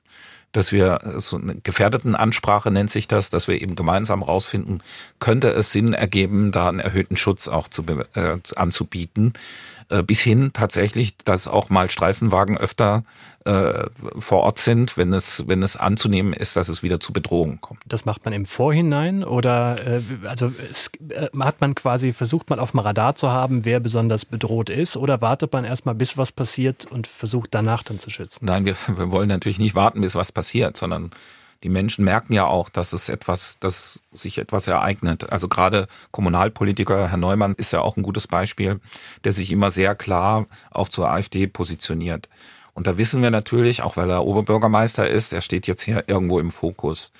dass 0.52 0.72
wir 0.72 1.00
äh, 1.04 1.20
so 1.20 1.36
eine 1.36 1.56
gefährdeten 1.56 2.16
Ansprache 2.16 2.70
nennt 2.70 2.90
sich 2.90 3.08
das, 3.08 3.30
dass 3.30 3.48
wir 3.48 3.60
eben 3.60 3.76
gemeinsam 3.76 4.22
rausfinden, 4.22 4.82
könnte 5.20 5.50
es 5.50 5.72
Sinn 5.72 5.92
ergeben, 5.92 6.52
da 6.52 6.68
einen 6.68 6.80
erhöhten 6.80 7.16
Schutz 7.16 7.48
auch 7.48 7.68
zu, 7.68 7.84
äh, 8.14 8.38
anzubieten, 8.56 9.34
äh, 9.90 10.02
bis 10.02 10.20
hin 10.20 10.50
tatsächlich, 10.52 11.16
dass 11.18 11.48
auch 11.48 11.70
mal 11.70 11.88
Streifenwagen 11.88 12.58
öfter 12.58 13.04
äh, 13.44 13.86
vor 14.18 14.40
Ort 14.40 14.58
sind, 14.58 14.98
wenn 14.98 15.14
es, 15.14 15.48
wenn 15.48 15.62
es 15.62 15.76
anzunehmen 15.76 16.34
ist, 16.34 16.56
dass 16.56 16.68
es 16.68 16.82
wieder 16.82 17.00
zu 17.00 17.14
Bedrohungen 17.14 17.60
kommt. 17.60 17.80
Das 17.86 18.04
macht 18.04 18.24
man 18.24 18.34
im 18.34 18.44
Vorhinein 18.44 19.24
oder 19.24 19.76
äh, 19.86 20.02
also 20.26 20.52
es, 20.70 20.90
äh, 21.08 21.28
hat 21.40 21.62
man 21.62 21.74
quasi 21.74 22.12
versucht 22.12 22.50
mal 22.50 22.58
auf 22.58 22.72
dem 22.72 22.80
Radar 22.80 23.14
zu 23.14 23.30
haben, 23.30 23.64
wer 23.64 23.80
besonders 23.80 24.26
bedroht 24.26 24.68
ist 24.68 24.96
oder 24.98 25.22
wartet 25.22 25.52
man 25.52 25.64
erstmal 25.64 25.94
bis 25.94 26.18
was 26.18 26.32
passiert 26.32 26.84
und 26.84 27.06
versucht 27.06 27.54
danach 27.54 27.82
dann 27.82 27.98
zu 27.98 28.10
schützen? 28.10 28.44
Nein, 28.44 28.66
wir, 28.66 28.76
wir 28.94 29.10
wollen 29.10 29.28
natürlich 29.28 29.58
nicht 29.58 29.74
warten, 29.74 30.02
bis 30.02 30.14
was 30.14 30.32
passiert, 30.32 30.76
sondern 30.76 31.12
die 31.64 31.68
Menschen 31.68 32.04
merken 32.04 32.32
ja 32.32 32.46
auch, 32.46 32.68
dass 32.68 32.92
es 32.92 33.08
etwas, 33.08 33.58
dass 33.58 34.00
sich 34.12 34.38
etwas 34.38 34.68
ereignet. 34.68 35.30
Also 35.30 35.48
gerade 35.48 35.88
Kommunalpolitiker, 36.12 37.08
Herr 37.08 37.16
Neumann 37.16 37.54
ist 37.54 37.72
ja 37.72 37.80
auch 37.80 37.96
ein 37.96 38.02
gutes 38.02 38.28
Beispiel, 38.28 38.80
der 39.24 39.32
sich 39.32 39.50
immer 39.50 39.70
sehr 39.70 39.94
klar 39.94 40.46
auch 40.70 40.88
zur 40.88 41.10
AfD 41.10 41.46
positioniert. 41.46 42.28
Und 42.74 42.86
da 42.86 42.96
wissen 42.96 43.22
wir 43.22 43.30
natürlich, 43.30 43.82
auch 43.82 43.96
weil 43.96 44.08
er 44.08 44.24
Oberbürgermeister 44.24 45.08
ist, 45.10 45.32
er 45.32 45.42
steht 45.42 45.66
jetzt 45.66 45.82
hier 45.82 46.04
irgendwo 46.06 46.38
im 46.38 46.52
Fokus. 46.52 47.10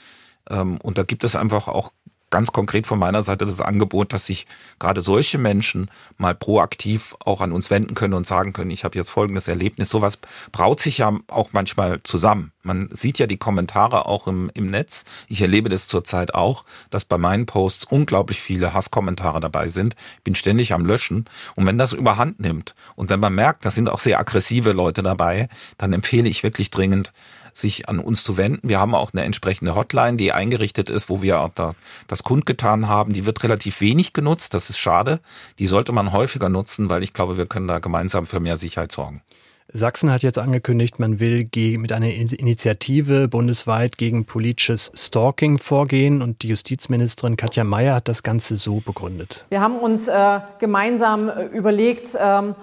Ähm, 0.49 0.78
und 0.80 0.99
da 0.99 1.03
gibt 1.03 1.24
es 1.24 1.34
einfach 1.34 1.66
auch 1.66 1.91
ganz 2.31 2.53
konkret 2.53 2.87
von 2.87 2.99
meiner 2.99 3.22
Seite 3.22 3.45
das 3.45 3.61
Angebot, 3.61 4.12
dass 4.12 4.26
sich 4.26 4.47
gerade 4.79 5.01
solche 5.01 5.39
Menschen 5.39 5.91
mal 6.16 6.35
proaktiv 6.35 7.16
auch 7.24 7.41
an 7.41 7.53
uns 7.53 7.70
wenden 7.70 7.95
können 7.95 8.14
und 8.14 8.26
sagen 8.26 8.53
können, 8.53 8.70
ich 8.70 8.85
habe 8.85 8.99
jetzt 8.99 9.11
folgendes 9.11 9.49
Erlebnis. 9.49 9.89
Sowas 9.89 10.18
braut 10.53 10.81
sich 10.81 10.99
ja 10.99 11.18
auch 11.29 11.51
manchmal 11.53 12.03
zusammen. 12.03 12.53
Man 12.62 12.91
sieht 12.93 13.18
ja 13.18 13.26
die 13.26 13.39
Kommentare 13.39 14.07
auch 14.07 14.26
im, 14.26 14.51
im 14.55 14.70
Netz. 14.70 15.05
Ich 15.26 15.41
erlebe 15.41 15.68
das 15.70 15.89
zurzeit 15.89 16.35
auch, 16.35 16.64
dass 16.91 17.05
bei 17.05 17.16
meinen 17.16 17.47
Posts 17.47 17.85
unglaublich 17.85 18.41
viele 18.41 18.74
Hasskommentare 18.74 19.41
dabei 19.41 19.68
sind. 19.68 19.97
Bin 20.22 20.35
ständig 20.35 20.74
am 20.74 20.85
Löschen. 20.85 21.24
Und 21.55 21.66
wenn 21.66 21.79
das 21.79 21.93
überhand 21.93 22.41
nimmt 22.41 22.74
und 22.95 23.09
wenn 23.09 23.20
man 23.20 23.35
merkt, 23.35 23.64
da 23.64 23.70
sind 23.70 23.89
auch 23.89 24.01
sehr 24.01 24.18
aggressive 24.18 24.72
Leute 24.72 25.03
dabei, 25.03 25.49
dann 25.79 25.93
empfehle 25.93 26.29
ich 26.29 26.43
wirklich 26.43 26.70
dringend, 26.70 27.12
sich 27.59 27.89
an 27.89 27.99
uns 27.99 28.25
zu 28.25 28.37
wenden. 28.37 28.69
Wir 28.69 28.79
haben 28.79 28.95
auch 28.95 29.13
eine 29.13 29.25
entsprechende 29.25 29.75
Hotline, 29.75 30.17
die 30.17 30.33
eingerichtet 30.33 30.91
ist, 30.91 31.09
wo 31.09 31.23
wir 31.23 31.41
auch 31.41 31.51
da 31.55 31.75
das 32.07 32.23
kundgetan 32.23 32.89
haben. 32.89 33.13
Die 33.13 33.27
wird 33.27 33.43
relativ 33.43 33.81
wenig 33.81 34.13
genutzt. 34.13 34.55
Das 34.55 34.71
ist 34.71 34.79
schade. 34.79 35.21
Die 35.59 35.67
sollte 35.67 35.93
man 35.93 36.13
häufiger 36.13 36.49
nutzen, 36.49 36.89
weil 36.89 37.03
ich 37.03 37.13
glaube, 37.13 37.37
wir 37.37 37.47
können 37.47 37.69
da 37.69 37.79
gemeinsam 37.79 38.27
für 38.27 38.41
mehr 38.41 38.57
Sicherheit 38.57 38.93
sorgen. 38.93 39.23
Sachsen 39.71 40.11
hat 40.11 40.23
jetzt 40.23 40.39
angekündigt, 40.39 40.99
man 40.99 41.21
will 41.21 41.47
mit 41.77 41.93
einer 41.93 42.09
Initiative 42.09 43.29
bundesweit 43.29 43.99
gegen 43.99 44.25
politisches 44.25 44.91
Stalking 44.95 45.59
vorgehen 45.59 46.23
und 46.23 46.43
die 46.43 46.49
Justizministerin 46.49 47.37
Katja 47.37 47.65
Mayer 47.65 47.97
hat 47.97 48.09
das 48.09 48.23
Ganze 48.23 48.57
so 48.57 48.81
begründet. 48.81 49.45
Wir 49.51 49.61
haben 49.61 49.77
uns 49.77 50.09
äh, 50.09 50.41
gemeinsam 50.59 51.29
äh, 51.29 51.45
überlegt, 51.47 52.17
ähm, 52.19 52.55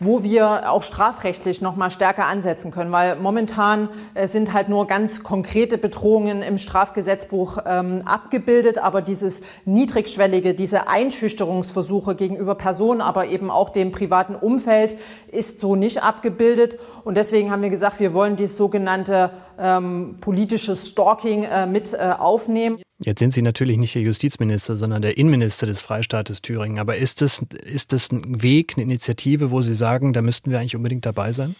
wo 0.00 0.24
wir 0.24 0.70
auch 0.70 0.82
strafrechtlich 0.82 1.62
noch 1.62 1.76
mal 1.76 1.90
stärker 1.90 2.26
ansetzen 2.26 2.72
können, 2.72 2.90
weil 2.90 3.14
momentan 3.14 3.88
äh, 4.14 4.26
sind 4.26 4.52
halt 4.52 4.68
nur 4.68 4.88
ganz 4.88 5.22
konkrete 5.22 5.78
Bedrohungen 5.78 6.42
im 6.42 6.58
Strafgesetzbuch 6.58 7.58
ähm, 7.64 8.02
abgebildet, 8.04 8.78
aber 8.78 9.02
dieses 9.02 9.40
niedrigschwellige, 9.64 10.54
diese 10.54 10.88
Einschüchterungsversuche 10.88 12.16
gegenüber 12.16 12.56
Personen, 12.56 13.00
aber 13.00 13.26
eben 13.26 13.52
auch 13.52 13.70
dem 13.70 13.92
privaten 13.92 14.34
Umfeld 14.34 14.96
ist 15.28 15.60
so 15.60 15.76
nicht 15.76 16.02
abgebildet. 16.02 16.78
Und 17.04 17.16
deswegen 17.16 17.52
haben 17.52 17.62
wir 17.62 17.70
gesagt, 17.70 18.00
wir 18.00 18.14
wollen 18.14 18.34
dieses 18.34 18.56
sogenannte 18.56 19.30
ähm, 19.58 20.16
politische 20.20 20.76
Stalking 20.76 21.44
äh, 21.44 21.66
mit 21.66 21.92
äh, 21.92 22.14
aufnehmen. 22.18 22.80
Jetzt 22.98 23.18
sind 23.18 23.34
Sie 23.34 23.42
natürlich 23.42 23.76
nicht 23.76 23.94
der 23.94 24.02
Justizminister, 24.02 24.76
sondern 24.76 25.02
der 25.02 25.18
Innenminister 25.18 25.66
des 25.66 25.82
Freistaates 25.82 26.42
Thüringen. 26.42 26.78
Aber 26.78 26.96
ist 26.96 27.20
das, 27.20 27.42
ist 27.64 27.92
das 27.92 28.10
ein 28.12 28.42
Weg, 28.42 28.74
eine 28.76 28.84
Initiative, 28.84 29.50
wo 29.50 29.62
Sie 29.62 29.74
sagen, 29.74 30.12
da 30.12 30.22
müssten 30.22 30.50
wir 30.50 30.60
eigentlich 30.60 30.76
unbedingt 30.76 31.04
dabei 31.04 31.32
sein? 31.32 31.56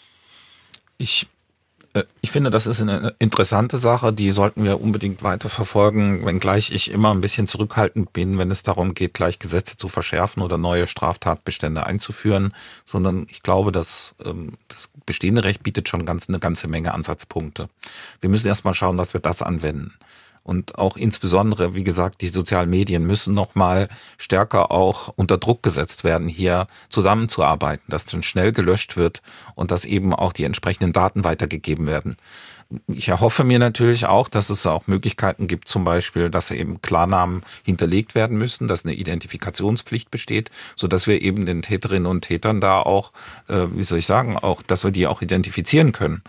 Ich, 0.96 1.26
ich 2.20 2.32
finde, 2.32 2.50
das 2.50 2.66
ist 2.66 2.80
eine 2.80 3.14
interessante 3.20 3.78
Sache, 3.78 4.12
die 4.12 4.32
sollten 4.32 4.64
wir 4.64 4.80
unbedingt 4.80 5.22
weiterverfolgen, 5.22 6.26
wenngleich 6.26 6.72
ich 6.72 6.90
immer 6.90 7.12
ein 7.12 7.20
bisschen 7.20 7.46
zurückhaltend 7.46 8.12
bin, 8.12 8.36
wenn 8.36 8.50
es 8.50 8.64
darum 8.64 8.94
geht, 8.94 9.14
gleich 9.14 9.38
Gesetze 9.38 9.76
zu 9.76 9.88
verschärfen 9.88 10.42
oder 10.42 10.58
neue 10.58 10.88
Straftatbestände 10.88 11.86
einzuführen, 11.86 12.52
sondern 12.84 13.26
ich 13.30 13.44
glaube, 13.44 13.70
dass 13.70 14.16
ähm, 14.24 14.54
das 14.66 14.90
bestehende 15.06 15.44
Recht 15.44 15.62
bietet 15.62 15.88
schon 15.88 16.04
ganz, 16.04 16.28
eine 16.28 16.40
ganze 16.40 16.66
Menge 16.66 16.92
Ansatzpunkte. 16.92 17.68
Wir 18.20 18.28
müssen 18.28 18.48
erstmal 18.48 18.74
schauen, 18.74 18.96
dass 18.96 19.14
wir 19.14 19.20
das 19.20 19.40
anwenden. 19.40 19.94
Und 20.44 20.78
auch 20.78 20.98
insbesondere, 20.98 21.74
wie 21.74 21.84
gesagt, 21.84 22.20
die 22.20 22.28
sozialen 22.28 22.68
Medien 22.68 23.06
müssen 23.06 23.32
nochmal 23.32 23.88
stärker 24.18 24.70
auch 24.70 25.08
unter 25.16 25.38
Druck 25.38 25.62
gesetzt 25.62 26.04
werden, 26.04 26.28
hier 26.28 26.66
zusammenzuarbeiten, 26.90 27.84
dass 27.88 28.04
dann 28.04 28.22
schnell 28.22 28.52
gelöscht 28.52 28.98
wird 28.98 29.22
und 29.54 29.70
dass 29.70 29.86
eben 29.86 30.14
auch 30.14 30.34
die 30.34 30.44
entsprechenden 30.44 30.92
Daten 30.92 31.24
weitergegeben 31.24 31.86
werden. 31.86 32.18
Ich 32.88 33.08
erhoffe 33.08 33.44
mir 33.44 33.58
natürlich 33.58 34.06
auch, 34.06 34.28
dass 34.28 34.50
es 34.50 34.66
auch 34.66 34.86
Möglichkeiten 34.86 35.46
gibt, 35.46 35.68
zum 35.68 35.84
Beispiel, 35.84 36.28
dass 36.28 36.50
eben 36.50 36.82
Klarnamen 36.82 37.42
hinterlegt 37.62 38.14
werden 38.14 38.36
müssen, 38.36 38.68
dass 38.68 38.84
eine 38.84 38.94
Identifikationspflicht 38.94 40.10
besteht, 40.10 40.50
so 40.76 40.88
dass 40.88 41.06
wir 41.06 41.22
eben 41.22 41.46
den 41.46 41.62
Täterinnen 41.62 42.06
und 42.06 42.22
Tätern 42.22 42.60
da 42.60 42.80
auch, 42.80 43.12
äh, 43.48 43.66
wie 43.72 43.82
soll 43.82 43.98
ich 43.98 44.06
sagen, 44.06 44.36
auch, 44.36 44.62
dass 44.62 44.84
wir 44.84 44.90
die 44.90 45.06
auch 45.06 45.22
identifizieren 45.22 45.92
können. 45.92 46.22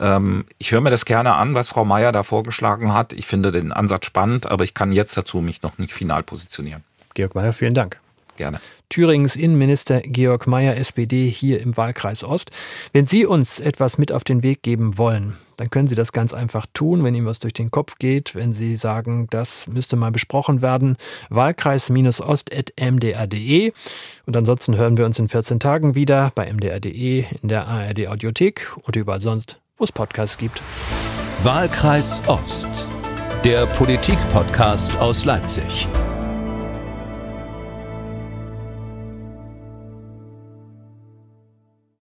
Ähm, 0.00 0.46
ich 0.58 0.72
höre 0.72 0.80
mir 0.80 0.90
das 0.90 1.04
gerne 1.04 1.34
an, 1.34 1.54
was 1.54 1.68
Frau 1.68 1.84
Meier 1.84 2.10
da 2.10 2.22
vorgeschlagen 2.22 2.94
hat. 2.94 3.12
Ich 3.12 3.26
finde 3.26 3.52
den 3.52 3.72
Ansatz 3.72 4.06
spannend, 4.06 4.50
aber 4.50 4.64
ich 4.64 4.74
kann 4.74 4.92
jetzt 4.92 5.16
dazu 5.16 5.40
mich 5.40 5.62
noch 5.62 5.78
nicht 5.78 5.92
final 5.92 6.22
positionieren. 6.22 6.82
Georg 7.14 7.34
Mayer, 7.34 7.52
vielen 7.52 7.74
Dank. 7.74 8.00
Gerne. 8.36 8.60
Thüringens 8.88 9.36
Innenminister 9.36 10.00
Georg 10.00 10.46
Mayer, 10.46 10.76
SPD, 10.76 11.28
hier 11.28 11.60
im 11.60 11.76
Wahlkreis 11.76 12.24
Ost. 12.24 12.50
Wenn 12.92 13.06
Sie 13.06 13.26
uns 13.26 13.60
etwas 13.60 13.98
mit 13.98 14.12
auf 14.12 14.24
den 14.24 14.42
Weg 14.42 14.62
geben 14.62 14.96
wollen, 14.96 15.36
dann 15.58 15.68
können 15.68 15.88
Sie 15.88 15.94
das 15.94 16.12
ganz 16.12 16.32
einfach 16.32 16.64
tun, 16.72 17.04
wenn 17.04 17.14
Ihnen 17.14 17.26
was 17.26 17.38
durch 17.38 17.52
den 17.52 17.70
Kopf 17.70 17.98
geht, 17.98 18.34
wenn 18.34 18.54
Sie 18.54 18.76
sagen, 18.76 19.26
das 19.28 19.68
müsste 19.68 19.96
mal 19.96 20.10
besprochen 20.10 20.62
werden. 20.62 20.96
Wahlkreis-ost.mdr.de. 21.28 23.72
Und 24.24 24.36
ansonsten 24.36 24.76
hören 24.76 24.96
wir 24.96 25.04
uns 25.04 25.18
in 25.18 25.28
14 25.28 25.60
Tagen 25.60 25.94
wieder 25.94 26.32
bei 26.34 26.50
mdr.de, 26.50 27.26
in 27.42 27.48
der 27.48 27.68
ARD 27.68 28.08
Audiothek 28.08 28.72
und 28.82 28.96
überall 28.96 29.20
sonst, 29.20 29.60
wo 29.80 29.84
es 29.84 29.92
Podcasts 29.92 30.38
gibt. 30.38 30.62
Wahlkreis 31.42 32.22
Ost, 32.28 32.68
der 33.44 33.66
Politik-Podcast 33.66 34.96
aus 34.98 35.24
Leipzig. 35.24 35.88